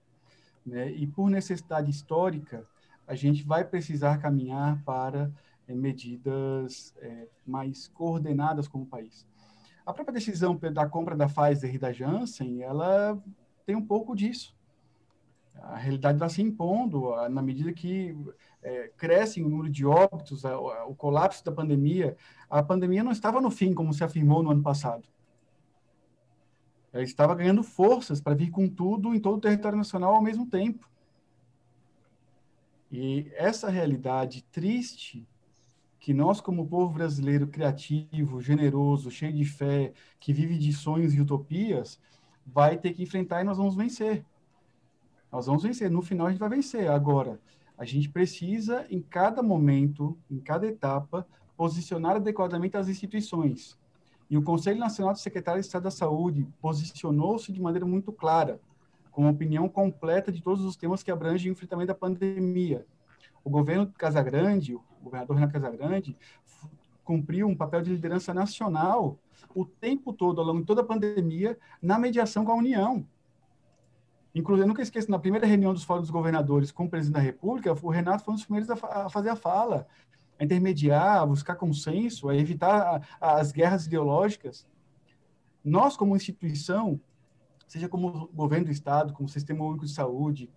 Né? 0.64 0.90
E 0.93 1.07
por 1.07 1.28
necessidade 1.28 1.90
histórica, 1.90 2.66
a 3.07 3.14
gente 3.14 3.45
vai 3.45 3.64
precisar 3.64 4.18
caminhar 4.18 4.82
para 4.84 5.30
é, 5.66 5.74
medidas 5.74 6.95
é, 6.99 7.28
mais 7.47 7.88
coordenadas 7.88 8.66
como 8.66 8.86
país. 8.86 9.26
A 9.85 9.93
própria 9.93 10.14
decisão 10.14 10.57
da 10.72 10.89
compra 10.89 11.16
da 11.16 11.26
Pfizer 11.26 11.74
e 11.74 11.78
da 11.78 11.93
Janssen, 11.93 12.62
ela 12.62 13.20
tem 13.66 13.74
um 13.74 13.85
pouco 13.85 14.14
disso. 14.14 14.57
A 15.61 15.76
realidade 15.76 16.18
vai 16.18 16.30
se 16.30 16.41
impondo 16.41 17.11
na 17.28 17.43
medida 17.43 17.72
que 17.72 18.16
é, 18.62 18.89
cresce 18.97 19.43
o 19.43 19.49
número 19.49 19.68
de 19.68 19.85
óbitos, 19.85 20.45
o 20.45 20.95
colapso 20.95 21.45
da 21.45 21.53
pandemia. 21.53 22.16
A 22.49 22.62
pandemia 22.62 23.03
não 23.03 23.12
estava 23.12 23.41
no 23.41 23.51
fim, 23.51 23.74
como 23.74 23.93
se 23.93 24.05
afirmou 24.05 24.43
no 24.43 24.51
ano 24.51 24.62
passado. 24.62 25.07
Ela 26.93 27.03
estava 27.03 27.35
ganhando 27.35 27.62
forças 27.62 28.20
para 28.20 28.35
vir 28.35 28.51
com 28.51 28.68
tudo 28.68 29.14
em 29.14 29.20
todo 29.20 29.37
o 29.37 29.41
território 29.41 29.78
nacional 29.78 30.14
ao 30.14 30.22
mesmo 30.22 30.47
tempo. 30.47 30.89
E 32.91 33.33
essa 33.35 33.70
realidade 33.70 34.45
triste 34.53 35.26
que 36.03 36.13
nós, 36.13 36.41
como 36.41 36.67
povo 36.67 36.93
brasileiro 36.93 37.47
criativo, 37.47 38.41
generoso, 38.41 39.09
cheio 39.09 39.33
de 39.33 39.45
fé, 39.45 39.93
que 40.19 40.33
vive 40.33 40.59
de 40.59 40.73
sonhos 40.73 41.15
e 41.15 41.21
utopias, 41.21 41.97
vai 42.45 42.77
ter 42.77 42.93
que 42.93 43.05
enfrentar 43.05 43.41
e 43.41 43.45
nós 43.45 43.57
vamos 43.57 43.77
vencer. 43.77 44.25
Nós 45.31 45.47
vamos 45.47 45.63
vencer. 45.63 45.89
No 45.89 46.03
final, 46.03 46.27
a 46.27 46.31
gente 46.31 46.41
vai 46.41 46.49
vencer. 46.49 46.91
Agora, 46.91 47.41
a 47.79 47.85
gente 47.85 48.09
precisa, 48.09 48.85
em 48.91 49.01
cada 49.01 49.45
momento, 49.45 50.19
em 50.29 50.41
cada 50.41 50.67
etapa, 50.67 51.25
posicionar 51.57 52.17
adequadamente 52.17 52.77
as 52.77 52.89
instituições. 52.89 53.79
E 54.29 54.37
o 54.37 54.43
Conselho 54.43 54.81
Nacional 54.81 55.13
de 55.13 55.21
Secretários 55.21 55.67
de 55.67 55.69
Estado 55.69 55.85
da 55.85 55.91
Saúde 55.93 56.49
posicionou-se 56.61 57.53
de 57.53 57.63
maneira 57.63 57.87
muito 57.87 58.11
clara, 58.11 58.61
com 59.13 59.31
opinião 59.31 59.69
completa 59.69 60.33
de 60.33 60.43
todos 60.43 60.65
os 60.65 60.75
temas 60.75 61.01
que 61.01 61.13
abrangem 61.13 61.49
o 61.49 61.53
enfrentamento 61.53 61.87
da 61.89 61.95
pandemia. 61.95 62.85
O 63.45 63.51
governo 63.51 63.87
de 63.87 63.93
Casagrande, 63.93 64.75
o 64.75 64.81
governador 65.03 65.37
Renan 65.37 65.51
Casagrande, 65.51 66.17
cumpriu 67.05 67.49
um 67.49 67.57
papel 67.57 67.83
de 67.83 67.91
liderança 67.91 68.33
nacional 68.33 69.19
o 69.55 69.65
tempo 69.65 70.13
todo, 70.13 70.41
ao 70.41 70.47
longo 70.47 70.61
de 70.61 70.67
toda 70.67 70.81
a 70.81 70.85
pandemia, 70.85 71.59
na 71.81 71.99
mediação 71.99 72.45
com 72.45 72.53
a 72.53 72.57
União. 72.57 73.07
Inclusive, 74.35 74.65
eu 74.65 74.69
nunca 74.69 74.81
esqueço, 74.81 75.11
na 75.11 75.19
primeira 75.19 75.47
reunião 75.47 75.75
dos 75.75 75.85
fóruns 75.85 76.05
dos 76.05 76.11
governadores 76.11 76.71
com 76.71 76.85
o 76.85 76.89
presidente 76.89 77.15
da 77.17 77.21
República, 77.21 77.73
o 77.83 77.91
Renato 77.91 78.25
foi 78.25 78.33
um 78.33 78.37
dos 78.37 78.47
primeiros 78.47 78.71
a, 78.71 79.11
fazer 79.11 79.29
a 79.29 79.37
fala, 79.37 79.87
a 80.39 80.45
intermediar, 80.45 81.19
a 81.19 81.27
buscar 81.27 81.57
consenso, 81.57 82.29
a 82.29 82.37
evitar 82.37 83.07
as 83.21 83.53
guerras 83.53 83.87
ideológicas. 83.87 84.67
Nós, 85.63 85.97
como 85.97 86.17
instituição, 86.17 86.99
seja 87.67 87.89
como 87.89 88.29
governo 88.29 88.67
do 88.67 88.73
Estado, 88.73 89.13
como 89.13 89.29
Sistema 89.29 89.65
Único 89.65 89.85
de 89.85 89.93
Saúde, 89.93 90.51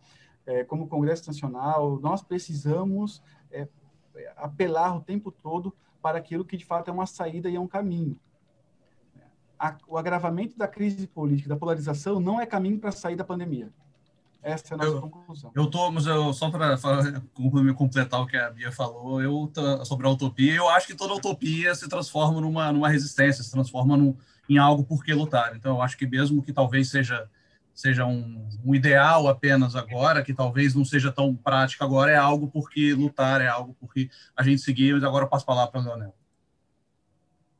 é, 0.45 0.63
como 0.63 0.87
Congresso 0.87 1.27
Nacional, 1.27 1.99
nós 1.99 2.21
precisamos 2.21 3.21
é, 3.51 3.67
apelar 4.35 4.95
o 4.95 5.01
tempo 5.01 5.31
todo 5.31 5.73
para 6.01 6.17
aquilo 6.17 6.45
que 6.45 6.57
de 6.57 6.65
fato 6.65 6.89
é 6.89 6.93
uma 6.93 7.05
saída 7.05 7.49
e 7.49 7.55
é 7.55 7.59
um 7.59 7.67
caminho. 7.67 8.17
A, 9.57 9.75
o 9.87 9.97
agravamento 9.97 10.57
da 10.57 10.67
crise 10.67 11.07
política, 11.07 11.49
da 11.49 11.55
polarização, 11.55 12.19
não 12.19 12.39
é 12.39 12.45
caminho 12.45 12.79
para 12.79 12.91
sair 12.91 13.15
da 13.15 13.23
pandemia. 13.23 13.71
Essa 14.45 14.73
é 14.73 14.75
a 14.75 14.77
nossa 14.77 14.89
eu, 14.91 15.01
conclusão. 15.01 15.51
Eu 15.55 15.67
tô, 15.67 15.89
mas 15.89 16.05
eu, 16.05 16.31
só 16.31 16.51
para 16.51 16.77
completar 17.75 18.21
o 18.21 18.27
que 18.27 18.37
a 18.37 18.51
Bia 18.51 18.71
falou, 18.71 19.19
eu 19.19 19.51
sobre 19.83 20.05
a 20.05 20.09
utopia, 20.11 20.53
eu 20.53 20.69
acho 20.69 20.85
que 20.85 20.93
toda 20.93 21.15
utopia 21.15 21.73
se 21.73 21.89
transforma 21.89 22.39
numa, 22.39 22.71
numa 22.71 22.87
resistência, 22.87 23.43
se 23.43 23.49
transforma 23.49 23.97
num, 23.97 24.15
em 24.47 24.59
algo 24.59 24.83
por 24.83 25.03
que 25.03 25.11
lutar. 25.15 25.55
Então, 25.55 25.77
eu 25.77 25.81
acho 25.81 25.97
que 25.97 26.05
mesmo 26.05 26.43
que 26.43 26.53
talvez 26.53 26.91
seja 26.91 27.27
seja 27.75 28.05
um, 28.05 28.47
um, 28.65 28.73
ideal 28.73 29.27
apenas 29.27 29.75
agora, 29.75 30.23
que 30.23 30.33
talvez 30.33 30.73
não 30.73 30.85
seja 30.85 31.11
tão 31.11 31.35
prático 31.35 31.83
agora, 31.83 32.11
é 32.11 32.15
algo 32.15 32.47
por 32.47 32.69
que 32.69 32.93
lutar, 32.93 33.41
é 33.41 33.47
algo 33.47 33.75
por 33.79 33.93
que 33.93 34.09
a 34.35 34.41
gente 34.41 34.61
seguir. 34.61 34.93
Mas 34.93 35.03
agora 35.03 35.25
eu 35.25 35.29
passo 35.29 35.43
a 35.43 35.47
palavra 35.47 35.71
para 35.71 35.81
o 35.81 35.83
Leonel. 35.83 36.15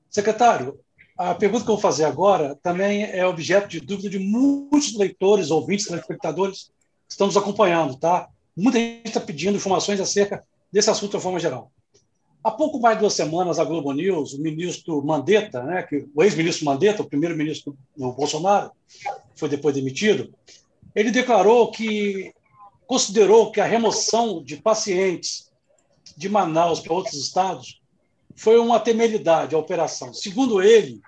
Secretário, 0.10 0.80
a 1.18 1.36
pergunta 1.36 1.66
que 1.66 1.70
eu 1.70 1.76
vou 1.76 1.82
fazer 1.82 2.06
agora 2.06 2.56
também 2.64 3.04
é 3.04 3.26
objeto 3.28 3.68
de 3.68 3.82
dúvida 3.82 4.10
de 4.10 4.20
muitos 4.20 4.96
leitores, 4.96 5.52
ouvintes, 5.52 5.88
telespectadores 5.88 6.72
que 7.08 7.12
estão 7.12 7.28
nos 7.28 7.38
acompanhando, 7.38 7.98
tá? 7.98 8.30
Muita 8.56 8.80
gente 8.80 9.08
está 9.08 9.20
pedindo 9.20 9.58
informações 9.58 10.00
acerca 10.00 10.44
desse 10.72 10.90
assunto 10.90 11.18
de 11.18 11.24
forma 11.24 11.40
geral. 11.40 11.72
Há 12.44 12.52
pouco 12.52 12.80
mais 12.80 12.96
de 12.96 13.02
duas 13.02 13.14
semanas, 13.14 13.60
a 13.60 13.64
Globo 13.64 13.92
News, 13.92 14.34
o 14.34 14.42
ministro 14.42 15.04
Mandetta, 15.04 15.64
né, 15.64 15.84
que, 15.84 16.06
o 16.14 16.24
ex-ministro 16.24 16.66
Mandetta, 16.66 17.02
o 17.02 17.10
primeiro-ministro 17.10 17.76
do 17.98 18.12
Bolsonaro, 18.12 18.72
foi 19.36 19.50
depois 19.50 19.76
demitido, 19.76 20.34
ele 20.96 21.12
declarou 21.12 21.72
que 21.72 22.34
considerou 22.88 23.52
que 23.52 23.60
a 23.60 23.66
remoção 23.66 24.44
de 24.44 24.58
pacientes 24.58 25.52
de 26.16 26.30
Manaus 26.30 26.80
para 26.80 26.94
outros 26.94 27.16
estados 27.16 27.82
foi 28.36 28.60
uma 28.60 28.80
temeridade 28.80 29.56
a 29.56 29.58
operação. 29.58 30.14
Segundo 30.14 30.62
ele, 30.62 31.02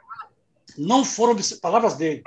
não 0.78 1.04
foram 1.04 1.36
palavras 1.62 1.96
dele, 1.96 2.24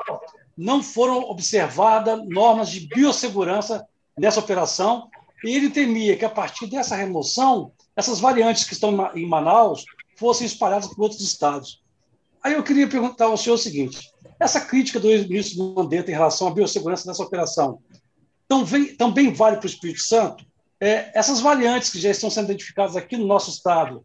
não 0.56 0.82
foram 0.82 1.20
observadas 1.22 2.20
normas 2.28 2.68
de 2.68 2.86
biossegurança 2.86 3.86
nessa 4.18 4.40
operação 4.40 5.08
e 5.44 5.54
ele 5.54 5.70
temia 5.70 6.16
que 6.16 6.24
a 6.24 6.30
partir 6.30 6.66
dessa 6.66 6.94
remoção 6.94 7.72
essas 7.96 8.20
variantes 8.20 8.64
que 8.64 8.72
estão 8.72 9.10
em 9.14 9.26
Manaus 9.26 9.84
fossem 10.16 10.46
espalhadas 10.46 10.88
por 10.88 11.02
outros 11.02 11.22
estados. 11.22 11.79
Aí 12.42 12.54
eu 12.54 12.62
queria 12.62 12.88
perguntar 12.88 13.26
ao 13.26 13.36
senhor 13.36 13.54
o 13.54 13.58
seguinte: 13.58 14.10
essa 14.38 14.60
crítica 14.60 14.98
do 14.98 15.10
ex-ministro 15.10 15.74
Mandetta 15.74 16.10
em 16.10 16.14
relação 16.14 16.48
à 16.48 16.50
biossegurança 16.50 17.06
dessa 17.06 17.22
operação 17.22 17.80
também, 18.48 18.96
também 18.96 19.32
vale 19.32 19.56
para 19.56 19.66
o 19.66 19.70
Espírito 19.70 20.00
Santo? 20.00 20.44
É, 20.80 21.16
essas 21.16 21.40
variantes 21.40 21.90
que 21.90 22.00
já 22.00 22.10
estão 22.10 22.30
sendo 22.30 22.46
identificadas 22.46 22.96
aqui 22.96 23.16
no 23.16 23.26
nosso 23.26 23.50
estado 23.50 24.04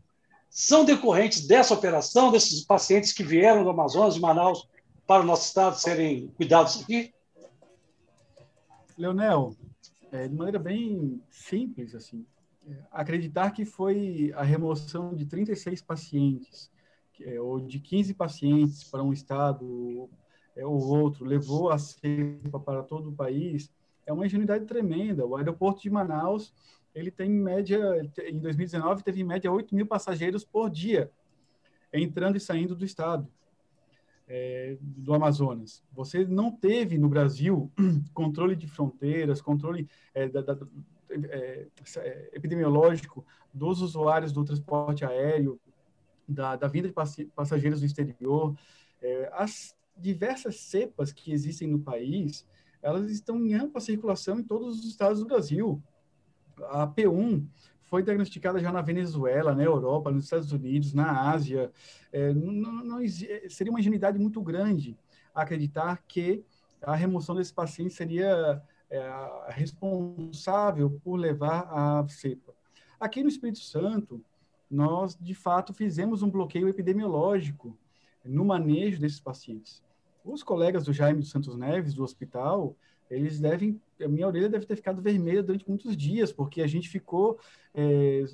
são 0.50 0.86
decorrentes 0.86 1.48
dessa 1.48 1.74
operação, 1.74 2.32
desses 2.32 2.64
pacientes 2.64 3.12
que 3.12 3.24
vieram 3.24 3.64
do 3.64 3.70
Amazonas, 3.70 4.16
de 4.16 4.22
Manaus, 4.22 4.68
para 5.08 5.24
o 5.24 5.26
nosso 5.26 5.48
estado 5.48 5.78
serem 5.78 6.28
cuidados 6.36 6.82
aqui? 6.82 7.14
Leonel, 8.98 9.56
é, 10.12 10.28
de 10.28 10.36
maneira 10.36 10.60
bem 10.60 11.22
simples, 11.30 11.94
assim, 11.94 12.26
acreditar 12.92 13.52
que 13.52 13.66
foi 13.66 14.32
a 14.36 14.44
remoção 14.44 15.14
de 15.14 15.26
36 15.26 15.82
pacientes, 15.82 16.72
é, 17.22 17.40
ou 17.40 17.60
de 17.60 17.80
15 17.80 18.14
pacientes 18.14 18.84
para 18.84 19.04
um 19.04 19.14
estado 19.14 20.10
é, 20.56 20.66
ou 20.66 20.80
outro, 20.88 21.26
levou 21.26 21.70
a 21.70 21.78
cepa 21.78 22.60
para 22.60 22.84
todo 22.84 23.10
o 23.10 23.14
país, 23.14 23.72
é 24.06 24.14
uma 24.14 24.26
ingenuidade 24.26 24.66
tremenda. 24.66 25.26
O 25.26 25.36
aeroporto 25.36 25.82
de 25.82 25.90
Manaus, 25.90 26.54
ele 26.94 27.12
tem 27.12 27.30
em 27.30 27.40
média, 27.40 27.80
em 28.28 28.40
2019, 28.40 29.04
teve 29.04 29.22
em 29.22 29.26
média 29.26 29.52
8 29.52 29.76
mil 29.76 29.86
passageiros 29.86 30.44
por 30.46 30.70
dia, 30.70 31.12
entrando 31.92 32.38
e 32.38 32.40
saindo 32.40 32.76
do 32.76 32.86
estado. 32.86 33.28
É, 34.28 34.76
do 34.82 35.14
Amazonas. 35.14 35.84
Você 35.94 36.26
não 36.26 36.50
teve 36.50 36.98
no 36.98 37.08
Brasil 37.08 37.72
controle 38.12 38.56
de 38.56 38.66
fronteiras, 38.68 39.40
controle 39.40 39.88
é, 40.16 40.28
da, 40.28 40.42
da, 40.42 40.58
é, 41.12 41.68
é, 41.98 42.30
epidemiológico 42.34 43.24
dos 43.54 43.82
usuários 43.82 44.32
do 44.32 44.44
transporte 44.44 45.06
aéreo, 45.06 45.60
da, 46.28 46.56
da 46.56 46.68
vinda 46.68 46.88
de 46.88 47.26
passageiros 47.28 47.80
do 47.80 47.86
exterior, 47.86 48.56
é, 49.02 49.30
as 49.34 49.76
diversas 49.98 50.58
cepas 50.58 51.12
que 51.12 51.32
existem 51.32 51.68
no 51.68 51.80
país, 51.80 52.46
elas 52.82 53.10
estão 53.10 53.38
em 53.46 53.54
ampla 53.54 53.82
circulação 53.82 54.40
em 54.40 54.44
todos 54.44 54.80
os 54.80 54.86
estados 54.86 55.20
do 55.20 55.26
Brasil. 55.26 55.82
A 56.70 56.88
P1 56.88 57.46
foi 57.84 58.04
diagnosticada 58.04 58.60
já 58.60 58.72
na 58.72 58.82
Venezuela, 58.82 59.56
na 59.56 59.64
Europa, 59.64 60.12
nos 60.12 60.26
Estados 60.26 60.52
Unidos, 60.52 60.94
na 60.94 61.32
Ásia. 61.32 61.72
É, 62.12 62.34
não, 62.34 62.84
não, 62.84 63.08
seria 63.50 63.72
uma 63.72 63.80
ingenuidade 63.80 64.20
muito 64.20 64.42
grande 64.42 64.98
acreditar 65.34 66.04
que 66.08 66.44
a 66.82 66.96
remoção 66.96 67.36
desse 67.36 67.54
paciente 67.54 67.94
seria 67.94 68.62
é, 68.90 69.02
responsável 69.50 71.00
por 71.04 71.16
levar 71.16 71.68
a 71.72 72.08
cepa. 72.08 72.54
Aqui 73.00 73.22
no 73.22 73.30
Espírito 73.30 73.60
Santo, 73.60 74.24
nós, 74.70 75.18
de 75.20 75.34
fato, 75.34 75.74
fizemos 75.74 76.24
um 76.24 76.30
bloqueio 76.30 76.68
epidemiológico 76.68 77.78
no 78.24 78.44
manejo 78.44 79.00
desses 79.00 79.20
pacientes. 79.20 79.84
Os 80.24 80.42
colegas 80.42 80.86
do 80.86 80.94
Jaime 80.94 81.20
dos 81.20 81.30
Santos 81.30 81.56
Neves, 81.56 81.94
do 81.94 82.04
hospital, 82.04 82.76
eles 83.10 83.40
devem, 83.40 83.80
a 84.02 84.08
minha 84.08 84.28
orelha 84.28 84.50
deve 84.50 84.66
ter 84.66 84.76
ficado 84.76 85.02
vermelha 85.02 85.44
durante 85.44 85.68
muitos 85.68 85.96
dias, 85.96 86.32
porque 86.32 86.62
a 86.62 86.68
gente 86.68 86.90
ficou, 86.90 87.40
é, 87.74 88.26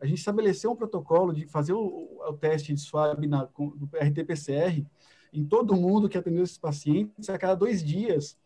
a 0.00 0.06
gente 0.06 0.18
estabeleceu 0.18 0.70
um 0.70 0.76
protocolo 0.76 1.32
de 1.32 1.46
fazer 1.46 1.72
o, 1.72 2.08
o 2.28 2.32
teste 2.34 2.72
de 2.72 2.80
swab 2.80 3.26
na, 3.26 3.44
do 3.44 3.88
RT-PCR 3.92 4.86
em 5.32 5.44
todo 5.44 5.74
mundo 5.74 6.08
que 6.08 6.18
atendeu 6.18 6.44
esses 6.44 6.58
pacientes 6.58 7.28
a 7.28 7.38
cada 7.38 7.54
dois 7.54 7.82
dias 7.82 8.38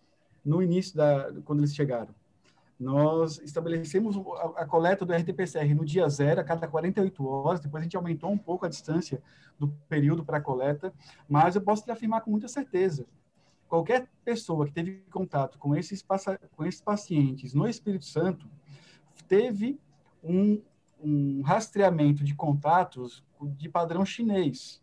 no 0.44 0.62
início 0.62 0.96
da, 0.96 1.32
quando 1.44 1.60
eles 1.60 1.74
chegaram. 1.74 2.14
Nós 2.78 3.38
estabelecemos 3.38 4.16
a, 4.56 4.66
coleta 4.66 5.04
do 5.04 5.12
RT-PCR 5.12 5.74
no 5.74 5.84
dia 5.84 6.08
zero, 6.08 6.40
a 6.40 6.44
cada 6.44 6.68
48 6.68 7.26
horas, 7.26 7.60
depois 7.60 7.80
a 7.80 7.84
gente 7.84 7.96
aumentou 7.96 8.30
um 8.30 8.36
pouco 8.36 8.66
a 8.66 8.68
distância 8.68 9.22
do 9.58 9.68
período 9.88 10.24
para 10.24 10.36
a 10.36 10.40
coleta, 10.40 10.92
mas 11.26 11.54
eu 11.54 11.62
posso 11.62 11.86
lhe 11.86 11.92
afirmar 11.92 12.20
com 12.20 12.30
muita 12.30 12.48
certeza, 12.48 13.06
qualquer 13.68 14.08
pessoa 14.24 14.66
que 14.66 14.72
teve 14.72 15.02
contato 15.10 15.58
com 15.58 15.74
esses, 15.74 16.04
com 16.54 16.64
esses 16.64 16.80
pacientes 16.80 17.54
no 17.54 17.66
Espírito 17.66 18.04
Santo 18.04 18.46
teve 19.26 19.80
um, 20.22 20.60
um 21.02 21.42
rastreamento 21.42 22.22
de 22.22 22.34
contatos 22.34 23.24
de 23.40 23.68
padrão 23.68 24.04
chinês, 24.04 24.82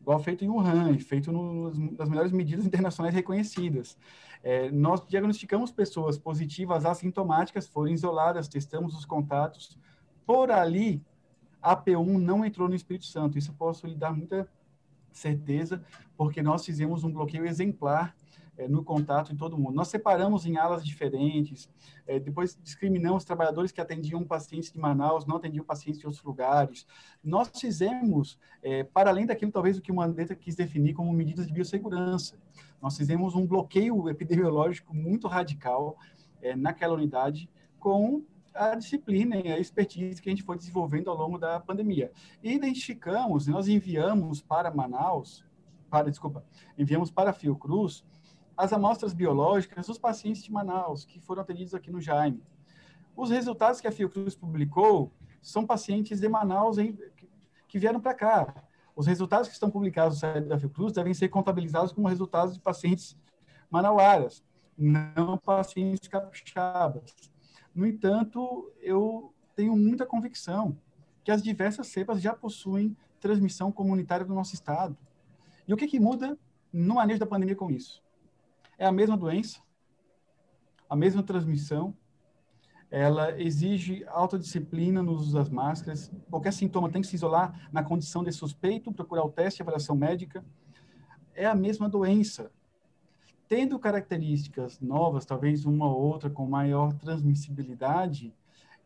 igual 0.00 0.18
feito 0.18 0.44
em 0.44 0.48
Wuhan, 0.48 0.98
feito 0.98 1.30
nos, 1.30 1.78
nas 1.78 2.08
melhores 2.08 2.32
medidas 2.32 2.64
internacionais 2.64 3.14
reconhecidas. 3.14 3.96
É, 4.42 4.70
nós 4.70 5.06
diagnosticamos 5.06 5.70
pessoas 5.70 6.18
positivas 6.18 6.84
assintomáticas, 6.84 7.68
foram 7.68 7.92
isoladas, 7.92 8.48
testamos 8.48 8.96
os 8.96 9.04
contatos. 9.04 9.78
Por 10.26 10.50
ali, 10.50 11.04
a 11.60 11.76
P1 11.76 12.18
não 12.18 12.44
entrou 12.44 12.68
no 12.68 12.74
Espírito 12.74 13.06
Santo. 13.06 13.36
Isso 13.36 13.50
eu 13.50 13.54
posso 13.54 13.86
lhe 13.86 13.94
dar 13.94 14.12
muita 14.12 14.48
certeza, 15.12 15.84
porque 16.16 16.42
nós 16.42 16.64
fizemos 16.64 17.04
um 17.04 17.12
bloqueio 17.12 17.44
exemplar 17.44 18.16
é, 18.56 18.68
no 18.68 18.84
contato 18.84 19.32
em 19.32 19.36
todo 19.36 19.56
mundo. 19.56 19.74
Nós 19.74 19.88
separamos 19.88 20.44
em 20.46 20.56
alas 20.56 20.84
diferentes, 20.84 21.68
é, 22.06 22.18
depois 22.18 22.58
discriminamos 22.62 23.24
trabalhadores 23.24 23.72
que 23.72 23.80
atendiam 23.80 24.24
pacientes 24.24 24.72
de 24.72 24.78
Manaus, 24.78 25.26
não 25.26 25.36
atendiam 25.36 25.64
pacientes 25.64 26.00
de 26.00 26.06
outros 26.06 26.22
lugares. 26.22 26.86
Nós 27.22 27.50
fizemos, 27.58 28.38
é, 28.62 28.84
para 28.84 29.10
além 29.10 29.26
daquilo 29.26 29.50
talvez 29.50 29.78
o 29.78 29.82
que 29.82 29.92
o 29.92 29.94
Mandetta 29.94 30.34
quis 30.34 30.54
definir 30.54 30.94
como 30.94 31.12
medidas 31.12 31.46
de 31.46 31.52
biossegurança, 31.52 32.38
nós 32.80 32.96
fizemos 32.96 33.34
um 33.34 33.46
bloqueio 33.46 34.08
epidemiológico 34.08 34.94
muito 34.94 35.28
radical 35.28 35.96
naquela 36.56 36.94
unidade 36.94 37.50
com 37.78 38.24
a 38.54 38.74
disciplina 38.74 39.36
e 39.36 39.52
a 39.52 39.58
expertise 39.58 40.20
que 40.20 40.28
a 40.28 40.32
gente 40.32 40.42
foi 40.42 40.56
desenvolvendo 40.56 41.10
ao 41.10 41.16
longo 41.16 41.38
da 41.38 41.60
pandemia. 41.60 42.10
E 42.42 42.52
identificamos, 42.52 43.46
nós 43.46 43.68
enviamos 43.68 44.40
para 44.40 44.70
Manaus, 44.70 45.44
para, 45.88 46.10
desculpa, 46.10 46.44
enviamos 46.78 47.10
para 47.10 47.32
Fiocruz 47.32 48.04
as 48.60 48.74
amostras 48.74 49.14
biológicas 49.14 49.86
dos 49.86 49.98
pacientes 49.98 50.42
de 50.42 50.52
Manaus 50.52 51.06
que 51.06 51.18
foram 51.18 51.40
atendidos 51.40 51.74
aqui 51.74 51.90
no 51.90 51.98
Jaime. 51.98 52.42
Os 53.16 53.30
resultados 53.30 53.80
que 53.80 53.88
a 53.88 53.92
Fiocruz 53.92 54.34
publicou 54.34 55.10
são 55.40 55.64
pacientes 55.66 56.20
de 56.20 56.28
Manaus 56.28 56.76
em, 56.76 56.96
que 57.66 57.78
vieram 57.78 57.98
para 58.00 58.12
cá. 58.12 58.54
Os 58.94 59.06
resultados 59.06 59.48
que 59.48 59.54
estão 59.54 59.70
publicados 59.70 60.16
no 60.16 60.20
site 60.20 60.44
da 60.46 60.58
Fiocruz 60.58 60.92
devem 60.92 61.14
ser 61.14 61.30
contabilizados 61.30 61.90
como 61.90 62.06
resultados 62.06 62.52
de 62.54 62.60
pacientes 62.60 63.16
manauaras, 63.70 64.44
não 64.76 65.38
pacientes 65.38 66.06
capixabas. 66.06 67.14
No 67.74 67.86
entanto, 67.86 68.70
eu 68.82 69.32
tenho 69.56 69.74
muita 69.74 70.04
convicção 70.04 70.76
que 71.24 71.30
as 71.30 71.42
diversas 71.42 71.86
cepas 71.86 72.20
já 72.20 72.34
possuem 72.34 72.94
transmissão 73.20 73.72
comunitária 73.72 74.26
do 74.26 74.34
nosso 74.34 74.54
estado. 74.54 74.98
E 75.66 75.72
o 75.72 75.78
que, 75.78 75.86
que 75.86 75.98
muda 75.98 76.38
no 76.70 76.96
manejo 76.96 77.20
da 77.20 77.26
pandemia 77.26 77.56
com 77.56 77.70
isso? 77.70 78.02
É 78.80 78.86
a 78.86 78.92
mesma 78.92 79.14
doença, 79.14 79.60
a 80.88 80.96
mesma 80.96 81.22
transmissão, 81.22 81.94
ela 82.90 83.38
exige 83.38 84.04
alta 84.08 84.38
disciplina 84.38 85.02
no 85.02 85.12
uso 85.12 85.34
das 85.34 85.50
máscaras. 85.50 86.10
Qualquer 86.30 86.52
sintoma 86.54 86.90
tem 86.90 87.02
que 87.02 87.06
se 87.06 87.14
isolar 87.14 87.68
na 87.70 87.84
condição 87.84 88.24
de 88.24 88.32
suspeito, 88.32 88.90
procurar 88.90 89.22
o 89.22 89.30
teste, 89.30 89.60
avaliação 89.60 89.94
médica. 89.94 90.42
É 91.34 91.44
a 91.44 91.54
mesma 91.54 91.90
doença 91.90 92.50
tendo 93.46 93.78
características 93.78 94.80
novas, 94.80 95.26
talvez 95.26 95.66
uma 95.66 95.86
ou 95.86 96.00
outra 96.00 96.30
com 96.30 96.46
maior 96.46 96.94
transmissibilidade, 96.94 98.32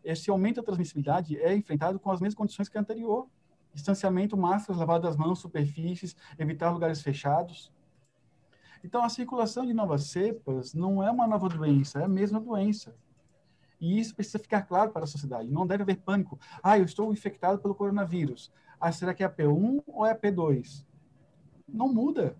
esse 0.02 0.28
aumento 0.28 0.56
da 0.56 0.62
transmissibilidade 0.62 1.38
é 1.38 1.54
enfrentado 1.54 2.00
com 2.00 2.10
as 2.10 2.20
mesmas 2.20 2.34
condições 2.34 2.68
que 2.68 2.76
a 2.76 2.80
anterior. 2.80 3.28
Distanciamento, 3.72 4.36
máscaras, 4.36 4.80
lavado 4.80 5.04
das 5.04 5.16
mãos, 5.16 5.38
superfícies, 5.38 6.16
evitar 6.38 6.70
lugares 6.70 7.00
fechados. 7.00 7.70
Então, 8.84 9.02
a 9.02 9.08
circulação 9.08 9.66
de 9.66 9.72
novas 9.72 10.04
cepas 10.04 10.74
não 10.74 11.02
é 11.02 11.10
uma 11.10 11.26
nova 11.26 11.48
doença, 11.48 12.00
é 12.00 12.04
a 12.04 12.08
mesma 12.08 12.38
doença. 12.38 12.94
E 13.80 13.98
isso 13.98 14.14
precisa 14.14 14.38
ficar 14.38 14.62
claro 14.62 14.92
para 14.92 15.04
a 15.04 15.06
sociedade. 15.06 15.50
Não 15.50 15.66
deve 15.66 15.82
haver 15.82 15.96
pânico. 15.96 16.38
Ah, 16.62 16.78
eu 16.78 16.84
estou 16.84 17.12
infectado 17.12 17.58
pelo 17.58 17.74
coronavírus. 17.74 18.52
Ah, 18.78 18.92
será 18.92 19.12
que 19.14 19.22
é 19.22 19.26
a 19.26 19.30
P1 19.30 19.82
ou 19.86 20.06
é 20.06 20.12
a 20.12 20.18
P2? 20.18 20.84
Não 21.66 21.92
muda 21.92 22.36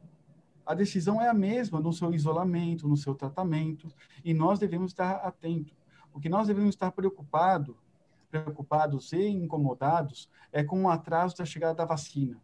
a 0.67 0.75
decisão 0.75 1.21
é 1.21 1.29
a 1.29 1.35
mesma 1.35 1.79
no 1.79 1.93
seu 1.93 2.15
isolamento, 2.15 2.89
no 2.89 2.97
seu 2.97 3.15
tratamento, 3.15 3.93
e 4.25 4.33
nós 4.33 4.59
devemos 4.59 4.93
estar 4.93 5.17
atentos. 5.17 5.77
O 6.13 6.19
que 6.19 6.29
nós 6.29 6.47
devemos 6.47 6.75
estar 6.75 6.91
preocupado, 6.91 7.77
preocupados 8.31 9.13
e 9.13 9.29
incomodados 9.29 10.31
é 10.51 10.65
com 10.65 10.85
o 10.85 10.89
atraso 10.89 11.37
da 11.37 11.45
chegada 11.45 11.75
da 11.75 11.85
vacina. 11.85 12.41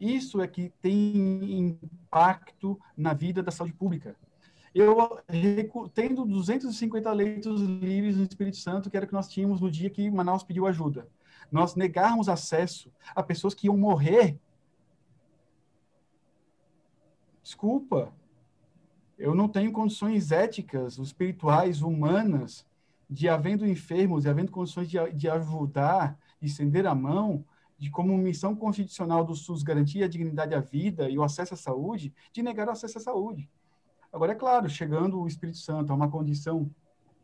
Isso 0.00 0.40
é 0.42 0.46
que 0.46 0.72
tem 0.80 1.58
impacto 1.58 2.78
na 2.96 3.14
vida 3.14 3.42
da 3.42 3.50
saúde 3.50 3.72
pública. 3.72 4.16
Eu, 4.74 5.18
tendo 5.94 6.26
250 6.26 7.10
leitos 7.12 7.62
livres 7.62 8.16
no 8.16 8.24
Espírito 8.24 8.58
Santo, 8.58 8.90
que 8.90 8.96
era 8.96 9.06
o 9.06 9.08
que 9.08 9.14
nós 9.14 9.28
tínhamos 9.28 9.60
no 9.60 9.70
dia 9.70 9.88
que 9.88 10.10
Manaus 10.10 10.42
pediu 10.42 10.66
ajuda, 10.66 11.08
nós 11.50 11.74
negarmos 11.74 12.28
acesso 12.28 12.92
a 13.14 13.22
pessoas 13.22 13.54
que 13.54 13.68
iam 13.68 13.76
morrer. 13.76 14.38
Desculpa, 17.42 18.12
eu 19.18 19.34
não 19.34 19.48
tenho 19.48 19.72
condições 19.72 20.30
éticas, 20.30 20.98
espirituais, 20.98 21.80
humanas, 21.80 22.66
de 23.08 23.28
havendo 23.28 23.66
enfermos 23.66 24.24
e 24.24 24.28
havendo 24.28 24.52
condições 24.52 24.90
de, 24.90 24.98
de 25.12 25.28
ajudar, 25.30 26.18
de 26.40 26.48
estender 26.48 26.86
a 26.86 26.94
mão, 26.94 27.44
de 27.78 27.90
como 27.90 28.16
missão 28.16 28.54
constitucional 28.54 29.24
do 29.24 29.34
SUS 29.34 29.62
garantir 29.62 30.02
a 30.02 30.08
dignidade 30.08 30.54
à 30.54 30.60
vida 30.60 31.08
e 31.10 31.18
o 31.18 31.22
acesso 31.22 31.54
à 31.54 31.56
saúde, 31.56 32.12
de 32.32 32.42
negar 32.42 32.68
o 32.68 32.70
acesso 32.70 32.98
à 32.98 33.00
saúde. 33.00 33.50
Agora, 34.12 34.32
é 34.32 34.34
claro, 34.34 34.68
chegando 34.68 35.20
o 35.20 35.26
Espírito 35.26 35.58
Santo 35.58 35.92
a 35.92 35.96
uma 35.96 36.10
condição 36.10 36.70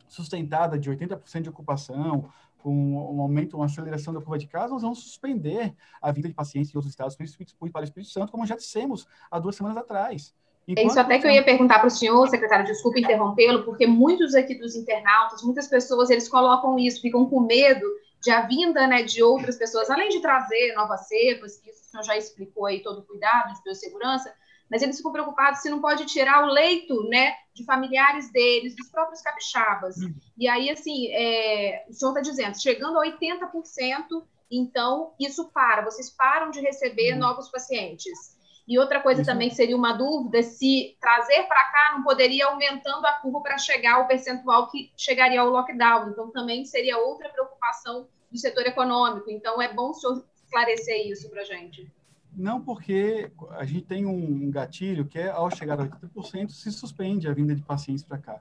sustentada 0.08 0.78
de 0.78 0.90
80% 0.90 1.40
de 1.40 1.48
ocupação, 1.48 2.28
com 2.62 3.16
um 3.16 3.20
aumento, 3.20 3.56
uma 3.56 3.66
aceleração 3.66 4.14
da 4.14 4.20
curva 4.20 4.38
de 4.38 4.46
casos, 4.46 4.72
nós 4.72 4.82
vamos 4.82 5.00
suspender 5.00 5.74
a 6.00 6.12
vida 6.12 6.28
de 6.28 6.34
pacientes 6.34 6.70
de 6.70 6.76
outros 6.76 6.92
estados 6.92 7.16
para 7.16 7.24
o 7.24 7.84
Espírito 7.84 8.10
Santo, 8.10 8.30
como 8.30 8.46
já 8.46 8.54
dissemos 8.54 9.06
há 9.30 9.38
duas 9.38 9.56
semanas 9.56 9.76
atrás. 9.76 10.34
Enquanto... 10.68 10.84
É 10.84 10.86
isso 10.86 11.00
até 11.00 11.18
que 11.18 11.26
eu 11.26 11.30
ia 11.30 11.44
perguntar 11.44 11.80
para 11.80 11.88
o 11.88 11.90
senhor, 11.90 12.28
secretário, 12.28 12.64
desculpa 12.64 13.00
interrompê-lo, 13.00 13.64
porque 13.64 13.84
muitos 13.84 14.34
aqui 14.34 14.54
dos 14.54 14.76
internautas, 14.76 15.42
muitas 15.42 15.66
pessoas, 15.66 16.08
eles 16.08 16.28
colocam 16.28 16.78
isso, 16.78 17.00
ficam 17.00 17.28
com 17.28 17.40
medo 17.40 17.84
de 18.22 18.30
a 18.30 18.42
vinda 18.42 18.86
né, 18.86 19.02
de 19.02 19.22
outras 19.22 19.56
pessoas, 19.56 19.90
além 19.90 20.08
de 20.08 20.20
trazer 20.20 20.74
novas 20.74 21.08
cepas, 21.08 21.58
que 21.58 21.70
isso 21.70 21.82
o 21.82 21.90
senhor 21.90 22.04
já 22.04 22.16
explicou 22.16 22.66
aí 22.66 22.80
todo 22.80 23.00
o 23.00 23.04
cuidado 23.04 23.52
de 23.52 23.62
biossegurança, 23.62 24.32
mas 24.70 24.80
eles 24.80 24.96
ficam 24.96 25.12
preocupados 25.12 25.60
se 25.60 25.68
não 25.68 25.80
pode 25.80 26.06
tirar 26.06 26.44
o 26.44 26.52
leito, 26.52 27.02
né, 27.08 27.34
de 27.52 27.64
familiares 27.64 28.30
deles, 28.32 28.76
dos 28.76 28.88
próprios 28.88 29.20
capixabas. 29.20 29.96
Uhum. 29.96 30.14
E 30.38 30.48
aí, 30.48 30.70
assim, 30.70 31.08
é, 31.12 31.84
o 31.90 31.92
senhor 31.92 32.12
está 32.12 32.20
dizendo, 32.22 32.62
chegando 32.62 32.98
a 32.98 33.04
80%, 33.04 34.24
então 34.50 35.12
isso 35.18 35.50
para, 35.50 35.82
vocês 35.82 36.08
param 36.08 36.50
de 36.50 36.60
receber 36.60 37.14
uhum. 37.14 37.18
novos 37.18 37.48
pacientes. 37.48 38.40
E 38.66 38.78
outra 38.78 39.00
coisa 39.00 39.22
isso. 39.22 39.30
também 39.30 39.48
que 39.48 39.54
seria 39.54 39.76
uma 39.76 39.92
dúvida, 39.92 40.42
se 40.42 40.96
trazer 41.00 41.42
para 41.44 41.64
cá 41.64 41.92
não 41.94 42.04
poderia 42.04 42.46
aumentando 42.46 43.04
a 43.06 43.12
curva 43.14 43.40
para 43.40 43.58
chegar 43.58 43.96
ao 43.96 44.06
percentual 44.06 44.70
que 44.70 44.92
chegaria 44.96 45.40
ao 45.40 45.50
lockdown. 45.50 46.10
Então, 46.10 46.30
também 46.30 46.64
seria 46.64 46.98
outra 46.98 47.28
preocupação 47.28 48.06
do 48.30 48.38
setor 48.38 48.66
econômico. 48.66 49.30
Então, 49.30 49.60
é 49.60 49.72
bom 49.72 49.90
o 49.90 49.94
senhor 49.94 50.24
esclarecer 50.44 51.06
isso 51.06 51.28
para 51.28 51.42
a 51.42 51.44
gente. 51.44 51.90
Não, 52.34 52.62
porque 52.62 53.30
a 53.50 53.64
gente 53.64 53.82
tem 53.82 54.06
um 54.06 54.50
gatilho 54.50 55.04
que 55.04 55.18
é, 55.18 55.28
ao 55.28 55.50
chegar 55.50 55.78
a 55.78 55.86
80%, 55.86 56.50
se 56.50 56.72
suspende 56.72 57.28
a 57.28 57.34
vinda 57.34 57.54
de 57.54 57.62
pacientes 57.62 58.04
para 58.04 58.16
cá. 58.16 58.40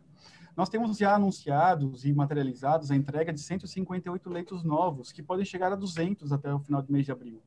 Nós 0.56 0.70
temos 0.70 0.98
já 0.98 1.16
anunciados 1.16 2.06
e 2.06 2.14
materializados 2.14 2.92
a 2.92 2.96
entrega 2.96 3.34
de 3.34 3.42
158 3.42 4.30
leitos 4.30 4.64
novos, 4.64 5.12
que 5.12 5.24
podem 5.24 5.46
chegar 5.46 5.72
a 5.72 5.76
200 5.76 6.32
até 6.32 6.54
o 6.54 6.60
final 6.60 6.82
do 6.82 6.92
mês 6.92 7.06
de 7.06 7.12
abril. 7.12 7.42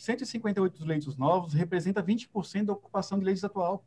158 0.00 0.82
leitos 0.82 1.16
novos 1.18 1.52
representa 1.52 2.02
20% 2.02 2.64
da 2.64 2.72
ocupação 2.72 3.18
de 3.18 3.24
leitos 3.26 3.44
atual. 3.44 3.84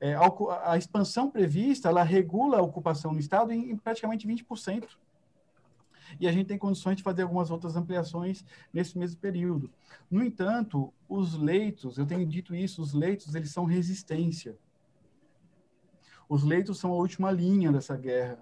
É, 0.00 0.14
a, 0.14 0.72
a, 0.72 0.76
expansão 0.76 1.30
prevista, 1.30 1.88
ela 1.88 2.02
regula 2.02 2.58
a 2.58 2.62
ocupação 2.62 3.12
no 3.12 3.20
Estado 3.20 3.52
em, 3.52 3.70
em 3.70 3.76
praticamente 3.76 4.26
20% 4.26 4.88
e 6.18 6.26
a 6.26 6.32
gente 6.32 6.48
tem 6.48 6.58
condições 6.58 6.96
de 6.96 7.02
fazer 7.04 7.22
algumas 7.22 7.48
outras 7.48 7.76
ampliações 7.76 8.44
nesse 8.72 8.98
mesmo 8.98 9.20
período. 9.20 9.70
No 10.10 10.22
entanto, 10.22 10.92
os 11.08 11.34
leitos, 11.34 11.96
eu 11.96 12.04
tenho 12.04 12.26
dito 12.26 12.56
isso, 12.56 12.82
os 12.82 12.92
leitos, 12.92 13.36
eles 13.36 13.52
são 13.52 13.64
resistência. 13.64 14.58
Os 16.28 16.42
leitos 16.42 16.78
são 16.78 16.90
a 16.90 16.96
última 16.96 17.30
linha 17.30 17.70
dessa 17.70 17.96
guerra. 17.96 18.38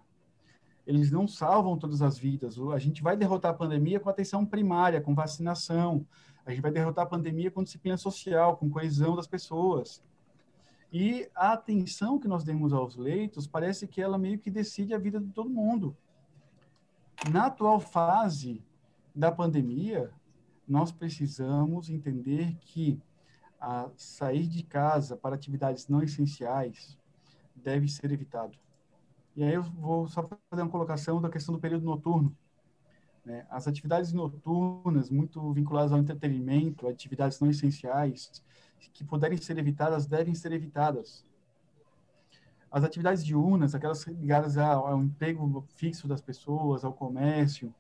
Eles 0.87 1.11
não 1.11 1.28
salvam 1.28 1.78
todas 1.78 2.03
as 2.03 2.18
vidas. 2.18 2.59
A 2.59 2.78
gente 2.78 3.03
vai 3.03 3.16
derrotar 3.16 3.53
a 3.53 3.55
pandemia 3.55 4.01
com 4.01 4.09
atenção 4.09 4.45
primária, 4.45 5.01
com 5.01 5.14
vacinação. 5.14 6.05
A 6.45 6.51
gente 6.51 6.61
vai 6.61 6.72
derrotar 6.72 7.05
a 7.05 7.09
pandemia 7.09 7.51
com 7.51 7.62
disciplina 7.62 7.97
social, 7.97 8.57
com 8.57 8.68
coesão 8.68 9.14
das 9.14 9.26
pessoas. 9.26 10.03
E 10.93 11.28
a 11.35 11.53
atenção 11.53 12.18
que 12.18 12.28
nós 12.28 12.45
demos 12.45 12.72
aos 12.72 12.97
leitos 12.97 13.47
parece 13.47 13.87
que 13.87 14.03
ela 14.03 14.18
meio 14.18 14.39
que 14.39 14.51
decide 14.51 14.93
a 14.93 14.99
vida 14.99 15.20
de 15.20 15.30
todo 15.30 15.49
mundo. 15.49 15.97
Na 17.30 17.47
atual 17.47 17.80
fase 17.80 18.62
da 19.14 19.30
pandemia, 19.30 20.11
nós 20.66 20.91
precisamos 20.91 21.89
entender 21.89 22.57
que 22.61 23.01
a 23.61 23.89
sair 23.97 24.49
de 24.49 24.64
casa 24.64 25.16
para 25.16 25.37
atividades 25.37 25.87
não 25.87 26.03
essenciais 26.03 26.99
deve 27.55 27.89
ser 27.89 28.11
evitado. 28.11 28.59
E 29.35 29.43
aí 29.43 29.55
eu 29.55 29.62
vou 29.62 30.07
só 30.07 30.28
fazer 30.51 30.62
uma 30.62 30.70
colocação 30.70 31.20
da 31.20 31.30
questão 31.30 31.55
do 31.55 31.61
período 31.61 31.85
noturno. 31.85 32.37
Né? 33.24 33.47
As 33.49 33.66
atividades 33.66 34.12
noturnas, 34.12 35.11
muito 35.11 35.53
vinculadas 35.53 35.93
ao 35.93 35.99
entretenimento, 35.99 36.87
atividades 36.87 37.41
não 37.41 37.49
essenciais, 37.49 38.43
que 38.93 39.05
puderem 39.05 39.39
ser 39.39 39.57
evitadas, 39.59 40.07
devem 40.07 40.35
ser 40.35 40.53
evitadas. 40.53 41.24
As 42.70 42.85
atividades 42.85 43.24
diurnas, 43.24 43.74
aquelas 43.74 44.05
ligadas 44.07 44.57
ao 44.57 45.03
emprego 45.03 45.64
fixo 45.74 46.09
das 46.09 46.20
pessoas, 46.20 46.85
ao 46.85 46.93
comércio, 46.93 47.72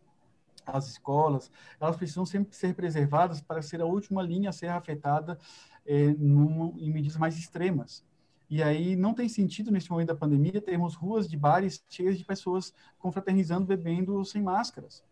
às 0.64 0.88
escolas, 0.88 1.50
elas 1.80 1.96
precisam 1.96 2.24
sempre 2.24 2.54
ser 2.54 2.74
preservadas 2.74 3.40
para 3.40 3.62
ser 3.62 3.80
a 3.80 3.86
última 3.86 4.22
linha 4.22 4.50
a 4.50 4.52
ser 4.52 4.68
afetada 4.68 5.38
é, 5.84 6.08
num, 6.14 6.78
em 6.78 6.90
medidas 6.90 7.16
mais 7.16 7.36
extremas. 7.36 8.04
E 8.52 8.62
aí 8.62 8.94
não 8.96 9.14
tem 9.14 9.30
sentido, 9.30 9.70
neste 9.70 9.90
momento 9.90 10.08
da 10.08 10.14
pandemia, 10.14 10.60
termos 10.60 10.94
ruas 10.94 11.26
de 11.26 11.38
bares 11.38 11.82
cheias 11.88 12.18
de 12.18 12.24
pessoas 12.26 12.74
confraternizando, 12.98 13.64
bebendo 13.64 14.22
sem 14.26 14.42
máscaras. 14.42 15.02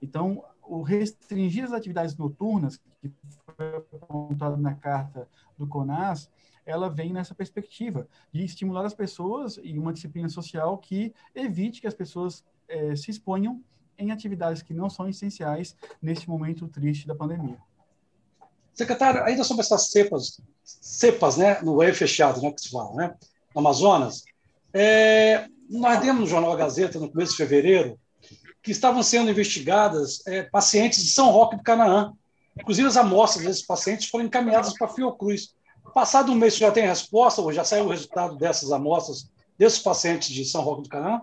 Então, 0.00 0.42
o 0.62 0.80
restringir 0.80 1.64
as 1.64 1.72
atividades 1.72 2.16
noturnas, 2.16 2.78
que 2.78 3.12
foi 3.44 3.76
apontado 3.76 4.56
na 4.56 4.74
carta 4.74 5.28
do 5.58 5.66
CONAS, 5.66 6.30
ela 6.64 6.88
vem 6.88 7.12
nessa 7.12 7.34
perspectiva 7.34 8.08
de 8.32 8.42
estimular 8.42 8.86
as 8.86 8.94
pessoas 8.94 9.60
e 9.62 9.78
uma 9.78 9.92
disciplina 9.92 10.30
social 10.30 10.78
que 10.78 11.12
evite 11.34 11.82
que 11.82 11.86
as 11.86 11.92
pessoas 11.92 12.42
é, 12.66 12.96
se 12.96 13.10
exponham 13.10 13.62
em 13.98 14.12
atividades 14.12 14.62
que 14.62 14.72
não 14.72 14.88
são 14.88 15.06
essenciais 15.06 15.76
neste 16.00 16.26
momento 16.26 16.66
triste 16.66 17.06
da 17.06 17.14
pandemia. 17.14 17.58
Secretário, 18.76 19.24
ainda 19.24 19.42
sobre 19.42 19.62
essas 19.62 19.88
cepas, 19.90 20.38
cepas, 20.62 21.36
né, 21.36 21.58
no 21.62 21.76
web 21.76 21.96
fechado, 21.96 22.42
né, 22.42 22.52
que 22.52 22.60
se 22.60 22.70
fala, 22.70 22.94
né, 22.94 23.14
no 23.54 23.60
Amazonas, 23.60 24.22
é, 24.72 25.46
nós 25.70 25.98
demos 26.00 26.20
no 26.20 26.26
jornal 26.26 26.54
Gazeta, 26.56 27.00
no 27.00 27.10
começo 27.10 27.32
de 27.32 27.38
fevereiro, 27.38 27.98
que 28.62 28.70
estavam 28.70 29.02
sendo 29.02 29.30
investigadas 29.30 30.26
é, 30.26 30.42
pacientes 30.42 31.02
de 31.02 31.10
São 31.10 31.30
Roque 31.30 31.56
do 31.56 31.62
Canaã. 31.62 32.12
Inclusive, 32.58 32.86
as 32.86 32.96
amostras 32.96 33.46
desses 33.46 33.64
pacientes 33.64 34.08
foram 34.08 34.26
encaminhadas 34.26 34.74
para 34.74 34.88
a 34.88 34.90
Fiocruz. 34.90 35.54
Passado 35.94 36.32
um 36.32 36.34
mês, 36.34 36.56
já 36.56 36.70
tem 36.70 36.86
resposta, 36.86 37.40
ou 37.40 37.52
já 37.52 37.64
saiu 37.64 37.86
o 37.86 37.88
resultado 37.88 38.36
dessas 38.36 38.72
amostras 38.72 39.30
desses 39.56 39.78
pacientes 39.78 40.28
de 40.28 40.44
São 40.44 40.62
Roque 40.62 40.82
do 40.82 40.88
Canaã? 40.88 41.22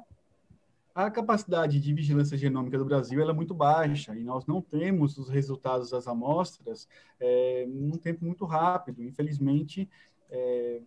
A 0.95 1.09
capacidade 1.09 1.79
de 1.79 1.93
vigilância 1.93 2.37
genômica 2.37 2.77
do 2.77 2.85
Brasil 2.85 3.27
é 3.27 3.33
muito 3.33 3.53
baixa 3.53 4.15
e 4.15 4.23
nós 4.23 4.45
não 4.45 4.61
temos 4.61 5.17
os 5.17 5.27
resultados 5.27 5.89
das 5.89 6.07
amostras 6.07 6.87
é, 7.19 7.65
num 7.67 7.97
tempo 7.97 8.23
muito 8.23 8.45
rápido. 8.45 9.01
Infelizmente, 9.01 9.89
é, 10.29 10.81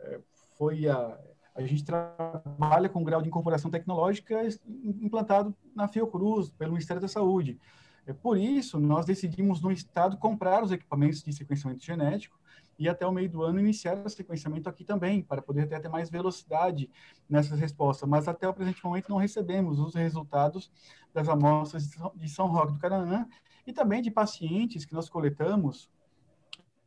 é, 0.00 0.20
foi 0.56 0.88
a, 0.88 1.18
a 1.54 1.62
gente 1.62 1.84
trabalha 1.84 2.88
com 2.88 3.04
grau 3.04 3.22
de 3.22 3.28
incorporação 3.28 3.70
tecnológica 3.70 4.40
implantado 4.66 5.54
na 5.72 5.86
Fiocruz, 5.86 6.50
pelo 6.50 6.72
Ministério 6.72 7.00
da 7.00 7.08
Saúde. 7.08 7.60
É 8.04 8.12
por 8.12 8.36
isso, 8.36 8.80
nós 8.80 9.06
decidimos 9.06 9.60
no 9.62 9.70
Estado 9.70 10.16
comprar 10.16 10.64
os 10.64 10.72
equipamentos 10.72 11.22
de 11.22 11.32
sequenciamento 11.32 11.84
genético 11.84 12.41
e 12.78 12.88
até 12.88 13.06
o 13.06 13.12
meio 13.12 13.28
do 13.28 13.42
ano 13.42 13.60
iniciar 13.60 13.96
o 14.04 14.08
sequenciamento 14.08 14.68
aqui 14.68 14.84
também, 14.84 15.22
para 15.22 15.42
poder 15.42 15.68
ter 15.68 15.76
até 15.76 15.88
mais 15.88 16.10
velocidade 16.10 16.90
nessas 17.28 17.58
respostas. 17.58 18.08
Mas 18.08 18.26
até 18.26 18.48
o 18.48 18.54
presente 18.54 18.84
momento 18.84 19.08
não 19.08 19.18
recebemos 19.18 19.78
os 19.78 19.94
resultados 19.94 20.70
das 21.12 21.28
amostras 21.28 21.90
de 22.14 22.28
São 22.28 22.46
Roque 22.48 22.72
do 22.72 22.78
Canaã 22.78 23.26
e 23.66 23.72
também 23.72 24.02
de 24.02 24.10
pacientes 24.10 24.84
que 24.84 24.94
nós 24.94 25.08
coletamos 25.08 25.90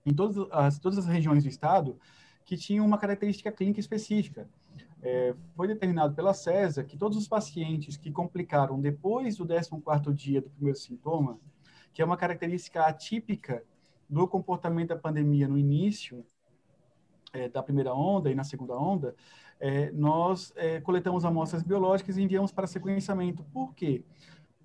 em 0.05 0.13
todas 0.13 0.47
as, 0.51 0.79
todas 0.79 0.99
as 0.99 1.05
regiões 1.05 1.43
do 1.43 1.49
estado 1.49 1.99
que 2.45 2.55
tinham 2.55 2.86
uma 2.86 2.97
característica 2.97 3.51
clínica 3.51 3.79
específica. 3.79 4.47
É, 5.01 5.36
foi 5.55 5.67
determinado 5.67 6.13
pela 6.13 6.33
CESA 6.33 6.83
que 6.83 6.97
todos 6.97 7.17
os 7.17 7.27
pacientes 7.27 7.97
que 7.97 8.11
complicaram 8.11 8.79
depois 8.79 9.38
do 9.38 9.45
14º 9.45 10.13
dia 10.13 10.41
do 10.41 10.49
primeiro 10.49 10.77
sintoma, 10.77 11.39
que 11.93 12.01
é 12.01 12.05
uma 12.05 12.17
característica 12.17 12.86
atípica 12.86 13.63
do 14.09 14.27
comportamento 14.27 14.89
da 14.89 14.97
pandemia 14.97 15.47
no 15.47 15.57
início 15.57 16.25
é, 17.33 17.49
da 17.49 17.61
primeira 17.61 17.93
onda 17.93 18.31
e 18.31 18.35
na 18.35 18.43
segunda 18.43 18.77
onda, 18.77 19.15
é, 19.59 19.91
nós 19.91 20.53
é, 20.55 20.79
coletamos 20.81 21.25
amostras 21.25 21.63
biológicas 21.63 22.17
e 22.17 22.21
enviamos 22.21 22.51
para 22.51 22.67
sequenciamento. 22.67 23.43
Por 23.53 23.73
quê? 23.73 24.03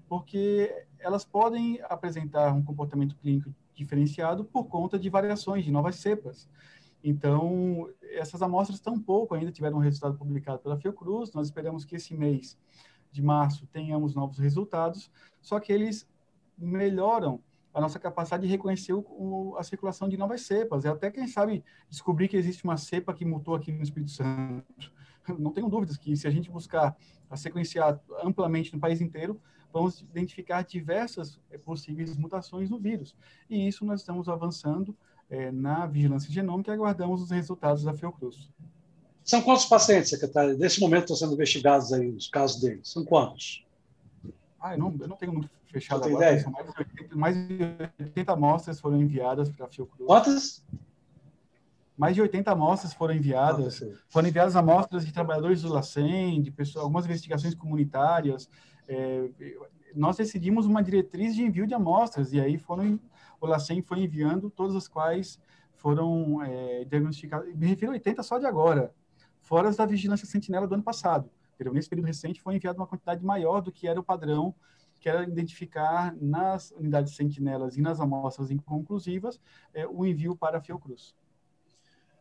Porque 0.08 0.86
elas 0.98 1.24
podem 1.24 1.80
apresentar 1.88 2.52
um 2.52 2.62
comportamento 2.62 3.16
clínico 3.16 3.54
diferenciado 3.74 4.44
por 4.44 4.64
conta 4.64 4.98
de 4.98 5.08
variações 5.08 5.64
de 5.64 5.70
novas 5.70 5.96
cepas. 5.96 6.48
Então, 7.02 7.88
essas 8.02 8.42
amostras 8.42 8.78
tão 8.78 9.00
pouco 9.00 9.34
ainda 9.34 9.50
tiveram 9.50 9.78
um 9.78 9.80
resultado 9.80 10.18
publicado 10.18 10.58
pela 10.58 10.76
Fiocruz. 10.76 11.32
Nós 11.32 11.46
esperamos 11.46 11.84
que 11.84 11.96
esse 11.96 12.14
mês 12.14 12.58
de 13.10 13.22
março 13.22 13.66
tenhamos 13.66 14.14
novos 14.14 14.38
resultados, 14.38 15.10
só 15.40 15.58
que 15.58 15.72
eles 15.72 16.08
melhoram 16.56 17.40
a 17.72 17.80
nossa 17.80 17.98
capacidade 17.98 18.42
de 18.42 18.48
reconhecer 18.48 18.92
o, 18.92 19.04
o, 19.08 19.56
a 19.56 19.62
circulação 19.62 20.08
de 20.08 20.16
novas 20.16 20.42
cepas. 20.42 20.84
E 20.84 20.88
até, 20.88 21.10
quem 21.10 21.26
sabe, 21.26 21.64
descobrir 21.88 22.28
que 22.28 22.36
existe 22.36 22.64
uma 22.64 22.76
cepa 22.76 23.14
que 23.14 23.24
mutou 23.24 23.54
aqui 23.54 23.70
no 23.70 23.82
Espírito 23.82 24.10
Santo. 24.10 24.92
Não 25.38 25.52
tenho 25.52 25.68
dúvidas 25.68 25.96
que, 25.96 26.16
se 26.16 26.26
a 26.26 26.30
gente 26.30 26.50
buscar 26.50 26.96
a 27.28 27.36
sequenciar 27.36 28.00
amplamente 28.24 28.74
no 28.74 28.80
país 28.80 29.00
inteiro, 29.00 29.40
vamos 29.72 30.00
identificar 30.00 30.62
diversas 30.62 31.40
é, 31.50 31.56
possíveis 31.56 32.16
mutações 32.16 32.68
no 32.68 32.78
vírus. 32.78 33.14
E 33.48 33.68
isso 33.68 33.84
nós 33.84 34.00
estamos 34.00 34.28
avançando 34.28 34.96
é, 35.28 35.52
na 35.52 35.86
vigilância 35.86 36.30
genômica 36.32 36.72
e 36.72 36.74
aguardamos 36.74 37.22
os 37.22 37.30
resultados 37.30 37.84
da 37.84 37.94
Fiocruz. 37.94 38.50
São 39.22 39.42
quantos 39.42 39.66
pacientes, 39.66 40.10
secretário, 40.10 40.58
nesse 40.58 40.80
momento 40.80 41.02
estão 41.02 41.16
sendo 41.16 41.34
investigados 41.34 41.92
aí, 41.92 42.10
os 42.10 42.26
casos 42.26 42.60
deles? 42.60 42.88
São 42.88 43.04
quantos? 43.04 43.64
Ah, 44.60 44.74
eu 44.74 44.78
não, 44.78 44.96
eu 44.98 45.06
não 45.06 45.16
tenho 45.16 45.32
muito 45.32 45.48
fechado 45.70 46.04
agora. 46.04 46.42
Mais 46.46 46.66
de, 46.72 46.78
80, 46.78 47.16
mais 47.16 47.48
de 47.48 47.58
80 47.98 48.32
amostras 48.32 48.80
foram 48.80 49.00
enviadas 49.00 49.48
para 49.50 49.66
a 49.66 49.68
Fiocruz. 49.68 50.06
Quantas? 50.06 50.64
Mais 51.96 52.14
de 52.14 52.22
80 52.22 52.50
amostras 52.50 52.94
foram 52.94 53.14
enviadas. 53.14 53.82
Ah, 53.82 53.86
foram 54.08 54.28
enviadas 54.28 54.56
amostras 54.56 55.04
de 55.04 55.12
trabalhadores 55.12 55.62
do 55.62 55.72
LACEN, 55.72 56.40
de 56.40 56.50
pessoas, 56.50 56.82
algumas 56.82 57.04
investigações 57.04 57.54
comunitárias. 57.54 58.48
É, 58.88 59.30
nós 59.94 60.16
decidimos 60.16 60.66
uma 60.66 60.82
diretriz 60.82 61.34
de 61.34 61.42
envio 61.42 61.66
de 61.66 61.74
amostras, 61.74 62.32
e 62.32 62.40
aí 62.40 62.56
foram, 62.58 62.98
o 63.40 63.46
LACEN 63.46 63.82
foi 63.82 64.00
enviando 64.00 64.50
todas 64.50 64.74
as 64.74 64.88
quais 64.88 65.38
foram 65.74 66.42
é, 66.42 66.84
diagnosticadas. 66.84 67.54
Me 67.54 67.66
refiro 67.66 67.92
a 67.92 67.94
80 67.94 68.22
só 68.22 68.38
de 68.38 68.46
agora, 68.46 68.94
fora 69.40 69.68
as 69.68 69.76
da 69.76 69.86
vigilância 69.86 70.26
sentinela 70.26 70.66
do 70.66 70.74
ano 70.74 70.82
passado. 70.82 71.30
Nesse 71.72 71.90
período 71.90 72.06
recente 72.06 72.40
foi 72.40 72.56
enviada 72.56 72.78
uma 72.78 72.86
quantidade 72.86 73.22
maior 73.22 73.60
do 73.60 73.70
que 73.70 73.86
era 73.86 74.00
o 74.00 74.02
padrão, 74.02 74.54
que 75.00 75.08
era 75.08 75.22
identificar 75.24 76.14
nas 76.20 76.70
unidades 76.72 77.16
sentinelas 77.16 77.76
e 77.76 77.80
nas 77.80 78.00
amostras 78.00 78.50
inconclusivas 78.50 79.40
é, 79.74 79.86
o 79.86 80.06
envio 80.06 80.36
para 80.36 80.58
a 80.58 80.60
Fiocruz. 80.60 81.14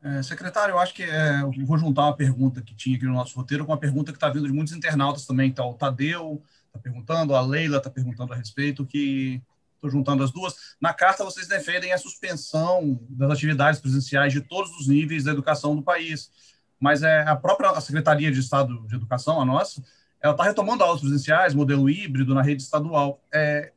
É, 0.01 0.23
secretário, 0.23 0.73
eu 0.73 0.79
acho 0.79 0.93
que 0.93 1.03
é, 1.03 1.41
eu 1.41 1.65
vou 1.65 1.77
juntar 1.77 2.03
uma 2.03 2.15
pergunta 2.15 2.61
que 2.61 2.73
tinha 2.73 2.95
aqui 2.95 3.05
no 3.05 3.13
nosso 3.13 3.35
roteiro 3.35 3.65
com 3.65 3.73
uma 3.73 3.77
pergunta 3.77 4.13
que 4.13 4.17
está 4.17 4.29
vindo 4.29 4.47
de 4.47 4.53
muitos 4.53 4.73
internautas 4.73 5.25
também. 5.25 5.49
Então, 5.49 5.69
o 5.69 5.73
Tadeu 5.73 6.41
está 6.67 6.79
perguntando, 6.79 7.35
a 7.35 7.41
Leila 7.41 7.77
está 7.77 7.89
perguntando 7.89 8.31
a 8.31 8.35
respeito, 8.37 8.85
que 8.85 9.41
estou 9.75 9.89
juntando 9.89 10.23
as 10.23 10.31
duas. 10.31 10.55
Na 10.79 10.93
carta, 10.93 11.25
vocês 11.25 11.47
defendem 11.47 11.91
a 11.91 11.97
suspensão 11.97 12.97
das 13.09 13.29
atividades 13.29 13.81
presenciais 13.81 14.31
de 14.31 14.39
todos 14.39 14.71
os 14.79 14.87
níveis 14.87 15.25
da 15.25 15.31
educação 15.31 15.75
do 15.75 15.83
país 15.83 16.31
mas 16.79 17.03
é 17.03 17.21
a 17.21 17.35
própria 17.35 17.79
Secretaria 17.81 18.31
de 18.31 18.39
Estado 18.39 18.87
de 18.87 18.95
Educação, 18.95 19.41
a 19.41 19.45
nossa, 19.45 19.83
ela 20.21 20.33
está 20.33 20.43
retomando 20.43 20.83
aulas 20.83 21.01
presenciais, 21.01 21.53
modelo 21.53 21.89
híbrido 21.89 22.35
na 22.35 22.41
rede 22.41 22.61
estadual. 22.61 23.21
É, 23.33 23.71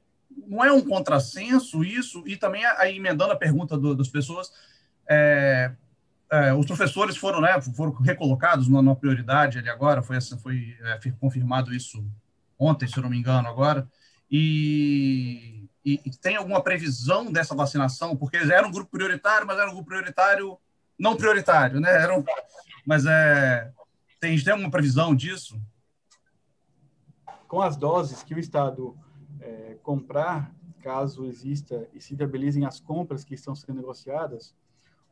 não 0.47 0.65
é 0.65 0.73
um 0.73 0.83
contrassenso 0.83 1.85
isso? 1.85 2.23
E 2.27 2.37
também, 2.37 2.65
aí, 2.65 2.97
emendando 2.97 3.33
a 3.33 3.37
pergunta 3.37 3.77
do, 3.77 3.95
das 3.95 4.09
pessoas, 4.09 4.53
é, 5.09 5.73
é, 6.31 6.53
os 6.55 6.67
professores 6.67 7.17
foram, 7.17 7.41
né, 7.41 7.61
foram 7.77 7.93
recolocados 7.93 8.69
numa, 8.69 8.97
prioridade 8.97 9.59
ali 9.59 9.69
agora, 9.69 10.03
foi, 10.03 10.19
foi 10.43 10.77
é, 10.83 11.11
confirmado 11.21 11.75
isso 11.75 12.05
ontem, 12.59 12.89
se 12.89 12.97
eu 12.97 13.03
não 13.03 13.11
me 13.11 13.19
engano, 13.19 13.49
agora, 13.49 13.89
e, 14.31 15.69
e, 15.85 16.01
e, 16.05 16.11
tem 16.11 16.37
alguma 16.37 16.63
previsão 16.63 17.31
dessa 17.31 17.55
vacinação? 17.55 18.17
Porque 18.17 18.37
eram 18.37 18.69
um 18.69 18.73
grupo 18.73 18.91
prioritário, 18.91 19.47
mas 19.47 19.59
era 19.59 19.69
um 19.69 19.75
grupo 19.75 19.89
prioritário 19.89 20.57
não 20.99 21.17
prioritário, 21.17 21.81
né? 21.81 21.91
Era 21.91 22.15
mas 22.87 23.05
é, 23.05 23.71
tem, 24.21 24.39
tem 24.39 24.71
previsão 24.71 25.15
disso? 25.15 25.61
Com 27.53 27.61
as 27.61 27.77
doses 27.77 28.23
que 28.23 28.35
o 28.35 28.39
Estado 28.39 28.97
é, 29.39 29.77
comprar, 29.83 30.57
caso 30.81 31.27
exista 31.27 31.87
e 31.93 32.01
se 32.01 32.15
viabilizem 32.15 32.65
as 32.65 32.81
compras 32.81 33.25
que 33.25 33.35
estão 33.35 33.55
sendo 33.55 33.77
negociadas, 33.77 34.57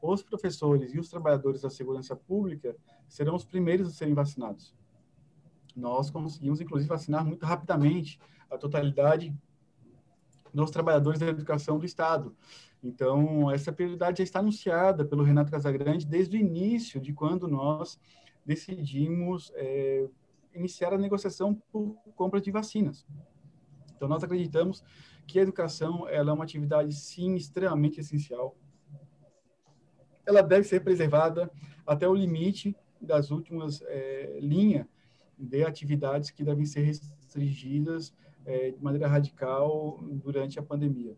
os 0.00 0.22
professores 0.22 0.94
e 0.94 0.98
os 0.98 1.10
trabalhadores 1.10 1.60
da 1.60 1.68
segurança 1.68 2.16
pública 2.16 2.74
serão 3.06 3.34
os 3.36 3.44
primeiros 3.44 3.88
a 3.88 3.90
serem 3.90 4.14
vacinados. 4.14 4.74
Nós 5.76 6.08
conseguimos, 6.08 6.62
inclusive, 6.62 6.88
vacinar 6.88 7.26
muito 7.26 7.44
rapidamente 7.44 8.18
a 8.50 8.56
totalidade 8.56 9.36
dos 10.50 10.70
trabalhadores 10.70 11.20
da 11.20 11.26
educação 11.26 11.78
do 11.78 11.84
Estado. 11.84 12.34
Então, 12.82 13.50
essa 13.50 13.70
prioridade 13.70 14.16
já 14.16 14.24
está 14.24 14.38
anunciada 14.38 15.04
pelo 15.04 15.24
Renato 15.24 15.50
Casagrande 15.50 16.06
desde 16.06 16.38
o 16.38 16.40
início 16.40 17.02
de 17.02 17.12
quando 17.12 17.46
nós 17.46 18.00
decidimos 18.46 19.52
é, 19.54 20.08
iniciar 20.54 20.92
a 20.92 20.98
negociação 20.98 21.54
por 21.70 21.96
compra 22.14 22.40
de 22.40 22.50
vacinas. 22.50 23.06
Então, 23.94 24.08
nós 24.08 24.24
acreditamos 24.24 24.82
que 25.26 25.38
a 25.38 25.42
educação 25.42 26.08
ela 26.08 26.30
é 26.30 26.34
uma 26.34 26.44
atividade, 26.44 26.94
sim, 26.94 27.34
extremamente 27.34 28.00
essencial. 28.00 28.56
Ela 30.24 30.42
deve 30.42 30.64
ser 30.64 30.80
preservada 30.80 31.50
até 31.86 32.08
o 32.08 32.14
limite 32.14 32.74
das 33.00 33.30
últimas 33.30 33.82
é, 33.82 34.38
linhas 34.40 34.86
de 35.38 35.64
atividades 35.64 36.30
que 36.30 36.44
devem 36.44 36.66
ser 36.66 36.82
restringidas 36.82 38.14
é, 38.44 38.70
de 38.70 38.82
maneira 38.82 39.06
radical 39.06 39.98
durante 40.02 40.58
a 40.58 40.62
pandemia. 40.62 41.16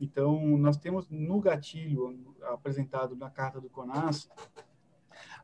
Então, 0.00 0.56
nós 0.58 0.76
temos 0.76 1.08
no 1.08 1.40
gatilho 1.40 2.34
apresentado 2.42 3.16
na 3.16 3.30
carta 3.30 3.60
do 3.60 3.68
CONAS 3.68 4.28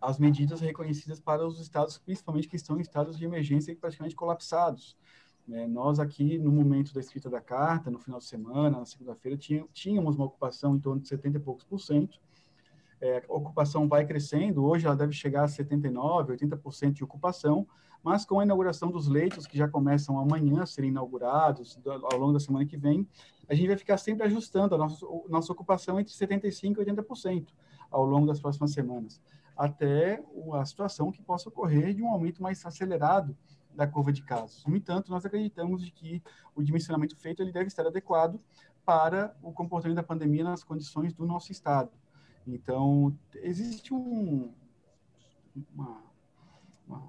as 0.04 0.18
medidas 0.18 0.60
reconhecidas 0.60 1.20
para 1.20 1.46
os 1.46 1.60
estados, 1.60 1.98
principalmente 1.98 2.48
que 2.48 2.56
estão 2.56 2.78
em 2.78 2.80
estados 2.80 3.18
de 3.18 3.24
emergência 3.24 3.72
e 3.72 3.76
praticamente 3.76 4.14
colapsados. 4.14 4.96
É, 5.50 5.66
nós 5.66 6.00
aqui, 6.00 6.38
no 6.38 6.50
momento 6.50 6.94
da 6.94 7.00
escrita 7.00 7.28
da 7.28 7.40
carta, 7.40 7.90
no 7.90 7.98
final 7.98 8.18
de 8.18 8.24
semana, 8.24 8.78
na 8.78 8.86
segunda-feira, 8.86 9.38
tínhamos 9.72 10.16
uma 10.16 10.24
ocupação 10.24 10.74
em 10.74 10.80
torno 10.80 11.02
de 11.02 11.08
70 11.08 11.36
e 11.36 11.40
poucos 11.40 11.64
por 11.64 11.78
cento. 11.78 12.18
É, 13.00 13.22
a 13.28 13.32
ocupação 13.32 13.86
vai 13.86 14.06
crescendo, 14.06 14.64
hoje 14.64 14.86
ela 14.86 14.96
deve 14.96 15.12
chegar 15.12 15.44
a 15.44 15.48
79, 15.48 16.32
80% 16.34 16.92
de 16.92 17.04
ocupação, 17.04 17.66
mas 18.02 18.24
com 18.24 18.40
a 18.40 18.44
inauguração 18.44 18.90
dos 18.90 19.08
leitos, 19.08 19.46
que 19.46 19.58
já 19.58 19.68
começam 19.68 20.18
amanhã 20.18 20.62
a 20.62 20.66
serem 20.66 20.90
inaugurados, 20.90 21.78
ao 21.86 22.18
longo 22.18 22.32
da 22.32 22.40
semana 22.40 22.64
que 22.64 22.76
vem, 22.76 23.06
a 23.48 23.54
gente 23.54 23.66
vai 23.66 23.76
ficar 23.76 23.98
sempre 23.98 24.24
ajustando 24.24 24.74
a 24.74 24.78
nossa, 24.78 25.04
a 25.04 25.28
nossa 25.28 25.52
ocupação 25.52 26.00
entre 26.00 26.12
75% 26.12 26.78
e 26.78 26.84
80% 26.84 27.48
ao 27.90 28.04
longo 28.04 28.26
das 28.26 28.40
próximas 28.40 28.72
semanas, 28.72 29.20
até 29.56 30.22
a 30.52 30.64
situação 30.64 31.10
que 31.10 31.22
possa 31.22 31.48
ocorrer 31.48 31.94
de 31.94 32.02
um 32.02 32.08
aumento 32.08 32.42
mais 32.42 32.64
acelerado 32.64 33.36
da 33.74 33.86
curva 33.86 34.12
de 34.12 34.22
casos. 34.22 34.64
No 34.66 34.76
entanto, 34.76 35.10
nós 35.10 35.24
acreditamos 35.24 35.84
de 35.84 35.90
que 35.90 36.22
o 36.54 36.62
dimensionamento 36.62 37.16
feito 37.16 37.42
ele 37.42 37.52
deve 37.52 37.66
estar 37.66 37.86
adequado 37.86 38.40
para 38.84 39.36
o 39.42 39.52
comportamento 39.52 39.96
da 39.96 40.02
pandemia 40.02 40.44
nas 40.44 40.62
condições 40.62 41.12
do 41.12 41.26
nosso 41.26 41.50
estado. 41.50 41.90
Então, 42.46 43.16
existe 43.36 43.94
um, 43.94 44.52
uma, 45.74 46.02
uma, 46.86 47.02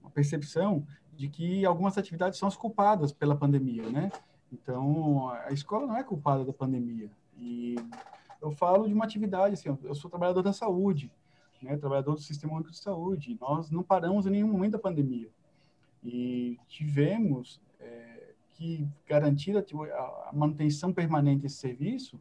uma 0.00 0.10
percepção 0.10 0.86
de 1.14 1.28
que 1.28 1.64
algumas 1.66 1.98
atividades 1.98 2.38
são 2.38 2.48
as 2.48 2.56
culpadas 2.56 3.12
pela 3.12 3.36
pandemia, 3.36 3.90
né? 3.90 4.10
Então, 4.52 5.28
a 5.28 5.52
escola 5.52 5.86
não 5.86 5.96
é 5.96 6.02
culpada 6.02 6.44
da 6.44 6.52
pandemia. 6.52 7.10
E 7.36 7.76
eu 8.40 8.50
falo 8.50 8.86
de 8.86 8.94
uma 8.94 9.04
atividade, 9.04 9.54
assim, 9.54 9.76
eu 9.82 9.94
sou 9.94 10.10
trabalhador 10.10 10.42
da 10.42 10.52
saúde, 10.52 11.12
né, 11.62 11.76
trabalhador 11.76 12.14
do 12.14 12.20
Sistema 12.20 12.54
Único 12.54 12.70
de 12.70 12.78
Saúde. 12.78 13.36
Nós 13.40 13.70
não 13.70 13.82
paramos 13.82 14.26
em 14.26 14.30
nenhum 14.30 14.48
momento 14.48 14.72
da 14.72 14.78
pandemia. 14.78 15.28
E 16.04 16.58
tivemos 16.68 17.60
é, 17.80 18.34
que 18.50 18.86
garantir 19.06 19.56
a, 19.56 19.60
a, 19.60 20.30
manutenção 20.32 20.92
permanente 20.92 21.42
desse 21.42 21.56
serviço 21.56 22.20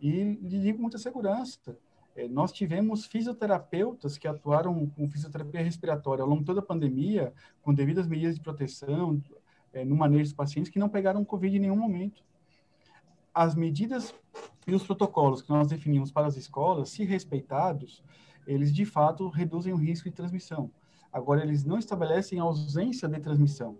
e 0.00 0.10
lhe 0.10 0.60
digo 0.60 0.80
muita 0.80 0.98
segurança. 0.98 1.78
É, 2.14 2.26
nós 2.28 2.52
tivemos 2.52 3.06
fisioterapeutas 3.06 4.16
que 4.16 4.26
atuaram 4.26 4.86
com 4.86 5.08
fisioterapia 5.08 5.62
respiratória 5.62 6.22
ao 6.22 6.28
longo 6.28 6.40
de 6.40 6.46
toda 6.46 6.60
a 6.60 6.64
pandemia, 6.64 7.32
com 7.62 7.74
devidas 7.74 8.06
medidas 8.06 8.36
de 8.36 8.40
proteção, 8.40 9.22
é, 9.72 9.84
no 9.84 9.94
manejo 9.94 10.24
dos 10.24 10.32
pacientes, 10.32 10.70
que 10.70 10.78
não 10.78 10.88
pegaram 10.88 11.24
Covid 11.24 11.56
em 11.56 11.60
nenhum 11.60 11.76
momento. 11.76 12.24
As 13.34 13.54
medidas 13.54 14.14
e 14.66 14.74
os 14.74 14.82
protocolos 14.82 15.42
que 15.42 15.50
nós 15.50 15.68
definimos 15.68 16.10
para 16.10 16.26
as 16.26 16.36
escolas, 16.36 16.88
se 16.88 17.04
respeitados, 17.04 18.02
eles 18.46 18.72
de 18.72 18.84
fato 18.84 19.28
reduzem 19.28 19.72
o 19.72 19.76
risco 19.76 20.08
de 20.08 20.14
transmissão. 20.14 20.70
Agora, 21.12 21.42
eles 21.42 21.64
não 21.64 21.78
estabelecem 21.78 22.38
ausência 22.38 23.08
de 23.08 23.20
transmissão. 23.20 23.78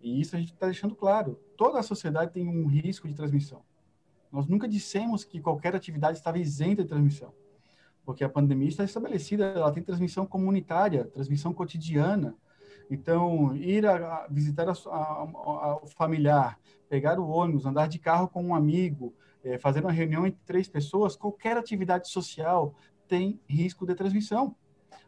E 0.00 0.20
isso 0.20 0.36
a 0.36 0.38
gente 0.38 0.52
está 0.52 0.66
deixando 0.66 0.94
claro. 0.94 1.40
Toda 1.56 1.78
a 1.78 1.82
sociedade 1.82 2.32
tem 2.32 2.46
um 2.46 2.66
risco 2.66 3.08
de 3.08 3.14
transmissão. 3.14 3.62
Nós 4.30 4.46
nunca 4.46 4.68
dissemos 4.68 5.24
que 5.24 5.40
qualquer 5.40 5.74
atividade 5.74 6.18
estava 6.18 6.38
isenta 6.38 6.82
de 6.82 6.88
transmissão, 6.88 7.32
porque 8.04 8.24
a 8.24 8.28
pandemia 8.28 8.68
está 8.68 8.84
estabelecida, 8.84 9.46
ela 9.46 9.70
tem 9.70 9.82
transmissão 9.82 10.26
comunitária, 10.26 11.04
transmissão 11.04 11.54
cotidiana. 11.54 12.34
Então, 12.90 13.56
ir 13.56 13.86
a, 13.86 13.94
a 13.94 14.26
visitar 14.28 14.68
a, 14.68 14.72
a, 14.72 15.78
o 15.82 15.86
familiar, 15.86 16.58
pegar 16.88 17.18
o 17.18 17.28
ônibus, 17.28 17.64
andar 17.64 17.88
de 17.88 17.98
carro 17.98 18.28
com 18.28 18.44
um 18.44 18.54
amigo, 18.54 19.14
é, 19.44 19.56
fazer 19.58 19.80
uma 19.80 19.92
reunião 19.92 20.26
entre 20.26 20.40
três 20.44 20.68
pessoas, 20.68 21.16
qualquer 21.16 21.56
atividade 21.56 22.08
social 22.08 22.74
tem 23.08 23.40
risco 23.48 23.86
de 23.86 23.94
transmissão, 23.94 24.56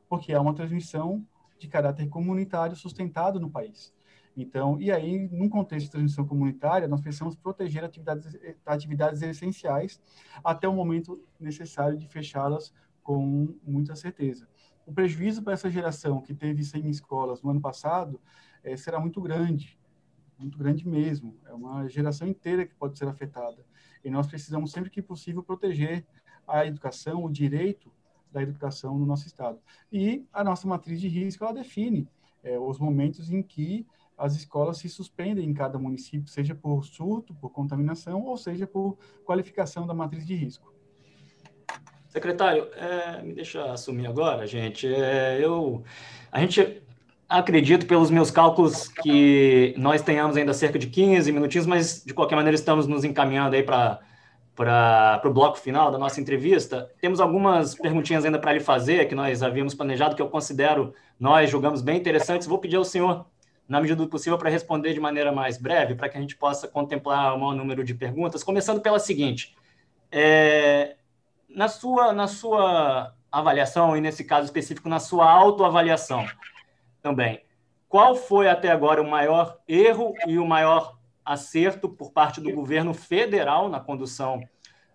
porque 0.08 0.32
é 0.32 0.40
uma 0.40 0.54
transmissão 0.54 1.26
de 1.58 1.68
caráter 1.68 2.08
comunitário 2.08 2.76
sustentado 2.76 3.40
no 3.40 3.50
país. 3.50 3.94
Então, 4.36 4.78
e 4.78 4.92
aí, 4.92 5.28
num 5.32 5.48
contexto 5.48 5.86
de 5.86 5.92
transmissão 5.92 6.26
comunitária, 6.26 6.86
nós 6.86 7.00
precisamos 7.00 7.34
proteger 7.34 7.82
atividades, 7.82 8.36
atividades 8.66 9.22
essenciais 9.22 10.00
até 10.44 10.68
o 10.68 10.74
momento 10.74 11.24
necessário 11.40 11.96
de 11.96 12.06
fechá-las 12.06 12.72
com 13.02 13.54
muita 13.66 13.96
certeza. 13.96 14.46
O 14.84 14.92
prejuízo 14.92 15.42
para 15.42 15.54
essa 15.54 15.70
geração 15.70 16.20
que 16.20 16.34
teve 16.34 16.62
100 16.62 16.90
escolas 16.90 17.42
no 17.42 17.50
ano 17.50 17.60
passado 17.60 18.20
é, 18.62 18.76
será 18.76 19.00
muito 19.00 19.22
grande, 19.22 19.78
muito 20.38 20.58
grande 20.58 20.86
mesmo. 20.86 21.36
É 21.46 21.54
uma 21.54 21.88
geração 21.88 22.28
inteira 22.28 22.66
que 22.66 22.74
pode 22.74 22.98
ser 22.98 23.08
afetada. 23.08 23.64
E 24.06 24.10
nós 24.10 24.28
precisamos, 24.28 24.70
sempre 24.70 24.88
que 24.88 25.02
possível, 25.02 25.42
proteger 25.42 26.06
a 26.46 26.64
educação, 26.64 27.24
o 27.24 27.28
direito 27.28 27.90
da 28.30 28.40
educação 28.40 28.96
no 28.96 29.04
nosso 29.04 29.26
estado. 29.26 29.58
E 29.92 30.24
a 30.32 30.44
nossa 30.44 30.68
matriz 30.68 31.00
de 31.00 31.08
risco, 31.08 31.42
ela 31.42 31.52
define 31.52 32.08
é, 32.44 32.56
os 32.56 32.78
momentos 32.78 33.32
em 33.32 33.42
que 33.42 33.84
as 34.16 34.36
escolas 34.36 34.78
se 34.78 34.88
suspendem 34.88 35.44
em 35.44 35.52
cada 35.52 35.76
município, 35.76 36.28
seja 36.28 36.54
por 36.54 36.84
surto, 36.84 37.34
por 37.34 37.50
contaminação, 37.50 38.22
ou 38.22 38.36
seja 38.36 38.64
por 38.64 38.96
qualificação 39.24 39.84
da 39.88 39.92
matriz 39.92 40.24
de 40.24 40.36
risco. 40.36 40.72
Secretário, 42.06 42.68
é, 42.74 43.22
me 43.22 43.34
deixa 43.34 43.72
assumir 43.72 44.06
agora, 44.06 44.46
gente. 44.46 44.86
É, 44.86 45.44
eu, 45.44 45.82
a 46.30 46.40
gente 46.40 46.80
acredito, 47.28 47.86
pelos 47.86 48.10
meus 48.10 48.30
cálculos, 48.30 48.88
que 48.88 49.74
nós 49.76 50.02
tenhamos 50.02 50.36
ainda 50.36 50.54
cerca 50.54 50.78
de 50.78 50.86
15 50.86 51.30
minutinhos, 51.32 51.66
mas 51.66 52.04
de 52.04 52.14
qualquer 52.14 52.36
maneira 52.36 52.54
estamos 52.54 52.86
nos 52.86 53.04
encaminhando 53.04 53.54
aí 53.56 53.62
para 53.62 54.00
para 54.54 55.20
o 55.26 55.30
bloco 55.30 55.58
final 55.58 55.90
da 55.90 55.98
nossa 55.98 56.18
entrevista. 56.18 56.90
Temos 56.98 57.20
algumas 57.20 57.74
perguntinhas 57.74 58.24
ainda 58.24 58.38
para 58.38 58.54
lhe 58.54 58.60
fazer, 58.60 59.06
que 59.06 59.14
nós 59.14 59.42
havíamos 59.42 59.74
planejado, 59.74 60.16
que 60.16 60.22
eu 60.22 60.30
considero, 60.30 60.94
nós 61.20 61.50
julgamos 61.50 61.82
bem 61.82 61.98
interessantes. 61.98 62.46
Vou 62.46 62.56
pedir 62.56 62.76
ao 62.76 62.84
senhor, 62.84 63.26
na 63.68 63.82
medida 63.82 64.02
do 64.02 64.08
possível, 64.08 64.38
para 64.38 64.48
responder 64.48 64.94
de 64.94 65.00
maneira 65.00 65.30
mais 65.30 65.58
breve, 65.58 65.94
para 65.94 66.08
que 66.08 66.16
a 66.16 66.20
gente 66.22 66.34
possa 66.34 66.66
contemplar 66.66 67.34
o 67.34 67.38
maior 67.38 67.54
número 67.54 67.84
de 67.84 67.92
perguntas, 67.92 68.42
começando 68.42 68.80
pela 68.80 68.98
seguinte. 68.98 69.54
É, 70.10 70.96
na, 71.50 71.68
sua, 71.68 72.14
na 72.14 72.26
sua 72.26 73.12
avaliação, 73.30 73.94
e 73.94 74.00
nesse 74.00 74.24
caso 74.24 74.46
específico, 74.46 74.88
na 74.88 74.98
sua 74.98 75.30
autoavaliação 75.30 76.24
também, 77.06 77.40
qual 77.88 78.16
foi 78.16 78.48
até 78.48 78.70
agora 78.70 79.00
o 79.00 79.08
maior 79.08 79.60
erro 79.68 80.12
e 80.26 80.38
o 80.38 80.46
maior 80.46 80.98
acerto 81.24 81.88
por 81.88 82.10
parte 82.10 82.40
do 82.40 82.52
governo 82.52 82.92
federal 82.92 83.68
na 83.68 83.78
condução 83.78 84.40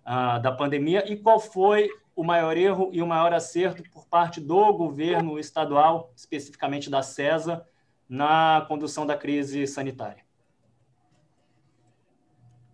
uh, 0.05 0.41
da 0.41 0.51
pandemia 0.51 1.09
e 1.09 1.16
qual 1.16 1.39
foi 1.39 1.88
o 1.88 2.01
o 2.16 2.24
maior 2.24 2.55
erro 2.57 2.89
e 2.93 3.01
o 3.01 3.07
maior 3.07 3.34
acerto 3.34 3.84
por 3.89 4.05
parte 4.05 4.39
do 4.39 4.74
governo 4.74 5.39
estadual, 5.39 6.12
especificamente 6.16 6.89
da 6.89 7.01
CESA, 7.01 7.66
na 8.07 8.66
condução 8.68 9.05
da 9.05 9.18
crise 9.18 9.66
sanitária? 9.66 10.24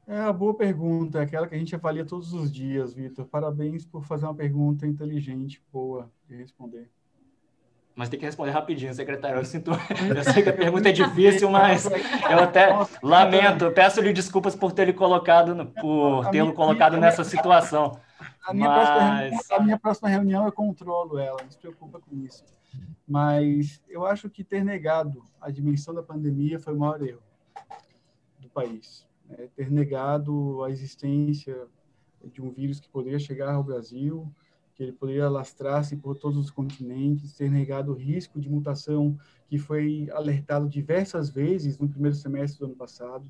É 0.05 0.19
uma 0.21 0.33
boa 0.33 0.53
pergunta, 0.53 1.21
aquela 1.21 1.47
que 1.47 1.55
a 1.55 1.57
gente 1.57 1.75
avalia 1.75 2.05
todos 2.05 2.33
os 2.33 2.51
dias, 2.51 2.93
Vitor. 2.93 3.25
Parabéns 3.25 3.85
por 3.85 4.03
fazer 4.03 4.25
uma 4.25 4.35
pergunta 4.35 4.87
inteligente, 4.87 5.63
boa 5.71 6.11
de 6.27 6.35
responder 6.35 6.89
mas 7.97 8.09
tem 8.09 8.19
que 8.19 8.25
responder 8.25 8.51
rapidinho, 8.51 8.93
secretário. 8.93 9.39
Eu, 9.39 9.43
sinto, 9.43 9.71
eu 10.15 10.23
sei 10.23 10.43
que 10.43 10.49
a 10.49 10.53
pergunta 10.53 10.87
é 10.87 10.91
difícil, 10.91 11.49
mas 11.49 11.85
eu 11.85 12.39
até 12.43 12.69
lamento, 13.01 13.71
peço-lhe 13.71 14.13
desculpas 14.13 14.55
por 14.55 14.71
lhe 14.77 14.93
colocado, 14.93 15.65
por 15.81 16.29
tê-lo 16.29 16.53
colocado 16.53 16.95
nessa 16.97 17.23
situação. 17.23 17.99
A 18.45 18.53
minha, 18.53 18.69
mas... 18.69 19.29
próxima, 19.31 19.57
a 19.57 19.63
minha 19.63 19.79
próxima 19.79 20.09
reunião 20.09 20.45
eu 20.45 20.51
controlo 20.51 21.17
ela, 21.17 21.41
não 21.41 21.49
se 21.49 21.57
preocupa 21.57 21.99
com 21.99 22.15
isso. 22.23 22.45
Mas 23.07 23.81
eu 23.89 24.05
acho 24.05 24.29
que 24.29 24.43
ter 24.43 24.63
negado 24.63 25.23
a 25.41 25.49
dimensão 25.49 25.91
da 25.91 26.03
pandemia 26.03 26.59
foi 26.59 26.75
o 26.75 26.77
maior 26.77 27.01
erro 27.01 27.23
do 28.39 28.47
país. 28.47 29.07
Né? 29.27 29.47
Ter 29.55 29.71
negado 29.71 30.63
a 30.63 30.69
existência 30.69 31.65
de 32.23 32.43
um 32.43 32.51
vírus 32.51 32.79
que 32.79 32.89
poderia 32.89 33.17
chegar 33.17 33.55
ao 33.55 33.63
Brasil, 33.63 34.31
que 34.77 34.83
ele 34.83 34.91
poderia 34.91 35.25
alastrar-se 35.25 35.97
por 35.97 36.15
todos 36.15 36.37
os 36.37 36.51
continentes, 36.51 37.33
ter 37.33 37.49
negado 37.49 37.91
o 37.91 37.95
risco 37.95 38.39
de 38.39 38.47
mutação 38.47 39.17
que 39.47 39.57
foi 39.57 40.07
alertado 40.13 40.69
diversas 40.69 41.31
vezes 41.31 41.79
no 41.79 41.89
primeiro 41.89 42.15
semestre 42.15 42.59
do 42.59 42.65
ano 42.67 42.75
passado. 42.75 43.29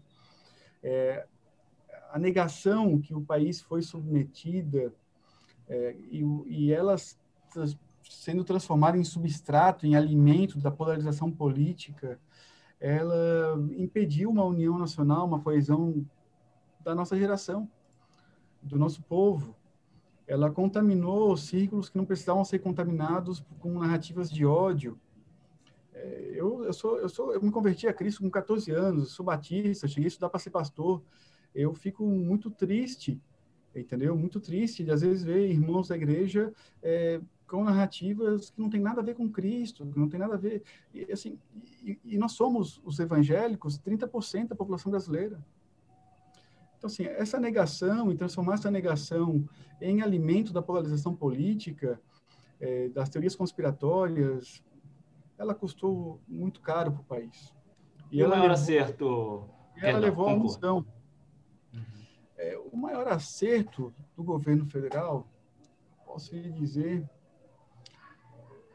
É, 0.84 1.26
a 2.12 2.20
negação 2.20 3.00
que 3.00 3.16
o 3.16 3.22
país 3.22 3.62
foi 3.62 3.82
submetida 3.82 4.94
é, 5.70 5.96
e, 6.12 6.22
e 6.48 6.74
elas 6.74 7.18
sendo 8.04 8.44
transformada 8.44 8.98
em 8.98 9.04
substrato, 9.06 9.86
em 9.86 9.96
alimento 9.96 10.60
da 10.60 10.70
polarização 10.70 11.32
política, 11.32 12.20
ela 12.78 13.58
impediu 13.78 14.30
uma 14.30 14.44
união 14.44 14.78
nacional, 14.78 15.26
uma 15.26 15.40
coesão 15.40 16.06
da 16.82 16.94
nossa 16.94 17.18
geração, 17.18 17.70
do 18.62 18.78
nosso 18.78 19.02
povo 19.02 19.56
ela 20.28 20.52
contaminou 20.52 21.36
círculos 21.38 21.90
que 21.90 21.98
não 21.98 22.06
precisavam 22.06 22.44
ser 22.44 22.60
contaminados 22.60 23.44
com 23.60 23.80
narrativas 23.80 24.30
de 24.30 24.46
ódio. 24.46 25.00
É, 25.94 26.32
eu, 26.36 26.66
eu, 26.66 26.74
sou, 26.74 27.00
eu, 27.00 27.08
sou, 27.08 27.34
eu 27.34 27.42
me 27.42 27.50
converti 27.50 27.88
a 27.88 27.94
Cristo 27.94 28.22
com 28.22 28.30
14 28.30 28.70
anos, 28.72 29.14
sou 29.14 29.26
batista, 29.26 29.88
cheguei 29.88 30.06
a 30.06 30.08
estudar 30.10 30.30
para 30.30 30.40
ser 30.40 30.50
pastor. 30.50 31.02
Eu 31.56 31.74
fico 31.74 32.06
muito 32.06 32.52
triste, 32.52 33.20
entendeu? 33.74 34.18
Muito 34.18 34.42
triste 34.42 34.84
de, 34.84 34.92
às 34.92 35.02
vezes, 35.02 35.24
ver 35.24 35.50
irmãos 35.50 35.88
da 35.88 35.96
igreja 35.96 36.54
é, 36.84 37.22
com 37.48 37.64
narrativas 37.64 38.50
que 38.50 38.60
não 38.60 38.70
tem 38.70 38.82
nada 38.82 39.00
a 39.00 39.04
ver 39.04 39.16
com 39.16 39.30
Cristo, 39.30 39.88
que 39.88 39.98
não 39.98 40.10
tem 40.10 40.20
nada 40.20 40.34
a 40.34 40.38
ver... 40.38 40.62
E, 40.94 41.10
assim, 41.10 41.40
e, 41.82 41.98
e 42.04 42.18
nós 42.18 42.34
somos, 42.34 42.82
os 42.84 43.00
evangélicos, 43.00 43.80
30% 43.80 44.50
da 44.50 44.56
população 44.56 44.92
brasileira. 44.92 45.44
Então, 46.78 46.88
assim, 46.88 47.06
essa 47.06 47.40
negação 47.40 48.12
e 48.12 48.16
transformar 48.16 48.56
essa 48.56 48.70
negação 48.70 49.48
em 49.82 50.02
alimento 50.02 50.54
da 50.54 50.62
polarização 50.62 51.16
política, 51.16 52.00
é, 52.60 52.90
das 52.90 53.10
teorias 53.10 53.36
conspiratórias, 53.36 54.64
ela 55.38 55.54
custou 55.54 56.20
muito 56.28 56.62
caro 56.62 56.92
para 56.92 57.02
o 57.02 57.06
país. 57.06 57.54
E, 58.12 58.18
e 58.18 58.22
ela 58.22 58.36
o 58.36 58.38
maior 58.38 58.50
levou, 58.50 58.64
acerto? 58.64 59.50
E 59.76 59.86
ela 59.86 60.00
levou 60.00 60.30
à 60.30 60.38
missão. 60.38 60.86
Uhum. 61.74 61.82
É, 62.38 62.58
o 62.72 62.78
maior 62.78 63.08
acerto 63.08 63.94
do 64.16 64.24
governo 64.24 64.66
federal, 64.68 65.28
posso 66.06 66.36
lhe 66.36 66.52
dizer, 66.52 67.08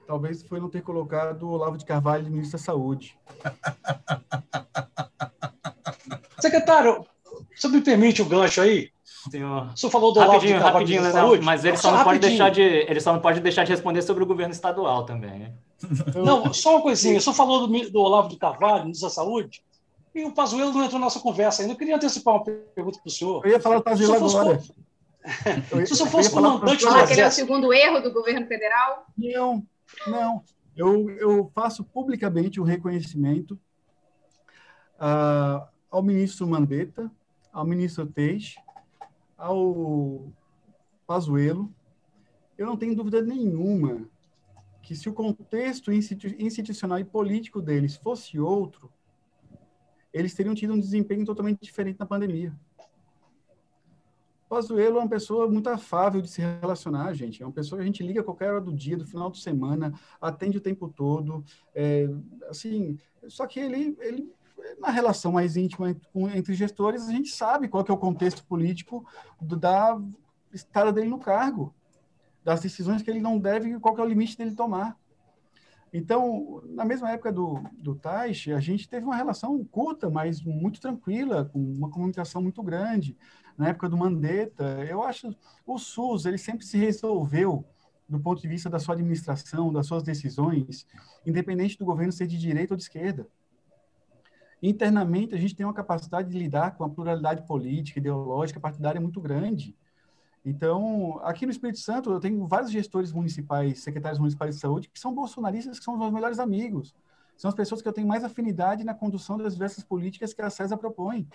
talvez 0.07 0.43
foi 0.43 0.61
não 0.61 0.69
ter 0.69 0.83
colocado 0.83 1.45
o 1.45 1.51
Olavo 1.51 1.79
de 1.79 1.85
Carvalho 1.85 2.25
de 2.25 2.31
ministro 2.31 2.59
da 2.59 2.65
Saúde. 2.65 3.19
Secretário, 6.41 7.07
você 7.63 7.69
me 7.69 7.81
permite 7.81 8.21
o 8.21 8.25
gancho 8.25 8.61
aí? 8.61 8.91
Senhor. 9.31 9.71
O 9.73 9.77
senhor 9.77 9.91
falou 9.91 10.13
do 10.13 10.19
rapidinho, 10.19 10.57
Olavo 10.57 10.67
de 10.67 10.73
rapidinho, 10.73 11.03
Leonel, 11.03 11.43
mas 11.43 11.65
ele 11.65 11.77
só, 11.77 11.93
não 11.93 12.03
pode 12.03 12.19
deixar 12.19 12.51
de, 12.51 12.61
ele 12.61 13.01
só 13.01 13.13
não 13.13 13.21
pode 13.21 13.41
deixar 13.41 13.63
de 13.63 13.71
responder 13.71 14.03
sobre 14.03 14.25
o 14.25 14.27
governo 14.27 14.53
estadual 14.53 15.05
também. 15.05 15.55
Não, 16.15 16.53
só 16.53 16.75
uma 16.75 16.83
coisinha. 16.83 17.19
O 17.19 17.21
senhor 17.21 17.35
falou 17.35 17.67
do, 17.67 17.91
do 17.91 18.01
Olavo 18.01 18.29
de 18.29 18.37
Carvalho, 18.37 18.83
ministro 18.83 19.09
da 19.09 19.15
Saúde, 19.15 19.63
e 20.13 20.25
o 20.25 20.33
Pazuello 20.33 20.73
não 20.73 20.85
entrou 20.85 20.99
na 20.99 21.07
nossa 21.07 21.21
conversa 21.21 21.63
ainda. 21.63 21.75
Eu 21.75 21.79
queria 21.79 21.97
antecipar 21.97 22.35
uma 22.35 22.45
pergunta 22.45 22.99
para 22.99 23.09
o 23.09 23.11
senhor. 23.11 23.47
Eu 23.47 23.53
ia 23.53 23.61
falar 23.61 23.77
do 23.77 23.85
Pazuello 23.85 24.15
agora. 24.15 24.61
Se 25.87 25.93
o 25.93 25.97
senhor 25.97 26.11
fosse 26.11 26.31
comandante 26.31 26.85
do 26.85 26.89
Exército... 26.89 27.21
é 27.21 27.27
o 27.29 27.31
segundo 27.31 27.73
erro 27.73 28.01
do 28.01 28.13
governo 28.13 28.47
federal? 28.47 29.07
Não, 29.17 29.65
não. 30.09 30.43
Eu, 30.77 31.09
eu 31.11 31.51
faço 31.55 31.85
publicamente 31.85 32.59
o 32.59 32.65
um 32.65 32.67
reconhecimento 32.67 33.55
uh, 34.99 35.65
ao 35.89 36.03
ministro 36.03 36.47
Mandetta, 36.47 37.11
ao 37.53 37.67
ministro 37.67 38.07
Teixe, 38.07 38.59
ao 39.37 40.33
Pazuello, 41.07 41.73
eu 42.57 42.67
não 42.67 42.77
tenho 42.77 42.95
dúvida 42.97 43.21
nenhuma 43.21 44.09
que 44.83 44.97
se 44.97 45.09
o 45.09 45.13
contexto 45.13 45.93
institucional 45.93 46.99
e 46.99 47.05
político 47.05 47.61
deles 47.61 47.97
fosse 47.97 48.39
outro, 48.39 48.91
eles 50.13 50.35
teriam 50.35 50.55
tido 50.55 50.73
um 50.73 50.81
desempenho 50.81 51.25
totalmente 51.25 51.61
diferente 51.61 51.99
na 51.99 52.07
pandemia. 52.07 52.53
O 54.47 54.55
Pazuello 54.55 54.99
é 54.99 55.01
uma 55.01 55.09
pessoa 55.09 55.49
muito 55.49 55.69
afável 55.69 56.21
de 56.21 56.29
se 56.29 56.43
relacionar, 56.43 57.15
gente. 57.15 57.43
É 57.43 57.47
uma 57.47 57.53
pessoa 57.53 57.79
que 57.79 57.83
a 57.83 57.87
gente 57.87 58.03
liga 58.03 58.21
a 58.21 58.25
qualquer 58.25 58.51
hora 58.51 58.61
do 58.61 58.73
dia, 58.73 58.99
do 58.99 59.07
final 59.07 59.31
de 59.31 59.41
semana, 59.41 59.99
atende 60.21 60.59
o 60.59 60.61
tempo 60.61 60.89
todo. 60.89 61.43
É, 61.75 62.07
assim, 62.51 62.99
só 63.29 63.47
que 63.47 63.59
ele, 63.61 63.97
ele 64.01 64.31
na 64.79 64.91
relação 64.91 65.33
mais 65.33 65.57
íntima 65.57 65.97
entre 66.35 66.55
gestores, 66.55 67.09
a 67.09 67.13
gente 67.13 67.31
sabe 67.31 67.69
qual 67.69 67.85
é 67.89 67.93
o 67.93 67.97
contexto 67.97 68.45
político 68.45 69.07
da 69.41 70.01
estada 70.53 70.93
dele 70.93 71.09
no 71.09 71.19
cargo, 71.19 71.75
das 72.45 72.61
decisões 72.61 73.03
que 73.03 73.11
ele 73.11 73.21
não 73.21 73.39
deve 73.39 73.71
e 73.71 73.81
qual 73.81 73.97
é 73.97 74.03
o 74.03 74.07
limite 74.07 74.37
dele 74.37 74.55
tomar. 74.55 74.99
Então, 75.93 76.63
na 76.71 76.85
mesma 76.85 77.11
época 77.11 77.31
do, 77.31 77.63
do 77.75 77.95
Taish, 77.95 78.49
a 78.49 78.61
gente 78.61 78.89
teve 78.89 79.05
uma 79.05 79.15
relação 79.15 79.63
curta, 79.65 80.09
mas 80.09 80.43
muito 80.43 80.81
tranquila, 80.81 81.45
com 81.45 81.59
uma 81.59 81.91
comunicação 81.91 82.41
muito 82.43 82.63
grande. 82.63 83.17
Na 83.59 83.69
época 83.69 83.91
do 83.91 83.97
Mandetta, 83.97 84.65
eu 84.89 85.03
acho 85.03 85.37
o 85.67 85.79
SUS, 85.79 86.25
ele 86.25 86.39
sempre 86.39 86.65
se 86.65 86.79
resolveu 86.79 87.65
do 88.09 88.19
ponto 88.19 88.41
de 88.41 88.49
vista 88.49 88.71
da 88.71 88.79
sua 88.79 88.95
administração, 88.95 89.73
das 89.73 89.87
suas 89.87 90.03
decisões, 90.03 90.87
independente 91.27 91.79
do 91.79 91.85
governo 91.85 92.13
ser 92.13 92.27
de 92.27 92.39
direita 92.39 92.73
ou 92.73 92.77
de 92.77 92.83
esquerda 92.83 93.27
internamente 94.63 95.35
a 95.35 95.39
gente 95.39 95.57
tem 95.57 95.67
uma 95.67 95.75
capacidade 95.75 96.31
de 96.31 96.39
lidar 96.39 96.77
com 96.77 96.85
a 96.85 96.89
pluralidade 96.89 97.47
política, 97.47 97.99
ideológica, 97.99 98.61
partidária 98.61 99.01
muito 99.01 99.21
grande. 99.21 99.77
Então, 100.45 101.21
aqui 101.23 101.47
no 101.47 101.53
Espírito 101.53 101.79
Santo, 101.79 102.11
eu 102.11 102.21
tenho 102.21 102.47
vários 102.47 102.71
gestores 102.71 103.13
municipais, 103.13 103.81
secretários 103.81 104.19
municipais 104.19 104.55
de 104.55 104.61
saúde, 104.61 104.89
que 104.89 104.99
são 104.99 105.15
bolsonaristas, 105.15 105.79
que 105.79 105.85
são 105.85 105.95
os 105.95 106.01
meus 106.01 106.13
melhores 106.13 106.39
amigos. 106.39 106.95
São 107.37 107.49
as 107.49 107.55
pessoas 107.55 107.81
que 107.81 107.89
eu 107.89 107.93
tenho 107.93 108.07
mais 108.07 108.25
afinidade 108.25 108.85
na 108.85 108.95
condução 108.95 109.37
das 109.39 109.55
diversas 109.55 109.85
políticas 109.85 110.35
que 110.35 110.43
a 110.43 110.51
CESA 110.51 110.77
propõe. 110.77 111.29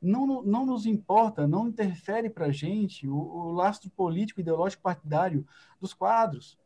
Não, 0.00 0.42
não 0.42 0.66
nos 0.66 0.86
importa, 0.86 1.46
não 1.46 1.68
interfere 1.68 2.28
para 2.28 2.46
a 2.46 2.52
gente 2.52 3.08
o, 3.08 3.16
o 3.16 3.52
lastro 3.52 3.90
político, 3.90 4.40
ideológico, 4.40 4.82
partidário 4.82 5.46
dos 5.80 5.94
quadros. 5.94 6.58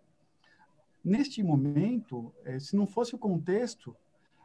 Neste 1.02 1.42
momento, 1.42 2.34
eh, 2.44 2.58
se 2.58 2.76
não 2.76 2.86
fosse 2.86 3.14
o 3.14 3.18
contexto 3.18 3.96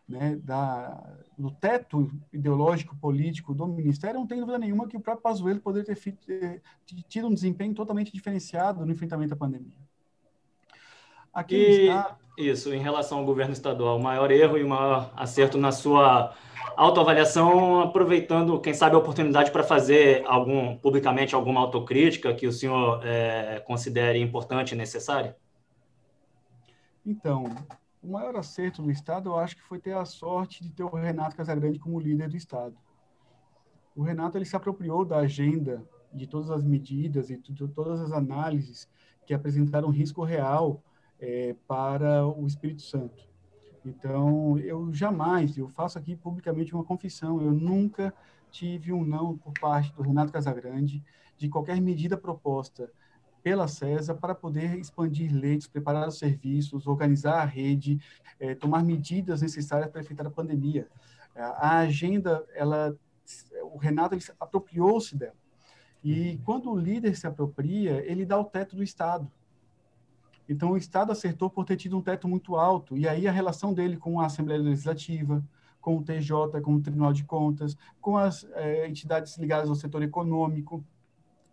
né, 0.08 0.40
da, 0.44 1.04
do 1.38 1.50
teto 1.52 2.12
ideológico 2.32 2.96
político 2.98 3.54
do 3.54 3.68
Ministério, 3.68 4.20
não 4.20 4.28
tem 4.28 4.40
dúvida 4.40 4.60
nenhuma 4.60 4.88
que 4.88 4.98
o 4.98 5.00
próprio 5.00 5.24
Pazuello 5.24 5.60
poderia 5.60 5.96
ter, 5.96 6.16
ter 6.26 6.62
tido 7.08 7.28
um 7.28 7.34
desempenho 7.34 7.74
totalmente 7.74 8.14
diferenciado 8.14 8.86
no 8.86 8.92
enfrentamento 8.92 9.34
à 9.34 9.38
pandemia. 9.38 9.74
Aqui 11.34 11.56
e, 11.56 11.88
está... 11.88 12.18
Isso, 12.38 12.74
em 12.74 12.82
relação 12.82 13.20
ao 13.20 13.26
governo 13.26 13.54
estadual, 13.54 13.98
o 13.98 14.04
maior 14.04 14.30
erro 14.30 14.58
e 14.58 14.64
o 14.64 14.70
maior 14.70 15.12
acerto 15.16 15.58
na 15.58 15.72
sua 15.72 16.36
autoavaliação, 16.76 17.82
aproveitando, 17.82 18.60
quem 18.60 18.74
sabe, 18.74 18.96
a 18.96 19.00
oportunidade 19.00 19.52
para 19.52 19.64
fazer 19.64 20.24
algum 20.26 20.78
publicamente 20.78 21.34
alguma 21.34 21.62
autocrítica 21.62 22.34
que 22.34 22.46
o 22.46 22.52
senhor 22.52 23.02
é, 23.06 23.62
considere 23.66 24.20
importante 24.20 24.74
e 24.74 24.78
necessária? 24.78 25.36
Então, 27.06 27.46
o 28.06 28.12
maior 28.12 28.36
acerto 28.36 28.84
do 28.84 28.92
Estado, 28.92 29.30
eu 29.30 29.38
acho 29.38 29.56
que 29.56 29.64
foi 29.64 29.80
ter 29.80 29.96
a 29.96 30.06
sorte 30.06 30.64
de 30.64 30.72
ter 30.72 30.84
o 30.84 30.90
Renato 30.90 31.36
Casagrande 31.36 31.80
como 31.80 32.00
líder 32.00 32.30
do 32.30 32.38
Estado. 32.38 32.78
O 33.96 34.04
Renato 34.04 34.38
ele 34.38 34.46
se 34.46 34.56
apropriou 34.56 35.04
da 35.04 35.18
agenda 35.18 35.84
de 36.14 36.28
todas 36.28 36.52
as 36.52 36.64
medidas 36.64 37.32
e 37.32 37.38
de 37.38 37.68
todas 37.68 38.00
as 38.00 38.12
análises 38.12 38.88
que 39.26 39.34
apresentaram 39.34 39.90
risco 39.90 40.24
real 40.24 40.84
é, 41.20 41.56
para 41.68 42.28
o 42.28 42.46
Espírito 42.46 42.84
Santo. 42.84 43.28
Então, 43.84 44.58
eu 44.60 44.94
jamais, 44.94 45.58
eu 45.58 45.68
faço 45.68 45.98
aqui 45.98 46.16
publicamente 46.16 46.76
uma 46.76 46.84
confissão, 46.84 47.42
eu 47.42 47.52
nunca 47.52 48.14
tive 48.52 48.94
um 48.94 49.04
não 49.04 49.36
por 49.36 49.54
parte 49.60 49.92
do 49.94 50.04
Renato 50.04 50.32
Casagrande 50.32 51.04
de 51.38 51.50
qualquer 51.50 51.82
medida 51.82 52.16
proposta 52.16 52.92
pela 53.46 53.68
CESA 53.68 54.16
para 54.16 54.34
poder 54.34 54.76
expandir 54.80 55.32
leitos, 55.32 55.68
preparar 55.68 56.08
os 56.08 56.18
serviços, 56.18 56.88
organizar 56.88 57.44
a 57.44 57.46
rede, 57.46 58.02
é, 58.40 58.56
tomar 58.56 58.84
medidas 58.84 59.40
necessárias 59.40 59.92
para 59.92 60.02
enfrentar 60.02 60.26
a 60.26 60.32
pandemia. 60.32 60.88
A 61.36 61.78
agenda, 61.78 62.44
ela, 62.56 62.98
o 63.72 63.78
Renato 63.78 64.18
apropriou-se 64.40 65.16
dela. 65.16 65.36
E 66.04 66.40
quando 66.44 66.72
o 66.72 66.76
líder 66.76 67.16
se 67.16 67.28
apropria, 67.28 68.04
ele 68.10 68.26
dá 68.26 68.40
o 68.40 68.46
teto 68.46 68.76
do 68.76 68.82
Estado. 68.82 69.32
Então, 70.50 70.72
o 70.72 70.78
Estado 70.78 71.12
acertou 71.12 71.48
por 71.48 71.66
ter 71.66 71.78
tido 71.78 71.96
um 71.96 72.02
teto 72.02 72.28
muito 72.28 72.56
alto. 72.56 72.98
E 72.98 73.08
aí, 73.08 73.28
a 73.28 73.32
relação 73.32 73.76
dele 73.76 73.96
com 73.96 74.20
a 74.20 74.26
Assembleia 74.26 74.60
Legislativa, 74.60 75.44
com 75.80 75.98
o 75.98 76.04
TJ, 76.04 76.62
com 76.64 76.74
o 76.74 76.82
Tribunal 76.82 77.14
de 77.14 77.24
Contas, 77.24 77.78
com 78.02 78.18
as 78.18 78.44
é, 78.54 78.88
entidades 78.88 79.38
ligadas 79.38 79.70
ao 79.70 79.76
setor 79.76 80.02
econômico, 80.02 80.84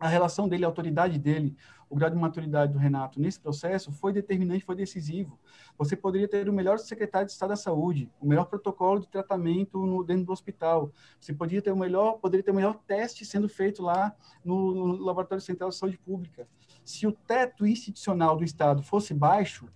a 0.03 0.09
relação 0.09 0.48
dele, 0.48 0.64
a 0.64 0.66
autoridade 0.66 1.16
dele, 1.16 1.57
o 1.88 1.94
grau 1.94 2.11
de 2.11 2.16
maturidade 2.16 2.72
do 2.72 2.78
Renato 2.78 3.20
nesse 3.20 3.38
processo 3.38 3.92
foi 3.92 4.12
determinante, 4.12 4.64
foi 4.64 4.74
decisivo. 4.74 5.38
Você 5.78 5.94
poderia 5.94 6.26
ter 6.26 6.48
o 6.48 6.53
melhor 6.53 6.80
secretário 6.80 7.26
de 7.26 7.32
Estado 7.32 7.50
da 7.50 7.57
Saúde, 7.57 8.11
o 8.20 8.26
melhor 8.26 8.46
protocolo 8.46 8.98
de 8.98 9.07
tratamento 9.07 9.86
no, 9.86 10.03
dentro 10.03 10.24
do 10.24 10.32
hospital. 10.32 10.90
Você 11.20 11.32
poderia 11.32 11.62
ter 11.62 11.70
o 11.70 11.76
melhor, 11.76 12.14
poderia 12.14 12.42
ter 12.42 12.50
o 12.50 12.55
melhor 12.55 12.80
teste 12.84 13.24
sendo 13.24 13.48
feito 13.48 13.80
lá 13.80 14.12
no, 14.44 14.74
no 14.74 15.05
Laboratório 15.05 15.40
Central 15.40 15.70
de 15.70 15.76
Saúde 15.76 15.98
Pública. 15.98 16.48
Se 16.84 17.07
o 17.07 17.12
teto 17.12 17.64
institucional 17.64 18.36
do 18.36 18.42
Estado 18.42 18.82
fosse 18.82 19.14
baixo, 19.14 19.68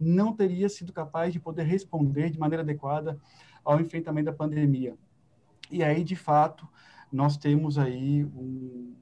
não 0.00 0.32
teria 0.32 0.70
sido 0.70 0.90
capaz 0.90 1.34
de 1.34 1.38
poder 1.38 1.64
responder 1.64 2.30
de 2.30 2.38
maneira 2.38 2.62
adequada 2.62 3.20
ao 3.62 3.78
enfrentamento 3.78 4.30
da 4.30 4.32
pandemia. 4.32 4.96
E 5.70 5.84
aí, 5.84 6.02
de 6.02 6.16
fato, 6.16 6.66
nós 7.12 7.36
temos 7.36 7.76
aí 7.76 8.24
um, 8.24 8.94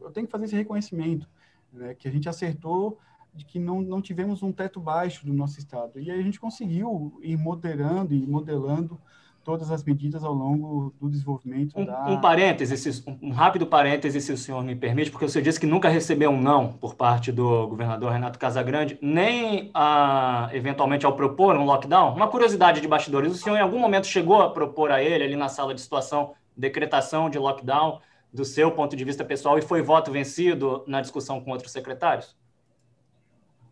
eu 0.00 0.10
tenho 0.10 0.26
que 0.26 0.32
fazer 0.32 0.44
esse 0.46 0.56
reconhecimento, 0.56 1.28
né, 1.72 1.94
que 1.94 2.08
a 2.08 2.10
gente 2.10 2.28
acertou 2.28 2.98
de 3.34 3.44
que 3.44 3.58
não, 3.58 3.80
não 3.82 4.00
tivemos 4.00 4.42
um 4.42 4.52
teto 4.52 4.78
baixo 4.78 5.26
do 5.26 5.32
nosso 5.32 5.58
estado. 5.58 5.98
E 5.98 6.10
aí 6.10 6.20
a 6.20 6.22
gente 6.22 6.38
conseguiu 6.38 7.18
ir 7.20 7.36
moderando 7.36 8.14
e 8.14 8.26
modelando 8.26 8.98
todas 9.42 9.70
as 9.70 9.84
medidas 9.84 10.24
ao 10.24 10.32
longo 10.32 10.94
do 10.98 11.10
desenvolvimento 11.10 11.78
um, 11.78 11.84
da... 11.84 12.08
Um 12.08 12.20
parêntese, 12.20 13.04
um 13.20 13.30
rápido 13.30 13.66
parêntese, 13.66 14.20
se 14.20 14.32
o 14.32 14.38
senhor 14.38 14.64
me 14.64 14.74
permite, 14.74 15.10
porque 15.10 15.28
você 15.28 15.42
disse 15.42 15.60
que 15.60 15.66
nunca 15.66 15.88
recebeu 15.88 16.30
um 16.30 16.40
não 16.40 16.72
por 16.72 16.94
parte 16.94 17.30
do 17.30 17.66
governador 17.68 18.10
Renato 18.10 18.38
Casagrande, 18.38 18.98
nem 19.02 19.70
a, 19.74 20.48
eventualmente 20.52 21.04
ao 21.04 21.14
propor 21.14 21.56
um 21.56 21.64
lockdown. 21.64 22.14
Uma 22.14 22.28
curiosidade 22.28 22.80
de 22.80 22.88
bastidores, 22.88 23.32
o 23.32 23.36
senhor 23.36 23.56
em 23.56 23.60
algum 23.60 23.78
momento 23.78 24.06
chegou 24.06 24.40
a 24.40 24.48
propor 24.48 24.90
a 24.90 25.02
ele, 25.02 25.24
ali 25.24 25.36
na 25.36 25.48
sala 25.48 25.74
de 25.74 25.80
situação, 25.80 26.32
decretação 26.56 27.28
de 27.28 27.38
lockdown, 27.38 28.00
do 28.34 28.44
seu 28.44 28.72
ponto 28.72 28.96
de 28.96 29.04
vista 29.04 29.24
pessoal, 29.24 29.56
e 29.56 29.62
foi 29.62 29.80
voto 29.80 30.10
vencido 30.10 30.82
na 30.88 31.00
discussão 31.00 31.40
com 31.40 31.52
outros 31.52 31.70
secretários? 31.70 32.36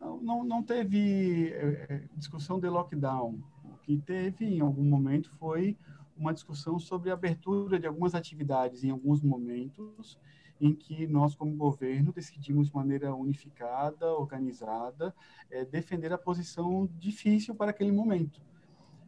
Não, 0.01 0.23
não, 0.23 0.45
não 0.45 0.63
teve 0.63 1.53
é, 1.53 1.87
é, 1.89 2.03
discussão 2.17 2.61
de 2.61 2.69
lockdown. 2.69 3.41
O 3.65 3.77
que 3.83 3.99
teve, 3.99 4.45
em 4.45 4.61
algum 4.61 4.85
momento, 4.85 5.33
foi 5.33 5.77
uma 6.17 6.33
discussão 6.33 6.79
sobre 6.79 7.11
a 7.11 7.15
abertura 7.15 7.77
de 7.81 7.89
algumas 7.89 8.15
atividades 8.15 8.85
em 8.85 8.91
alguns 8.91 9.21
momentos 9.21 10.17
em 10.61 10.73
que 10.73 11.09
nós, 11.09 11.35
como 11.35 11.57
governo, 11.57 12.13
decidimos 12.13 12.69
de 12.69 12.77
maneira 12.77 13.13
unificada, 13.13 14.15
organizada, 14.15 15.13
é, 15.51 15.65
defender 15.65 16.13
a 16.13 16.19
posição 16.19 16.89
difícil 17.01 17.53
para 17.53 17.73
aquele 17.73 17.91
momento. 17.91 18.41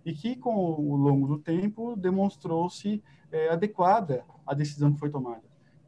E 0.05 0.13
que, 0.13 0.35
com 0.35 0.53
o 0.53 0.97
longo 0.97 1.29
do 1.29 1.39
tempo, 1.39 1.95
demonstrou-se 1.95 3.01
é, 3.31 3.51
adequada 3.51 4.25
a 4.47 4.55
decisão 4.55 4.93
que 4.93 4.99
foi 4.99 5.11
tomada. 5.11 5.43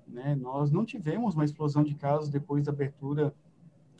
Né? 0.06 0.34
Nós 0.34 0.70
não 0.70 0.84
tivemos 0.84 1.34
uma 1.34 1.44
explosão 1.44 1.82
de 1.82 1.94
casos 1.94 2.28
depois 2.28 2.64
da 2.64 2.72
abertura 2.72 3.34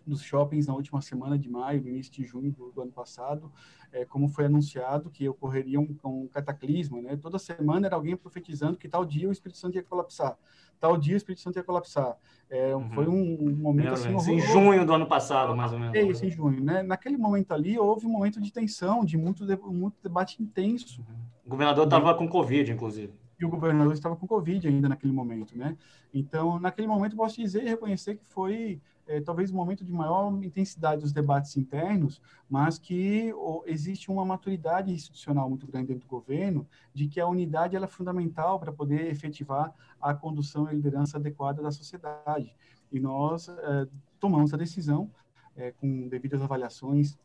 dos 0.06 0.22
shoppings 0.22 0.68
na 0.68 0.74
última 0.74 1.02
semana 1.02 1.36
de 1.36 1.50
maio, 1.50 1.82
no 1.82 1.88
início 1.88 2.12
de 2.12 2.24
junho 2.24 2.52
do, 2.52 2.70
do 2.70 2.80
ano 2.80 2.92
passado, 2.92 3.50
é, 3.92 4.04
como 4.04 4.28
foi 4.28 4.44
anunciado 4.44 5.10
que 5.10 5.28
ocorreria 5.28 5.80
um, 5.80 5.96
um 6.04 6.28
cataclisma, 6.28 7.02
né? 7.02 7.16
Toda 7.16 7.38
semana 7.38 7.86
era 7.88 7.96
alguém 7.96 8.16
profetizando 8.16 8.78
que 8.78 8.88
tal 8.88 9.04
dia 9.04 9.28
o 9.28 9.32
Espírito 9.32 9.58
Santo 9.58 9.74
ia 9.74 9.82
colapsar, 9.82 10.38
tal 10.78 10.96
dia 10.96 11.14
o 11.14 11.16
Espírito 11.16 11.40
Santo 11.40 11.56
ia 11.56 11.64
colapsar. 11.64 12.16
É, 12.48 12.74
uhum. 12.74 12.90
Foi 12.90 13.08
um, 13.08 13.48
um 13.48 13.56
momento 13.56 13.94
assim, 13.94 14.08
horroroso. 14.10 14.30
Em 14.30 14.40
junho 14.40 14.86
do 14.86 14.94
ano 14.94 15.06
passado, 15.06 15.56
mais 15.56 15.72
ou 15.72 15.78
menos. 15.80 15.96
É 15.96 16.02
isso, 16.02 16.24
em 16.24 16.30
junho, 16.30 16.62
né? 16.62 16.84
Naquele 16.84 17.16
momento 17.16 17.52
ali 17.52 17.76
houve 17.76 18.06
um 18.06 18.10
momento 18.10 18.40
de 18.40 18.52
tensão, 18.52 19.04
de 19.04 19.16
muito, 19.16 19.44
de, 19.44 19.56
muito 19.56 19.96
debate 20.00 20.40
intenso. 20.40 21.00
Uhum. 21.00 21.16
O 21.46 21.50
governador 21.50 21.84
estava 21.84 22.14
com 22.14 22.28
Covid, 22.28 22.70
inclusive 22.70 23.12
e 23.38 23.44
o 23.44 23.48
governador 23.48 23.92
estava 23.92 24.16
com 24.16 24.26
Covid 24.26 24.66
ainda 24.66 24.88
naquele 24.88 25.12
momento, 25.12 25.56
né? 25.56 25.76
Então, 26.12 26.58
naquele 26.58 26.86
momento, 26.86 27.16
posso 27.16 27.36
dizer 27.36 27.64
e 27.64 27.68
reconhecer 27.68 28.16
que 28.16 28.24
foi 28.24 28.80
é, 29.06 29.20
talvez 29.20 29.50
o 29.50 29.54
momento 29.54 29.84
de 29.84 29.92
maior 29.92 30.32
intensidade 30.42 31.02
dos 31.02 31.12
debates 31.12 31.56
internos, 31.56 32.20
mas 32.48 32.78
que 32.78 33.32
oh, 33.34 33.62
existe 33.66 34.10
uma 34.10 34.24
maturidade 34.24 34.92
institucional 34.92 35.48
muito 35.48 35.66
grande 35.66 35.88
dentro 35.88 36.06
do 36.06 36.10
governo 36.10 36.66
de 36.92 37.06
que 37.06 37.20
a 37.20 37.26
unidade 37.26 37.76
ela 37.76 37.84
é 37.84 37.88
fundamental 37.88 38.58
para 38.58 38.72
poder 38.72 39.06
efetivar 39.06 39.72
a 40.00 40.12
condução 40.12 40.66
e 40.66 40.70
a 40.70 40.72
liderança 40.72 41.18
adequada 41.18 41.62
da 41.62 41.70
sociedade. 41.70 42.54
E 42.90 42.98
nós 42.98 43.48
é, 43.48 43.86
tomamos 44.18 44.52
a 44.52 44.56
decisão, 44.56 45.10
é, 45.56 45.72
com 45.72 46.08
devidas 46.08 46.42
avaliações 46.42 47.16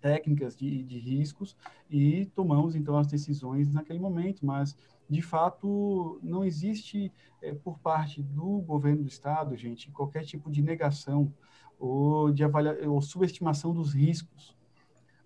técnicas 0.00 0.56
de, 0.56 0.82
de 0.82 0.98
riscos, 0.98 1.56
e 1.90 2.26
tomamos, 2.26 2.74
então, 2.74 2.96
as 2.98 3.06
decisões 3.06 3.72
naquele 3.72 3.98
momento, 3.98 4.44
mas 4.44 4.76
de 5.08 5.22
fato, 5.22 6.18
não 6.22 6.44
existe 6.44 7.12
é, 7.40 7.54
por 7.54 7.78
parte 7.78 8.22
do 8.22 8.60
governo 8.60 9.02
do 9.02 9.08
estado, 9.08 9.56
gente, 9.56 9.90
qualquer 9.90 10.24
tipo 10.24 10.50
de 10.50 10.62
negação 10.62 11.32
ou 11.78 12.32
de 12.32 12.42
avalia 12.42 12.88
ou 12.88 13.00
subestimação 13.00 13.72
dos 13.72 13.94
riscos. 13.94 14.56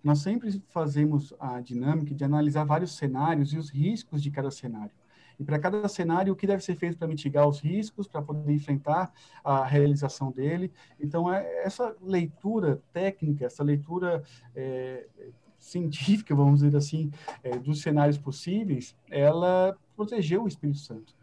Nós 0.03 0.19
sempre 0.19 0.61
fazemos 0.69 1.33
a 1.39 1.61
dinâmica 1.61 2.13
de 2.13 2.23
analisar 2.23 2.63
vários 2.63 2.95
cenários 2.95 3.53
e 3.53 3.57
os 3.57 3.69
riscos 3.69 4.21
de 4.21 4.31
cada 4.31 4.51
cenário. 4.51 4.91
E 5.39 5.43
para 5.43 5.57
cada 5.57 5.87
cenário, 5.87 6.33
o 6.33 6.35
que 6.35 6.45
deve 6.45 6.63
ser 6.63 6.75
feito 6.75 6.97
para 6.97 7.07
mitigar 7.07 7.47
os 7.47 7.59
riscos, 7.59 8.07
para 8.07 8.21
poder 8.21 8.53
enfrentar 8.53 9.11
a 9.43 9.65
realização 9.65 10.31
dele. 10.31 10.71
Então, 10.99 11.33
é 11.33 11.63
essa 11.63 11.95
leitura 11.99 12.79
técnica, 12.93 13.45
essa 13.45 13.63
leitura 13.63 14.23
é, 14.55 15.07
científica, 15.61 16.35
vamos 16.35 16.61
dizer 16.61 16.75
assim, 16.75 17.11
é, 17.43 17.57
dos 17.57 17.81
cenários 17.81 18.17
possíveis, 18.17 18.95
ela 19.09 19.77
protegeu 19.95 20.43
o 20.43 20.47
Espírito 20.47 20.79
Santo. 20.79 21.13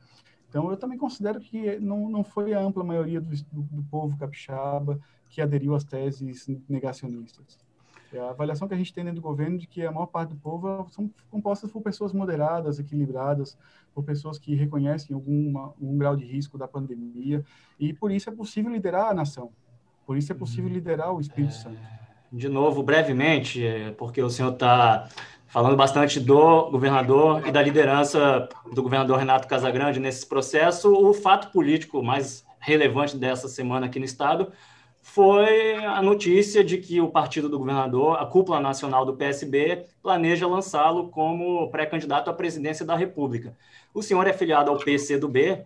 Então, 0.49 0.71
eu 0.71 0.77
também 0.79 0.97
considero 0.97 1.41
que 1.41 1.79
não, 1.79 2.09
não 2.09 2.25
foi 2.25 2.55
a 2.55 2.61
ampla 2.61 2.83
maioria 2.83 3.21
do, 3.21 3.37
do, 3.53 3.83
povo 3.91 4.17
capixaba 4.17 4.99
que 5.29 5.43
aderiu 5.43 5.75
às 5.75 5.85
teses 5.85 6.49
negacionistas. 6.67 7.59
É 8.11 8.19
a 8.19 8.31
avaliação 8.31 8.67
que 8.67 8.73
a 8.73 8.77
gente 8.77 8.95
tem 8.95 9.05
dentro 9.05 9.21
do 9.21 9.23
governo 9.23 9.59
de 9.59 9.67
que 9.67 9.85
a 9.85 9.93
maior 9.93 10.07
parte 10.07 10.31
do 10.31 10.37
povo 10.37 10.89
são 10.91 11.11
compostas 11.31 11.71
por 11.71 11.83
pessoas 11.83 12.15
moderadas, 12.15 12.79
equilibradas, 12.79 13.59
por 13.95 14.03
pessoas 14.03 14.39
que 14.39 14.55
reconhecem 14.55 15.13
algum 15.13 15.71
um 15.79 15.99
grau 15.99 16.17
de 16.17 16.25
risco 16.25 16.57
da 16.57 16.67
pandemia, 16.67 17.45
e 17.79 17.93
por 17.93 18.11
isso 18.11 18.31
é 18.31 18.33
possível 18.33 18.73
liderar 18.73 19.11
a 19.11 19.15
nação, 19.15 19.51
por 20.07 20.17
isso 20.17 20.33
é 20.33 20.35
possível 20.35 20.69
uhum. 20.69 20.73
liderar 20.73 21.13
o 21.13 21.21
Espírito 21.21 21.53
é... 21.53 21.59
Santo 21.59 22.08
de 22.33 22.49
novo, 22.49 22.83
brevemente, 22.83 23.63
porque 23.97 24.23
o 24.23 24.31
senhor 24.31 24.53
está 24.53 25.09
falando 25.47 25.77
bastante 25.77 26.21
do 26.21 26.71
governador 26.71 27.47
e 27.47 27.51
da 27.51 27.63
liderança 27.63 28.49
do 28.73 28.83
governador 28.83 29.19
Renato 29.19 29.49
Casagrande 29.49 29.99
nesse 29.99 30.27
processo. 30.27 30.93
O 30.93 31.15
fato 31.15 31.51
político 31.51 32.03
mais 32.03 32.45
relevante 32.61 33.17
dessa 33.17 33.49
semana 33.49 33.87
aqui 33.87 33.99
no 33.99 34.05
Estado 34.05 34.53
foi 35.01 35.75
a 35.85 36.03
notícia 36.03 36.63
de 36.63 36.77
que 36.77 37.01
o 37.01 37.09
partido 37.09 37.49
do 37.49 37.59
governador, 37.59 38.19
a 38.19 38.27
cúpula 38.27 38.61
nacional 38.61 39.07
do 39.07 39.17
PSB, 39.17 39.87
planeja 40.03 40.47
lançá-lo 40.47 41.09
como 41.09 41.71
pré-candidato 41.71 42.29
à 42.29 42.35
presidência 42.35 42.85
da 42.85 42.95
República. 42.95 43.57
O 43.95 44.03
senhor 44.03 44.27
é 44.27 44.35
filiado 44.35 44.71
ao 44.71 44.77
PCdoB, 44.77 45.65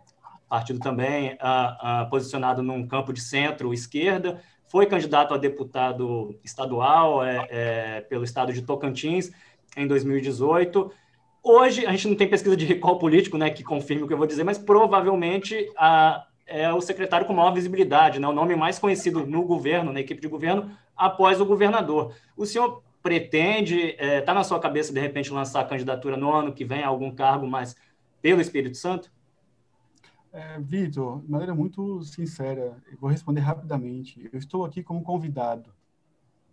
partido 0.49 0.79
também 0.79 1.37
a, 1.41 2.03
a, 2.03 2.05
posicionado 2.07 2.63
num 2.63 2.87
campo 2.87 3.13
de 3.13 3.21
centro-esquerda, 3.21 4.41
foi 4.73 4.87
candidato 4.87 5.35
a 5.35 5.37
deputado 5.37 6.35
estadual 6.43 7.23
é, 7.23 7.47
é, 7.51 8.01
pelo 8.01 8.25
estado 8.25 8.55
de 8.55 8.63
Tocantins 8.63 9.31
em 9.77 9.87
2018. 9.87 10.91
Hoje, 11.43 11.85
a 11.85 11.91
gente 11.91 12.09
não 12.09 12.17
tem 12.17 12.27
pesquisa 12.27 12.57
de 12.57 12.65
recall 12.65 12.99
político 12.99 13.37
né, 13.37 13.51
que 13.51 13.63
confirme 13.63 14.05
o 14.05 14.07
que 14.07 14.15
eu 14.15 14.17
vou 14.17 14.27
dizer, 14.27 14.45
mas 14.45 14.57
provavelmente 14.57 15.71
a, 15.77 16.25
é 16.47 16.73
o 16.73 16.81
secretário 16.81 17.27
com 17.27 17.35
maior 17.35 17.53
visibilidade, 17.53 18.19
né, 18.19 18.27
o 18.27 18.33
nome 18.33 18.57
mais 18.57 18.79
conhecido 18.79 19.27
no 19.27 19.43
governo, 19.43 19.93
na 19.93 20.01
equipe 20.01 20.23
de 20.23 20.29
governo, 20.29 20.71
após 20.97 21.39
o 21.39 21.45
governador. 21.45 22.15
O 22.35 22.47
senhor 22.47 22.83
pretende, 23.03 23.91
está 23.91 24.05
é, 24.05 24.21
tá 24.23 24.33
na 24.33 24.43
sua 24.43 24.59
cabeça, 24.59 24.91
de 24.91 25.01
repente, 25.01 25.31
lançar 25.31 25.61
a 25.61 25.67
candidatura 25.67 26.17
no 26.17 26.33
ano 26.33 26.51
que 26.51 26.65
vem 26.65 26.83
a 26.83 26.89
algum 26.89 27.11
cargo, 27.11 27.47
mas 27.47 27.77
pelo 28.23 28.41
Espírito 28.41 28.79
Santo? 28.79 29.11
É, 30.33 30.59
Vitor, 30.59 31.21
de 31.21 31.31
maneira 31.31 31.55
muito 31.55 32.03
sincera, 32.05 32.83
eu 32.91 32.97
vou 32.99 33.11
responder 33.11 33.41
rapidamente. 33.41 34.31
Eu 34.33 34.39
estou 34.39 34.65
aqui 34.65 34.83
como 34.83 35.03
convidado, 35.03 35.71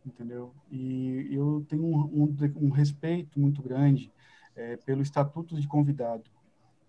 entendeu? 0.06 0.54
E 0.70 1.30
eu 1.32 1.66
tenho 1.70 1.86
um, 1.86 2.24
um, 2.24 2.38
um 2.58 2.70
respeito 2.70 3.40
muito 3.40 3.62
grande 3.62 4.12
é, 4.54 4.76
pelo 4.76 5.02
estatuto 5.02 5.56
de 5.56 5.66
convidado. 5.66 6.30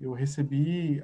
Eu 0.00 0.12
recebi 0.12 1.00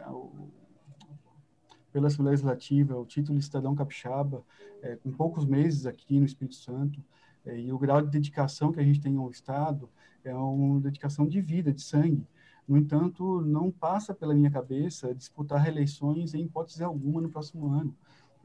pela 1.93 2.09
Assembleia 2.09 2.33
Legislativa, 2.33 2.99
o 2.99 3.07
título 3.07 3.39
de 3.39 3.45
cidadão 3.45 3.75
capixaba, 3.75 4.45
é, 4.83 4.97
com 4.97 5.13
poucos 5.13 5.47
meses 5.47 5.87
aqui 5.87 6.19
no 6.19 6.27
Espírito 6.27 6.57
Santo, 6.57 7.01
é, 7.45 7.61
e 7.61 7.73
o 7.73 7.79
grau 7.79 8.03
de 8.03 8.11
dedicação 8.11 8.73
que 8.73 8.81
a 8.81 8.83
gente 8.83 9.01
tem 9.01 9.17
ao 9.17 9.31
Estado 9.31 9.89
é 10.25 10.35
uma 10.35 10.81
dedicação 10.81 11.29
de 11.29 11.41
vida, 11.41 11.73
de 11.73 11.81
sangue. 11.81 12.27
No 12.67 12.77
entanto, 12.77 13.41
não 13.43 13.71
passa 13.71 14.13
pela 14.13 14.35
minha 14.35 14.51
cabeça 14.51 15.15
disputar 15.15 15.61
reeleições 15.61 16.35
em 16.35 16.43
hipótese 16.43 16.83
alguma 16.83 17.21
no 17.21 17.29
próximo 17.29 17.69
ano. 17.69 17.95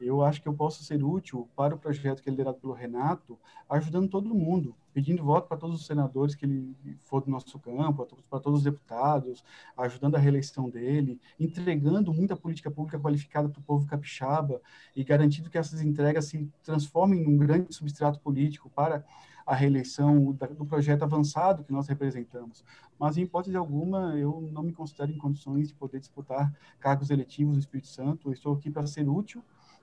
Eu 0.00 0.22
acho 0.22 0.42
que 0.42 0.48
eu 0.48 0.54
posso 0.54 0.82
ser 0.82 1.02
útil 1.04 1.48
para 1.54 1.74
o 1.74 1.78
projeto 1.78 2.22
que 2.22 2.28
é 2.28 2.32
liderado 2.32 2.58
pelo 2.58 2.72
Renato, 2.72 3.38
ajudando 3.68 4.08
todo 4.08 4.34
mundo, 4.34 4.74
pedindo 4.92 5.22
voto 5.22 5.46
para 5.46 5.56
todos 5.56 5.80
os 5.80 5.86
senadores 5.86 6.34
que 6.34 6.44
ele 6.44 6.74
for 7.04 7.22
do 7.22 7.30
nosso 7.30 7.56
campo, 7.60 8.06
para 8.28 8.40
todos 8.40 8.58
os 8.58 8.64
deputados, 8.64 9.44
ajudando 9.76 10.16
a 10.16 10.18
reeleição 10.18 10.68
dele, 10.68 11.20
entregando 11.38 12.12
muita 12.12 12.36
política 12.36 12.70
pública 12.70 12.98
qualificada 12.98 13.48
para 13.48 13.60
o 13.60 13.62
povo 13.62 13.86
capixaba 13.86 14.60
e 14.94 15.04
garantindo 15.04 15.48
que 15.48 15.58
essas 15.58 15.80
entregas 15.80 16.24
se 16.26 16.50
transformem 16.64 17.22
num 17.22 17.36
grande 17.36 17.72
substrato 17.72 18.18
político 18.18 18.68
para 18.70 19.04
a 19.46 19.54
reeleição 19.54 20.32
do 20.32 20.64
projeto 20.66 21.02
avançado 21.02 21.64
que 21.64 21.72
nós 21.72 21.88
representamos. 21.88 22.64
Mas, 22.98 23.16
em 23.16 23.22
hipótese 23.22 23.56
alguma, 23.56 24.16
eu 24.16 24.48
não 24.52 24.62
me 24.62 24.72
considero 24.72 25.10
em 25.10 25.18
condições 25.18 25.68
de 25.68 25.74
poder 25.74 25.98
disputar 25.98 26.52
cargos 26.78 27.10
eletivos 27.10 27.54
no 27.54 27.60
Espírito 27.60 27.88
Santo. 27.88 28.28
Eu 28.28 28.32
estou 28.32 28.54
aqui 28.54 28.70
para 28.70 28.86
ser 28.86 29.08
útil 29.08 29.42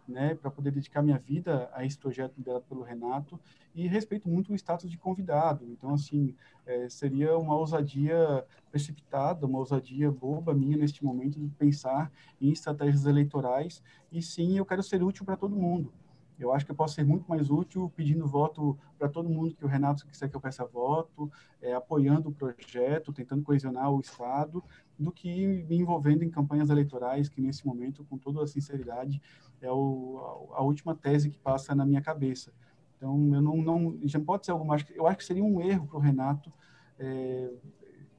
né, 0.10 0.34
para 0.34 0.50
poder 0.50 0.72
dedicar 0.72 1.02
minha 1.02 1.20
vida 1.20 1.70
a 1.72 1.86
esse 1.86 1.98
projeto 1.98 2.34
liderado 2.36 2.66
pelo 2.68 2.82
Renato 2.82 3.40
e 3.76 3.88
respeito 3.88 4.28
muito 4.28 4.52
o 4.52 4.56
status 4.56 4.90
de 4.90 4.98
convidado. 4.98 5.64
Então, 5.66 5.94
assim, 5.94 6.36
é, 6.66 6.90
seria 6.90 7.38
uma 7.38 7.56
ousadia 7.56 8.44
precipitada, 8.72 9.46
uma 9.46 9.60
ousadia 9.60 10.12
boba 10.12 10.54
minha 10.54 10.76
neste 10.76 11.06
momento 11.06 11.40
de 11.40 11.48
pensar 11.50 12.12
em 12.42 12.52
estratégias 12.52 13.06
eleitorais 13.06 13.84
e 14.12 14.22
sim, 14.22 14.58
eu 14.58 14.66
quero 14.66 14.82
ser 14.82 15.04
útil 15.04 15.24
para 15.24 15.38
todo 15.38 15.56
mundo. 15.56 15.94
Eu 16.40 16.54
acho 16.54 16.66
que 16.66 16.72
eu 16.72 16.76
posso 16.76 16.96
ser 16.96 17.04
muito 17.04 17.30
mais 17.30 17.50
útil 17.50 17.92
pedindo 17.96 18.26
voto 18.26 18.78
para 18.98 19.10
todo 19.10 19.30
mundo 19.30 19.54
que 19.54 19.66
o 19.66 19.68
Renato 19.68 20.08
quiser 20.08 20.30
que 20.30 20.36
eu 20.36 20.40
peça 20.40 20.66
voto, 20.66 21.30
é, 21.62 21.74
apoiando 21.74 22.30
o 22.30 22.32
projeto, 22.32 23.12
tentando 23.12 23.44
coesionar 23.44 23.92
o 23.92 24.00
Estado, 24.00 24.64
do 24.98 25.12
que 25.12 25.46
me 25.46 25.78
envolvendo 25.78 26.24
em 26.24 26.30
campanhas 26.30 26.70
eleitorais, 26.70 27.28
que 27.28 27.42
nesse 27.42 27.66
momento, 27.66 28.06
com 28.06 28.18
toda 28.18 28.42
a 28.44 28.48
sinceridade, 28.48 29.22
é 29.62 29.72
o, 29.72 30.50
a, 30.54 30.60
a 30.60 30.62
última 30.62 30.96
tese 30.96 31.30
que 31.30 31.38
passa 31.38 31.76
na 31.76 31.86
minha 31.86 32.02
cabeça. 32.02 32.54
Então, 32.96 33.34
eu 33.34 33.42
não, 33.42 33.58
não 33.58 34.00
já 34.04 34.20
pode 34.20 34.46
ser 34.46 34.52
algo 34.52 34.66
mais. 34.66 34.86
Eu 34.96 35.08
acho 35.08 35.18
que 35.18 35.26
seria 35.26 35.44
um 35.44 35.62
erro 35.62 35.88
para 35.88 35.98
o 35.98 36.02
Renato 36.02 36.52
é, 36.98 37.50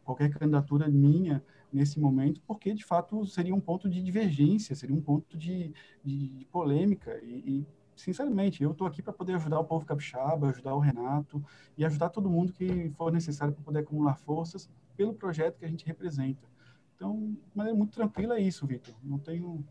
qualquer 0.05 0.31
candidatura 0.31 0.89
minha 0.89 1.43
nesse 1.73 2.01
momento, 2.01 2.43
porque 2.47 2.75
de 2.75 2.85
fato 2.85 3.25
seria 3.27 3.55
um 3.55 3.61
ponto 3.61 3.89
de 3.89 4.03
divergência, 4.03 4.75
seria 4.75 4.97
um 4.97 5.01
ponto 5.01 5.37
de, 5.37 5.73
de, 6.05 6.29
de 6.29 6.45
polêmica 6.47 7.19
e, 7.23 7.61
e 7.61 7.67
sinceramente, 8.01 8.63
eu 8.63 8.73
estou 8.73 8.87
aqui 8.87 9.03
para 9.03 9.13
poder 9.13 9.35
ajudar 9.35 9.61
o 9.61 9.65
povo 9.65 9.85
capixaba, 9.85 10.49
ajudar 10.49 10.75
o 10.75 10.79
Renato 10.79 11.43
e 11.77 11.85
ajudar 11.85 12.09
todo 12.09 12.31
mundo 12.31 12.53
que 12.53 12.91
for 12.91 13.13
necessário 13.13 13.55
para 13.55 13.63
poder 13.63 13.81
acumular 13.81 14.15
forças 14.15 14.69
pelo 14.97 15.15
projeto 15.15 15.59
que 15.59 15.65
a 15.65 15.69
gente 15.69 15.85
representa. 15.87 16.49
Então, 16.97 17.37
de 17.51 17.57
maneira 17.57 17.77
muito 17.77 17.93
tranquila 17.93 18.37
é 18.37 18.41
isso, 18.41 18.67
Vitor. 18.67 18.95
Não 19.03 19.19
tenho 19.19 19.65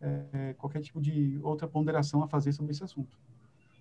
é, 0.00 0.54
qualquer 0.54 0.80
tipo 0.80 1.00
de 1.00 1.38
outra 1.42 1.66
ponderação 1.66 2.22
a 2.22 2.28
fazer 2.28 2.52
sobre 2.52 2.72
esse 2.72 2.84
assunto. 2.84 3.18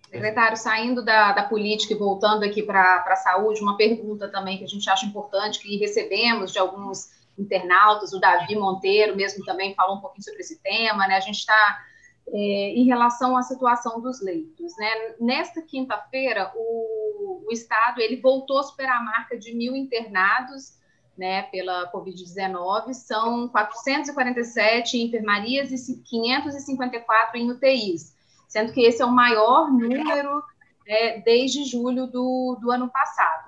Secretário, 0.09 0.55
saindo 0.55 1.03
da, 1.03 1.31
da 1.33 1.43
política 1.43 1.93
e 1.93 1.97
voltando 1.97 2.43
aqui 2.43 2.63
para 2.63 3.03
a 3.05 3.15
saúde, 3.15 3.61
uma 3.61 3.75
pergunta 3.75 4.29
também 4.29 4.57
que 4.57 4.63
a 4.63 4.67
gente 4.67 4.89
acha 4.89 5.05
importante, 5.05 5.59
que 5.59 5.77
recebemos 5.77 6.51
de 6.51 6.59
alguns 6.59 7.09
internautas, 7.37 8.13
o 8.13 8.19
Davi 8.19 8.55
Monteiro 8.55 9.15
mesmo 9.15 9.43
também 9.43 9.75
falou 9.75 9.97
um 9.97 10.01
pouquinho 10.01 10.23
sobre 10.23 10.39
esse 10.39 10.59
tema, 10.59 11.07
né? 11.07 11.15
A 11.17 11.19
gente 11.19 11.39
está 11.39 11.85
é, 12.27 12.37
em 12.73 12.85
relação 12.85 13.37
à 13.37 13.43
situação 13.43 14.01
dos 14.01 14.21
leitos. 14.21 14.75
Né? 14.77 15.15
Nesta 15.19 15.61
quinta-feira, 15.61 16.51
o, 16.55 17.43
o, 17.47 17.51
Estado 17.51 18.01
ele 18.01 18.17
voltou 18.17 18.59
a 18.59 18.63
superar 18.63 18.97
a 18.97 19.03
marca 19.03 19.37
de 19.37 19.53
mil 19.53 19.75
internados 19.75 20.75
né, 21.17 21.43
pela 21.43 21.91
Covid-19, 21.91 22.93
são 22.93 23.47
447 23.47 24.97
em 24.97 25.07
enfermarias 25.07 25.71
e 25.71 26.01
554 26.01 27.37
em 27.37 27.51
UTIs, 27.51 28.13
sendo 28.49 28.73
que 28.73 28.81
esse 28.81 29.01
é 29.01 29.05
o 29.05 29.11
maior 29.11 29.71
número 29.71 30.43
é, 30.85 31.19
desde 31.21 31.63
julho 31.63 32.05
do, 32.07 32.57
do 32.61 32.69
ano 32.69 32.89
passado. 32.89 33.44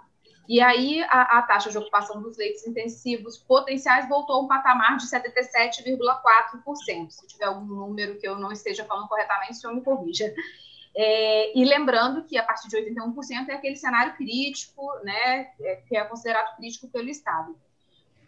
E 0.47 0.61
aí 0.61 1.03
a, 1.03 1.39
a, 1.39 1.41
taxa 1.41 1.69
de 1.69 1.77
ocupação 1.77 2.21
dos 2.21 2.37
leitos 2.37 2.65
intensivos 2.65 3.37
potenciais 3.37 4.07
voltou 4.07 4.37
a 4.37 4.41
um 4.41 4.47
patamar 4.47 4.95
de 4.95 5.05
77,4%. 5.05 7.09
Se 7.09 7.27
tiver 7.27 7.43
algum 7.45 7.65
número 7.65 8.17
que 8.17 8.27
eu 8.27 8.39
não 8.39 8.51
esteja 8.51 8.85
falando 8.85 9.09
corretamente, 9.09 9.53
o 9.53 9.55
senhor 9.55 9.75
me 9.75 9.81
corrija. 9.81 10.33
É, 10.95 11.57
e 11.57 11.65
lembrando 11.65 12.23
que 12.23 12.37
a 12.37 12.43
partir 12.43 12.69
de 12.69 12.77
81% 12.77 13.49
é 13.49 13.53
aquele 13.53 13.75
cenário 13.75 14.15
crítico, 14.15 14.89
né, 15.03 15.51
é, 15.59 15.75
que 15.87 15.97
é 15.97 16.03
considerado 16.05 16.55
crítico 16.55 16.87
pelo 16.87 17.09
Estado. 17.09 17.55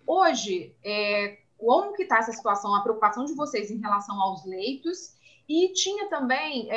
Hoje, 0.06 0.76
é, 0.84 1.38
como 1.58 1.94
que 1.94 2.04
está 2.04 2.18
essa 2.18 2.34
situação, 2.34 2.76
a 2.76 2.82
preocupação 2.82 3.24
de 3.26 3.34
vocês 3.34 3.72
em 3.72 3.80
relação 3.80 4.22
aos 4.22 4.46
leitos? 4.46 5.16
E 5.48 5.72
tinha 5.74 6.10
também 6.10 6.70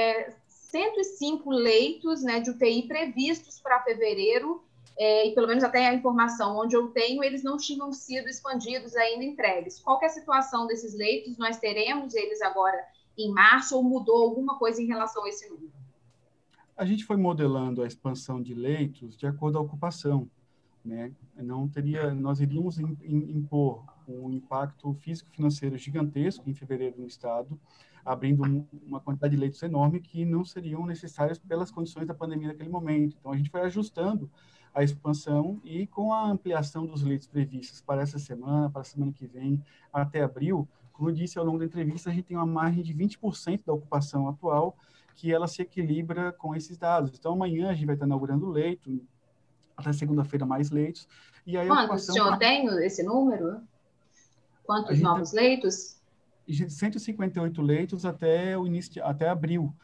105 0.46 1.52
é, 1.52 1.56
leitos 1.56 2.22
né, 2.22 2.40
de 2.40 2.50
UTI 2.50 2.86
previstos 2.86 3.60
para 3.60 3.82
fevereiro, 3.82 4.64
é, 4.98 5.28
e 5.28 5.34
pelo 5.34 5.46
menos 5.46 5.64
até 5.64 5.88
a 5.88 5.94
informação 5.94 6.56
onde 6.58 6.76
eu 6.76 6.88
tenho, 6.88 7.24
eles 7.24 7.42
não 7.42 7.56
tinham 7.56 7.92
sido 7.92 8.28
expandidos 8.28 8.94
ainda 8.94 9.24
entregues. 9.24 9.78
Qual 9.78 10.00
é 10.02 10.06
a 10.06 10.10
situação 10.10 10.66
desses 10.66 10.94
leitos? 10.94 11.38
Nós 11.38 11.58
teremos 11.58 12.14
eles 12.14 12.42
agora 12.42 12.78
em 13.16 13.32
março 13.32 13.76
ou 13.76 13.82
mudou 13.82 14.22
alguma 14.22 14.58
coisa 14.58 14.82
em 14.82 14.86
relação 14.86 15.24
a 15.24 15.28
esse 15.28 15.48
número? 15.48 15.72
A 16.76 16.84
gente 16.84 17.04
foi 17.04 17.16
modelando 17.16 17.82
a 17.82 17.86
expansão 17.86 18.42
de 18.42 18.54
leitos 18.54 19.16
de 19.16 19.26
acordo 19.26 19.58
com 19.58 19.64
a 19.64 19.66
ocupação, 19.66 20.28
né? 20.84 21.12
Não 21.36 21.68
teria, 21.68 22.12
nós 22.14 22.40
iríamos 22.40 22.78
impor 22.78 23.84
um 24.08 24.30
impacto 24.30 24.92
físico-financeiro 24.94 25.76
gigantesco 25.78 26.48
em 26.48 26.54
fevereiro 26.54 27.00
no 27.00 27.06
estado, 27.06 27.58
abrindo 28.04 28.42
uma 28.84 29.00
quantidade 29.00 29.34
de 29.34 29.40
leitos 29.40 29.62
enorme 29.62 30.00
que 30.00 30.24
não 30.24 30.44
seriam 30.44 30.84
necessários 30.84 31.38
pelas 31.38 31.70
condições 31.70 32.06
da 32.06 32.14
pandemia 32.14 32.48
naquele 32.48 32.68
momento. 32.68 33.16
Então 33.18 33.32
a 33.32 33.36
gente 33.36 33.50
foi 33.50 33.60
ajustando 33.60 34.28
a 34.74 34.82
expansão 34.82 35.60
e 35.64 35.86
com 35.86 36.12
a 36.12 36.24
ampliação 36.24 36.86
dos 36.86 37.02
leitos 37.02 37.26
previstos 37.26 37.80
para 37.80 38.02
essa 38.02 38.18
semana, 38.18 38.70
para 38.70 38.82
a 38.82 38.84
semana 38.84 39.12
que 39.12 39.26
vem, 39.26 39.62
até 39.92 40.22
abril, 40.22 40.66
como 40.92 41.10
eu 41.10 41.14
disse 41.14 41.38
ao 41.38 41.44
longo 41.44 41.58
da 41.58 41.64
entrevista, 41.64 42.10
a 42.10 42.12
gente 42.12 42.24
tem 42.24 42.36
uma 42.36 42.46
margem 42.46 42.82
de 42.82 42.94
20% 42.94 43.64
da 43.66 43.72
ocupação 43.72 44.28
atual, 44.28 44.76
que 45.14 45.32
ela 45.32 45.46
se 45.46 45.60
equilibra 45.62 46.32
com 46.32 46.54
esses 46.54 46.78
dados. 46.78 47.12
Então, 47.18 47.32
amanhã 47.32 47.70
a 47.70 47.74
gente 47.74 47.86
vai 47.86 47.94
estar 47.94 48.06
inaugurando 48.06 48.48
leito, 48.48 49.00
até 49.76 49.92
segunda-feira 49.92 50.46
mais 50.46 50.70
leitos. 50.70 51.08
E 51.46 51.56
aí 51.56 51.66
Quantos? 51.66 52.08
O 52.08 52.12
senhor 52.12 52.38
tem 52.38 52.66
esse 52.84 53.02
número? 53.02 53.60
Quantos 54.64 55.00
novos 55.00 55.32
leitos? 55.32 56.00
158 56.48 57.62
leitos 57.62 58.04
até 58.04 58.56
o 58.56 58.66
início, 58.66 58.92
de, 58.92 59.00
até 59.00 59.28
abril 59.28 59.74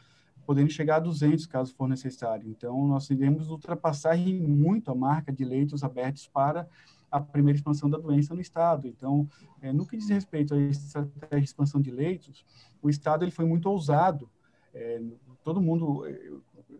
podendo 0.49 0.71
chegar 0.71 0.95
a 0.95 0.99
200 0.99 1.45
caso 1.45 1.75
for 1.75 1.87
necessário. 1.87 2.49
Então, 2.49 2.87
nós 2.87 3.07
iremos 3.11 3.51
ultrapassar 3.51 4.17
muito 4.17 4.89
a 4.89 4.95
marca 4.95 5.31
de 5.31 5.45
leitos 5.45 5.83
abertos 5.83 6.27
para 6.27 6.67
a 7.11 7.21
primeira 7.21 7.55
expansão 7.55 7.87
da 7.87 7.99
doença 7.99 8.33
no 8.33 8.41
estado. 8.41 8.87
Então, 8.87 9.29
é, 9.61 9.71
no 9.71 9.85
que 9.85 9.95
diz 9.95 10.09
respeito 10.09 10.55
à 10.55 10.57
estratégia 10.57 11.37
de 11.37 11.45
expansão 11.45 11.79
de 11.79 11.91
leitos, 11.91 12.43
o 12.81 12.89
estado 12.89 13.23
ele 13.23 13.29
foi 13.29 13.45
muito 13.45 13.69
ousado. 13.69 14.27
É, 14.73 14.99
todo 15.43 15.61
mundo, 15.61 16.03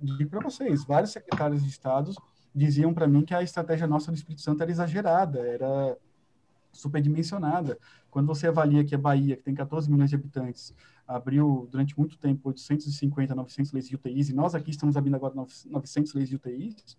digo 0.01 0.31
para 0.31 0.39
vocês, 0.39 0.83
vários 0.83 1.11
secretários 1.11 1.61
de 1.61 1.69
estados 1.69 2.17
diziam 2.55 2.91
para 2.91 3.07
mim 3.07 3.23
que 3.23 3.35
a 3.35 3.43
estratégia 3.43 3.85
nossa 3.85 4.11
do 4.11 4.15
Espírito 4.15 4.41
Santo 4.41 4.63
era 4.63 4.71
exagerada, 4.71 5.41
era 5.41 5.95
superdimensionada. 6.71 7.77
Quando 8.09 8.27
você 8.27 8.47
avalia 8.47 8.83
que 8.83 8.95
a 8.95 8.97
Bahia, 8.97 9.35
que 9.35 9.43
tem 9.43 9.53
14 9.53 9.89
milhões 9.91 10.09
de 10.09 10.15
habitantes, 10.15 10.73
abriu 11.07 11.67
durante 11.71 11.97
muito 11.97 12.17
tempo 12.17 12.49
850, 12.49 13.33
900 13.33 13.71
leitos 13.71 13.89
de 13.89 13.95
UTIs, 13.95 14.29
e 14.29 14.33
nós 14.33 14.55
aqui 14.55 14.71
estamos 14.71 14.95
abrindo 14.95 15.15
agora 15.15 15.33
900 15.35 16.13
leitos 16.13 16.29
de 16.29 16.35
UTIs, 16.35 16.97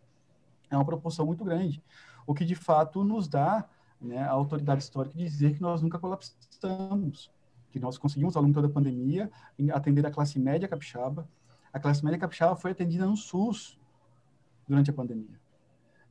é 0.70 0.76
uma 0.76 0.84
proporção 0.84 1.26
muito 1.26 1.44
grande. 1.44 1.82
O 2.26 2.34
que, 2.34 2.44
de 2.44 2.54
fato, 2.54 3.04
nos 3.04 3.28
dá 3.28 3.68
né, 4.00 4.18
a 4.18 4.30
autoridade 4.30 4.82
histórica 4.82 5.16
de 5.16 5.24
dizer 5.24 5.54
que 5.54 5.60
nós 5.60 5.82
nunca 5.82 5.98
colapsamos, 5.98 7.30
que 7.70 7.78
nós 7.78 7.98
conseguimos, 7.98 8.36
ao 8.36 8.42
longo 8.42 8.54
toda 8.54 8.66
a 8.66 8.70
pandemia, 8.70 9.30
atender 9.72 10.06
a 10.06 10.10
classe 10.10 10.38
média 10.38 10.68
capixaba. 10.68 11.28
A 11.72 11.78
classe 11.78 12.04
média 12.04 12.18
capixaba 12.18 12.56
foi 12.56 12.72
atendida 12.72 13.06
no 13.06 13.16
SUS 13.16 13.78
durante 14.66 14.90
a 14.90 14.92
pandemia. 14.92 15.39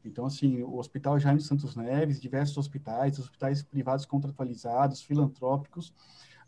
Então, 0.04 0.26
assim, 0.26 0.62
o 0.64 0.78
Hospital 0.78 1.20
Jaime 1.20 1.42
Santos 1.42 1.76
Neves, 1.76 2.20
diversos 2.20 2.58
hospitais, 2.58 3.20
hospitais 3.20 3.62
privados 3.62 4.06
contratualizados, 4.06 5.02
filantrópicos, 5.02 5.94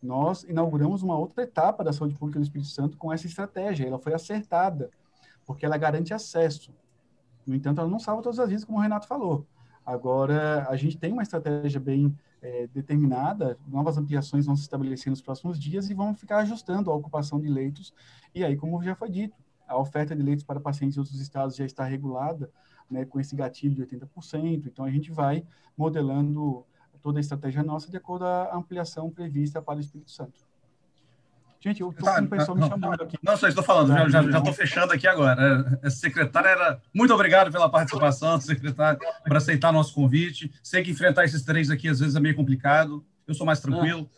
nós 0.01 0.43
inauguramos 0.43 1.03
uma 1.03 1.17
outra 1.17 1.43
etapa 1.43 1.83
da 1.83 1.93
saúde 1.93 2.15
pública 2.15 2.39
do 2.39 2.43
Espírito 2.43 2.69
Santo 2.69 2.97
com 2.97 3.13
essa 3.13 3.27
estratégia. 3.27 3.85
Ela 3.85 3.99
foi 3.99 4.13
acertada, 4.13 4.89
porque 5.45 5.65
ela 5.65 5.77
garante 5.77 6.13
acesso. 6.13 6.73
No 7.45 7.53
entanto, 7.53 7.81
ela 7.81 7.89
não 7.89 7.99
salva 7.99 8.21
todas 8.21 8.39
as 8.39 8.49
vidas, 8.49 8.65
como 8.65 8.79
o 8.79 8.81
Renato 8.81 9.07
falou. 9.07 9.45
Agora, 9.85 10.67
a 10.69 10.75
gente 10.75 10.97
tem 10.97 11.11
uma 11.11 11.23
estratégia 11.23 11.79
bem 11.79 12.15
é, 12.41 12.67
determinada, 12.67 13.57
novas 13.67 13.97
ampliações 13.97 14.45
vão 14.45 14.55
se 14.55 14.63
estabelecer 14.63 15.09
nos 15.09 15.21
próximos 15.21 15.59
dias 15.59 15.89
e 15.89 15.93
vão 15.93 16.15
ficar 16.15 16.39
ajustando 16.39 16.89
a 16.89 16.95
ocupação 16.95 17.39
de 17.39 17.47
leitos. 17.47 17.93
E 18.33 18.43
aí, 18.43 18.55
como 18.55 18.81
já 18.83 18.95
foi 18.95 19.09
dito, 19.09 19.35
a 19.67 19.77
oferta 19.77 20.15
de 20.15 20.21
leitos 20.21 20.43
para 20.43 20.59
pacientes 20.59 20.97
em 20.97 20.99
outros 20.99 21.19
estados 21.19 21.55
já 21.55 21.65
está 21.65 21.83
regulada, 21.83 22.49
né, 22.91 23.05
com 23.05 23.19
esse 23.19 23.35
gatilho 23.35 23.73
de 23.73 23.97
80%. 23.97 24.65
Então, 24.67 24.85
a 24.85 24.91
gente 24.91 25.11
vai 25.11 25.43
modelando 25.77 26.65
toda 27.01 27.19
a 27.19 27.21
estratégia 27.21 27.63
nossa 27.63 27.89
de 27.89 27.97
acordo 27.97 28.25
com 28.25 28.25
a 28.25 28.55
ampliação 28.55 29.09
prevista 29.09 29.61
para 29.61 29.77
o 29.77 29.79
Espírito 29.79 30.11
Santo. 30.11 30.41
Gente, 31.59 31.81
eu 31.81 31.93
tô 31.93 32.03
tá, 32.03 32.17
com 32.17 32.25
o 32.25 32.29
pessoal 32.29 32.57
não, 32.57 32.63
me 32.63 32.69
chamando 32.69 33.03
aqui. 33.03 33.17
Não, 33.21 33.37
só 33.37 33.47
estou 33.47 33.63
falando, 33.63 34.09
já 34.09 34.21
estou 34.21 34.45
já 34.45 34.53
fechando 34.53 34.93
aqui 34.93 35.07
agora. 35.07 35.79
Essa 35.83 35.97
secretária 35.97 36.49
era. 36.49 36.81
Muito 36.91 37.13
obrigado 37.13 37.51
pela 37.51 37.69
participação, 37.69 38.41
secretário, 38.41 38.99
por 39.23 39.37
aceitar 39.37 39.71
nosso 39.71 39.93
convite. 39.93 40.51
Sei 40.63 40.83
que 40.83 40.89
enfrentar 40.89 41.23
esses 41.23 41.43
três 41.43 41.69
aqui 41.69 41.87
às 41.87 41.99
vezes 41.99 42.15
é 42.15 42.19
meio 42.19 42.35
complicado. 42.35 43.05
Eu 43.27 43.35
sou 43.35 43.45
mais 43.45 43.59
tranquilo. 43.59 44.09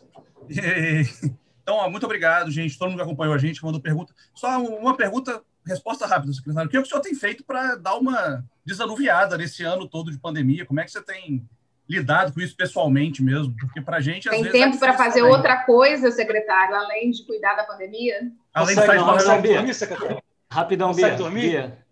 E... 0.48 1.34
Então, 1.64 1.90
muito 1.90 2.04
obrigado, 2.04 2.50
gente. 2.50 2.78
Todo 2.78 2.90
mundo 2.90 2.98
que 2.98 3.04
acompanhou 3.04 3.34
a 3.34 3.38
gente, 3.38 3.64
mandou 3.64 3.80
pergunta. 3.80 4.14
Só 4.34 4.62
uma 4.62 4.94
pergunta, 4.94 5.42
resposta 5.66 6.06
rápida, 6.06 6.32
secretário. 6.32 6.68
O 6.68 6.70
que, 6.70 6.76
é 6.76 6.80
que 6.80 6.86
o 6.86 6.88
senhor 6.88 7.00
tem 7.00 7.14
feito 7.14 7.44
para 7.44 7.76
dar 7.76 7.96
uma 7.96 8.44
desanuviada 8.64 9.36
nesse 9.36 9.62
ano 9.62 9.88
todo 9.88 10.10
de 10.10 10.18
pandemia? 10.18 10.66
Como 10.66 10.80
é 10.80 10.84
que 10.84 10.90
você 10.90 11.02
tem 11.02 11.46
lidado 11.88 12.32
com 12.32 12.40
isso 12.40 12.56
pessoalmente 12.56 13.22
mesmo, 13.22 13.54
porque 13.58 13.80
para 13.80 13.98
a 13.98 14.00
gente 14.00 14.28
tem 14.28 14.44
tempo 14.50 14.76
é 14.76 14.78
para 14.78 14.94
fazer 14.94 15.20
também. 15.20 15.34
outra 15.34 15.64
coisa, 15.64 16.10
secretário, 16.10 16.74
além 16.74 17.10
de 17.10 17.24
cuidar 17.26 17.54
da 17.54 17.64
pandemia. 17.64 18.32
Além 18.52 18.74
de 18.74 18.86
sair 18.86 18.98
dormir, 18.98 19.74
secretário. 19.74 20.22
Rapidão, 20.50 20.94
Bia. 20.94 21.16
Bia. 21.30 21.84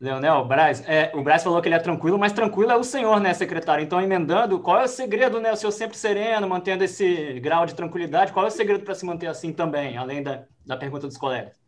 Leonel, 0.00 0.44
Braz, 0.44 0.82
é, 0.88 1.12
o 1.14 1.22
Braz 1.22 1.44
falou 1.44 1.62
que 1.62 1.68
ele 1.68 1.76
é 1.76 1.78
tranquilo, 1.78 2.18
mas 2.18 2.32
tranquilo 2.32 2.72
é 2.72 2.76
o 2.76 2.82
senhor, 2.82 3.20
né, 3.20 3.32
secretário? 3.32 3.84
Então, 3.84 4.00
emendando, 4.00 4.58
qual 4.58 4.80
é 4.80 4.84
o 4.84 4.88
segredo, 4.88 5.40
né? 5.40 5.52
O 5.52 5.56
senhor 5.56 5.70
sempre 5.70 5.96
sereno, 5.96 6.48
mantendo 6.48 6.82
esse 6.82 7.38
grau 7.38 7.64
de 7.66 7.74
tranquilidade, 7.74 8.32
qual 8.32 8.44
é 8.44 8.48
o 8.48 8.50
segredo 8.50 8.84
para 8.84 8.96
se 8.96 9.06
manter 9.06 9.28
assim 9.28 9.52
também, 9.52 9.96
além 9.96 10.20
da, 10.20 10.42
da 10.66 10.76
pergunta 10.76 11.06
dos 11.06 11.16
colegas? 11.16 11.61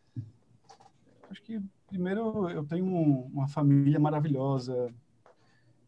Acho 1.35 1.43
que, 1.43 1.61
primeiro, 1.87 2.49
eu 2.49 2.63
tenho 2.63 2.85
uma 2.85 3.45
família 3.45 3.99
maravilhosa, 3.99 4.89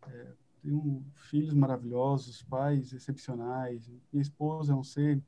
é, 0.06 0.34
tenho 0.61 1.02
filhos 1.15 1.53
maravilhosos, 1.53 2.44
pais 2.44 2.91
excepcionais. 2.91 3.90
Minha 4.11 4.22
esposa 4.22 4.74
é 4.74 4.76
um 4.76 4.84
ser 4.84 5.24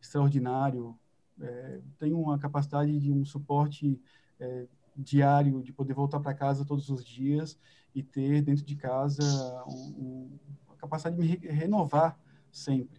extraordinário. 0.00 0.98
É, 1.38 1.82
tenho 1.98 2.18
uma 2.18 2.38
capacidade 2.38 2.98
de 2.98 3.12
um 3.12 3.26
suporte 3.26 4.00
é, 4.40 4.66
diário, 4.96 5.62
de 5.62 5.70
poder 5.70 5.92
voltar 5.92 6.20
para 6.20 6.32
casa 6.32 6.64
todos 6.64 6.88
os 6.88 7.04
dias 7.04 7.58
e 7.94 8.02
ter 8.02 8.40
dentro 8.40 8.64
de 8.64 8.74
casa 8.74 9.22
um, 9.66 9.92
um, 9.98 10.38
a 10.70 10.76
capacidade 10.76 11.14
de 11.14 11.20
me 11.20 11.28
re 11.28 11.46
renovar 11.46 12.18
sempre. 12.50 12.97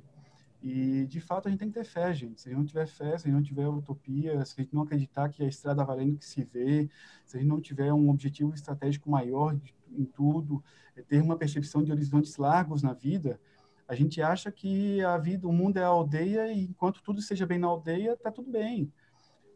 E, 0.61 1.05
de 1.05 1.21
fato, 1.21 1.47
a 1.47 1.51
gente 1.51 1.59
tem 1.59 1.69
que 1.69 1.73
ter 1.73 1.85
fé, 1.85 2.13
gente. 2.13 2.41
Se 2.41 2.49
a 2.49 2.51
gente 2.51 2.59
não 2.59 2.65
tiver 2.65 2.85
fé, 2.85 3.17
se 3.17 3.27
a 3.27 3.31
gente 3.31 3.31
não 3.31 3.41
tiver 3.41 3.67
utopia, 3.67 4.43
se 4.45 4.55
a 4.57 4.63
gente 4.63 4.75
não 4.75 4.81
acreditar 4.81 5.29
que 5.29 5.43
a 5.43 5.47
estrada 5.47 5.85
valendo 5.85 6.17
que 6.17 6.25
se 6.25 6.43
vê, 6.43 6.89
se 7.25 7.37
a 7.37 7.39
gente 7.39 7.49
não 7.49 7.61
tiver 7.61 7.93
um 7.93 8.09
objetivo 8.09 8.53
estratégico 8.53 9.09
maior 9.09 9.55
de, 9.55 9.73
em 9.91 10.03
tudo, 10.03 10.61
é 10.95 11.01
ter 11.01 11.21
uma 11.21 11.37
percepção 11.37 11.81
de 11.81 11.91
horizontes 11.91 12.35
largos 12.35 12.83
na 12.83 12.93
vida, 12.93 13.39
a 13.87 13.95
gente 13.95 14.21
acha 14.21 14.51
que 14.51 15.01
a 15.03 15.17
vida, 15.17 15.47
o 15.47 15.53
mundo 15.53 15.77
é 15.77 15.83
a 15.83 15.87
aldeia 15.87 16.51
e 16.51 16.65
enquanto 16.65 17.01
tudo 17.01 17.19
esteja 17.19 17.45
bem 17.45 17.57
na 17.57 17.67
aldeia, 17.67 18.13
está 18.13 18.31
tudo 18.31 18.51
bem. 18.51 18.91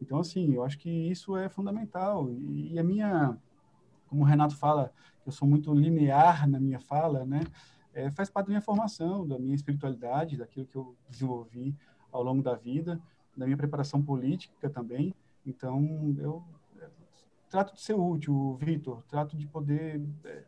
Então, 0.02 0.20
assim, 0.20 0.54
eu 0.54 0.64
acho 0.64 0.80
que 0.80 0.90
isso 0.90 1.38
é 1.38 1.50
fundamental. 1.50 2.32
E, 2.32 2.74
e 2.74 2.80
a 2.80 2.84
minha, 2.84 3.38
como 4.08 4.24
o 4.24 4.26
Renato 4.26 4.56
fala, 4.56 4.92
eu 5.26 5.32
sou 5.32 5.48
muito 5.48 5.74
linear 5.74 6.50
na 6.50 6.60
minha 6.60 6.80
fala, 6.80 7.26
né? 7.26 7.42
É, 7.94 8.10
faz 8.12 8.30
parte 8.30 8.48
da 8.48 8.52
minha 8.52 8.62
formação, 8.62 9.28
da 9.28 9.38
minha 9.38 9.56
espiritualidade, 9.56 10.38
daquilo 10.38 10.66
que 10.66 10.76
eu 10.76 10.96
desenvolvi 11.10 11.76
ao 12.12 12.24
longo 12.24 12.42
da 12.42 12.56
vida, 12.56 13.00
da 13.36 13.46
minha 13.46 13.58
preparação 13.58 14.02
política 14.02 14.70
também. 14.70 15.14
Então, 15.46 16.16
eu 16.18 16.44
é, 16.80 16.88
trato 17.50 17.74
de 17.76 17.82
ser 17.82 17.94
útil, 17.94 18.58
Vitor, 18.60 19.04
trato 19.04 19.38
de 19.38 19.46
poder 19.48 20.02
é, 20.26 20.44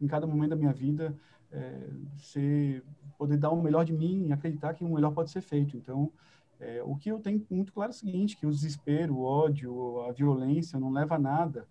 em 0.00 0.06
cada 0.06 0.26
momento 0.26 0.50
da 0.50 0.56
minha 0.56 0.72
vida, 0.72 1.16
é, 1.50 1.88
ser, 2.16 2.82
poder 3.16 3.36
dar 3.36 3.50
o 3.50 3.62
melhor 3.62 3.84
de 3.84 3.92
mim 3.92 4.26
e 4.26 4.32
acreditar 4.32 4.74
que 4.74 4.84
o 4.84 4.88
melhor 4.88 5.12
pode 5.12 5.30
ser 5.30 5.40
feito. 5.40 5.76
Então, 5.76 6.10
é, 6.58 6.82
o 6.84 6.96
que 6.96 7.10
eu 7.10 7.18
tenho 7.20 7.44
muito 7.50 7.72
claro 7.72 7.90
é 7.90 7.94
o 7.94 7.96
seguinte, 7.96 8.36
que 8.36 8.46
o 8.46 8.50
desespero, 8.50 9.16
o 9.16 9.22
ódio, 9.22 10.02
a 10.02 10.12
violência 10.12 10.78
não 10.78 10.90
leva 10.90 11.16
a 11.16 11.18
nada. 11.18 11.66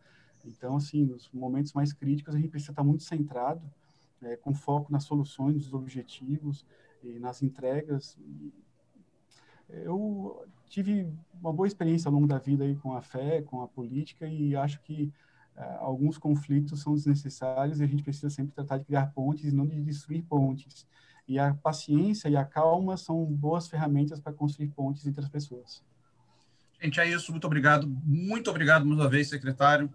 Então, 0.46 0.76
assim, 0.76 1.06
nos 1.06 1.30
momentos 1.32 1.74
mais 1.74 1.94
críticos, 1.94 2.34
a 2.34 2.38
gente 2.38 2.50
precisa 2.50 2.72
estar 2.72 2.84
muito 2.84 3.04
centrado, 3.04 3.62
é, 4.24 4.36
com 4.36 4.54
foco 4.54 4.92
nas 4.92 5.04
soluções, 5.04 5.56
nos 5.56 5.74
objetivos 5.74 6.66
e 7.04 7.20
nas 7.20 7.42
entregas. 7.42 8.18
Eu 9.70 10.46
tive 10.68 11.12
uma 11.40 11.54
boa 11.54 11.68
experiência 11.68 12.10
ao 12.10 12.14
longo 12.14 12.28
da 12.28 12.38
vida 12.38 12.64
aí 12.64 12.76
com 12.76 12.94
a 12.96 13.02
fé, 13.02 13.42
com 13.42 13.62
a 13.62 13.68
política, 13.68 14.28
e 14.28 14.56
acho 14.56 14.82
que 14.82 15.12
é, 15.56 15.64
alguns 15.80 16.18
conflitos 16.18 16.82
são 16.82 16.94
desnecessários 16.94 17.80
e 17.80 17.84
a 17.84 17.88
gente 17.88 18.04
precisa 18.04 18.30
sempre 18.30 18.54
tratar 18.54 18.78
de 18.78 18.86
criar 18.86 19.08
pontes 19.08 19.46
e 19.46 19.56
não 19.56 19.66
de 19.66 19.82
destruir 19.82 20.24
pontes. 20.24 20.88
E 21.28 21.40
a 21.40 21.54
paciência 21.54 22.30
e 22.30 22.36
a 22.36 22.44
calma 22.44 22.98
são 22.98 23.24
boas 23.26 23.68
ferramentas 23.68 24.20
para 24.20 24.34
construir 24.34 24.70
pontes 24.70 25.06
entre 25.06 25.22
as 25.22 25.30
pessoas. 25.30 25.84
Gente, 26.82 27.00
é 27.00 27.08
isso. 27.08 27.32
Muito 27.32 27.46
obrigado. 27.46 27.88
Muito 28.04 28.50
obrigado 28.50 28.86
mais 28.86 29.00
uma 29.00 29.10
vez, 29.10 29.30
secretário. 29.30 29.92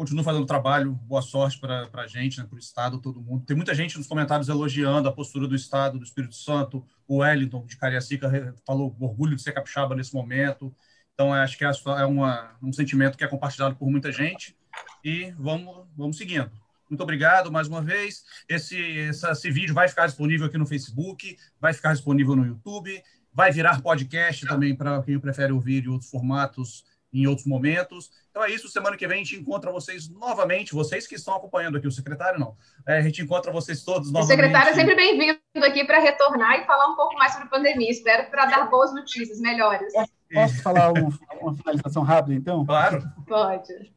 Continua 0.00 0.24
fazendo 0.24 0.46
trabalho. 0.46 0.92
Boa 0.92 1.20
sorte 1.20 1.60
para 1.60 1.86
a 1.92 2.06
gente, 2.06 2.40
né, 2.40 2.46
para 2.46 2.56
o 2.56 2.58
Estado, 2.58 2.98
todo 2.98 3.20
mundo. 3.20 3.44
Tem 3.44 3.54
muita 3.54 3.74
gente 3.74 3.98
nos 3.98 4.06
comentários 4.06 4.48
elogiando 4.48 5.06
a 5.06 5.12
postura 5.12 5.46
do 5.46 5.54
Estado, 5.54 5.98
do 5.98 6.04
Espírito 6.06 6.34
Santo. 6.34 6.82
O 7.06 7.18
Wellington, 7.18 7.66
de 7.66 7.76
Cariacica, 7.76 8.54
falou 8.66 8.96
orgulho 8.98 9.36
de 9.36 9.42
ser 9.42 9.52
capixaba 9.52 9.94
nesse 9.94 10.14
momento. 10.14 10.74
Então, 11.12 11.34
acho 11.34 11.58
que 11.58 11.66
é, 11.66 11.70
é 11.98 12.06
uma, 12.06 12.56
um 12.62 12.72
sentimento 12.72 13.18
que 13.18 13.24
é 13.24 13.28
compartilhado 13.28 13.76
por 13.76 13.90
muita 13.90 14.10
gente 14.10 14.56
e 15.04 15.34
vamos, 15.38 15.86
vamos 15.94 16.16
seguindo. 16.16 16.50
Muito 16.88 17.02
obrigado 17.02 17.52
mais 17.52 17.68
uma 17.68 17.82
vez. 17.82 18.24
Esse, 18.48 18.78
esse 18.78 19.50
vídeo 19.50 19.74
vai 19.74 19.86
ficar 19.86 20.06
disponível 20.06 20.46
aqui 20.46 20.56
no 20.56 20.66
Facebook, 20.66 21.36
vai 21.60 21.74
ficar 21.74 21.92
disponível 21.92 22.34
no 22.34 22.46
YouTube, 22.46 23.02
vai 23.34 23.52
virar 23.52 23.82
podcast 23.82 24.46
também 24.46 24.74
para 24.74 25.02
quem 25.02 25.20
prefere 25.20 25.52
ouvir 25.52 25.84
em 25.84 25.88
outros 25.88 26.10
formatos, 26.10 26.86
em 27.12 27.26
outros 27.26 27.46
momentos. 27.46 28.10
Então 28.30 28.44
é 28.44 28.50
isso. 28.50 28.68
Semana 28.68 28.96
que 28.96 29.06
vem 29.06 29.16
a 29.20 29.24
gente 29.24 29.36
encontra 29.36 29.70
vocês 29.72 30.08
novamente, 30.08 30.72
vocês 30.72 31.06
que 31.06 31.14
estão 31.14 31.34
acompanhando 31.34 31.76
aqui, 31.76 31.86
o 31.86 31.92
secretário 31.92 32.38
não. 32.38 32.56
É, 32.86 32.98
a 32.98 33.02
gente 33.02 33.22
encontra 33.22 33.52
vocês 33.52 33.82
todos 33.84 34.10
novamente. 34.10 34.38
O 34.38 34.42
secretário 34.42 34.70
é 34.70 34.74
sempre 34.74 34.94
bem-vindo 34.94 35.40
aqui 35.56 35.84
para 35.84 35.98
retornar 35.98 36.60
e 36.60 36.66
falar 36.66 36.88
um 36.88 36.96
pouco 36.96 37.14
mais 37.14 37.32
sobre 37.32 37.48
a 37.48 37.50
pandemia. 37.50 37.90
Espero 37.90 38.30
para 38.30 38.46
dar 38.46 38.70
boas 38.70 38.94
notícias, 38.94 39.40
melhores. 39.40 39.92
Posso 40.32 40.62
falar 40.62 40.92
um, 40.92 41.10
uma 41.40 41.54
finalização 41.54 42.02
rápida, 42.02 42.34
então? 42.34 42.64
Claro. 42.64 43.02
Pode. 43.26 43.92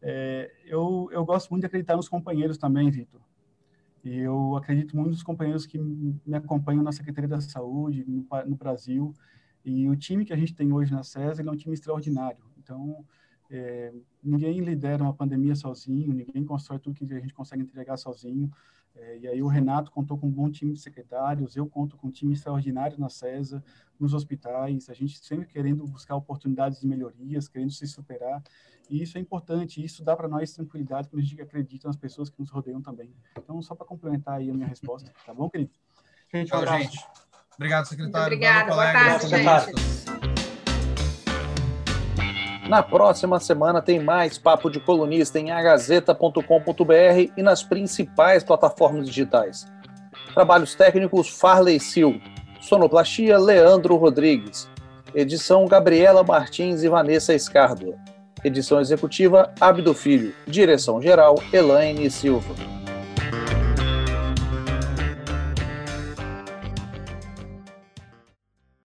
É, 0.00 0.50
eu, 0.66 1.08
eu 1.10 1.24
gosto 1.24 1.50
muito 1.50 1.62
de 1.62 1.66
acreditar 1.66 1.96
nos 1.96 2.08
companheiros 2.08 2.58
também, 2.58 2.90
Vitor. 2.90 3.20
E 4.04 4.18
eu 4.18 4.54
acredito 4.54 4.94
muito 4.94 5.10
nos 5.10 5.22
companheiros 5.22 5.66
que 5.66 5.78
me 5.78 6.36
acompanham 6.36 6.82
na 6.82 6.92
Secretaria 6.92 7.28
da 7.28 7.40
Saúde, 7.40 8.04
no, 8.06 8.26
no 8.44 8.54
Brasil. 8.54 9.14
E 9.64 9.88
o 9.88 9.96
time 9.96 10.24
que 10.24 10.32
a 10.32 10.36
gente 10.36 10.54
tem 10.54 10.72
hoje 10.72 10.92
na 10.92 11.02
SESA 11.02 11.42
é 11.42 11.50
um 11.50 11.56
time 11.56 11.74
extraordinário. 11.74 12.44
Então, 12.58 13.04
é, 13.50 13.92
ninguém 14.22 14.60
lidera 14.60 15.02
uma 15.02 15.14
pandemia 15.14 15.54
sozinho, 15.54 16.12
ninguém 16.12 16.44
constrói 16.44 16.78
tudo 16.78 16.96
que 16.96 17.14
a 17.14 17.20
gente 17.20 17.34
consegue 17.34 17.62
entregar 17.62 17.96
sozinho. 17.96 18.50
É, 18.96 19.18
e 19.18 19.26
aí 19.26 19.42
o 19.42 19.48
Renato 19.48 19.90
contou 19.90 20.16
com 20.16 20.28
um 20.28 20.30
bom 20.30 20.48
time 20.48 20.72
de 20.72 20.80
secretários, 20.80 21.56
eu 21.56 21.66
conto 21.66 21.96
com 21.96 22.06
um 22.06 22.10
time 22.10 22.32
extraordinário 22.32 22.98
na 22.98 23.08
CESA, 23.08 23.64
nos 23.98 24.14
hospitais, 24.14 24.88
a 24.88 24.94
gente 24.94 25.18
sempre 25.18 25.46
querendo 25.46 25.84
buscar 25.84 26.14
oportunidades 26.14 26.80
de 26.80 26.86
melhorias, 26.86 27.48
querendo 27.48 27.72
se 27.72 27.86
superar. 27.88 28.42
E 28.88 29.02
isso 29.02 29.18
é 29.18 29.20
importante, 29.20 29.84
isso 29.84 30.04
dá 30.04 30.14
para 30.14 30.28
nós 30.28 30.52
tranquilidade 30.52 31.08
quando 31.08 31.22
a 31.22 31.24
gente 31.24 31.40
acredita 31.40 31.88
nas 31.88 31.96
pessoas 31.96 32.30
que 32.30 32.38
nos 32.38 32.50
rodeiam 32.50 32.80
também. 32.80 33.12
Então, 33.36 33.60
só 33.62 33.74
para 33.74 33.86
complementar 33.86 34.38
aí 34.38 34.50
a 34.50 34.54
minha 34.54 34.68
resposta, 34.68 35.10
tá 35.26 35.34
bom, 35.34 35.50
querido? 35.50 35.72
Gente, 36.32 36.54
um 36.54 36.66
gente. 36.66 36.98
Obrigado, 37.56 37.86
secretário. 37.86 38.26
Obrigada, 38.26 38.70
boa 38.72 38.92
tarde, 38.92 39.28
gente. 39.28 39.94
Na 42.68 42.82
próxima 42.82 43.38
semana 43.38 43.82
tem 43.82 44.00
mais 44.00 44.38
Papo 44.38 44.70
de 44.70 44.80
Colunista 44.80 45.38
em 45.38 45.50
agazeta.com.br 45.50 47.32
e 47.36 47.42
nas 47.42 47.62
principais 47.62 48.42
plataformas 48.42 49.06
digitais. 49.06 49.66
Trabalhos 50.32 50.74
técnicos 50.74 51.28
Farley 51.28 51.78
Sil. 51.78 52.16
Sonoplastia 52.60 53.38
Leandro 53.38 53.96
Rodrigues. 53.96 54.68
Edição 55.14 55.66
Gabriela 55.66 56.24
Martins 56.24 56.82
e 56.82 56.88
Vanessa 56.88 57.34
Escardo. 57.34 57.94
Edição 58.42 58.80
executiva 58.80 59.52
Abdo 59.60 59.94
Filho. 59.94 60.34
Direção 60.46 61.00
geral 61.00 61.36
Elaine 61.52 62.10
Silva. 62.10 62.54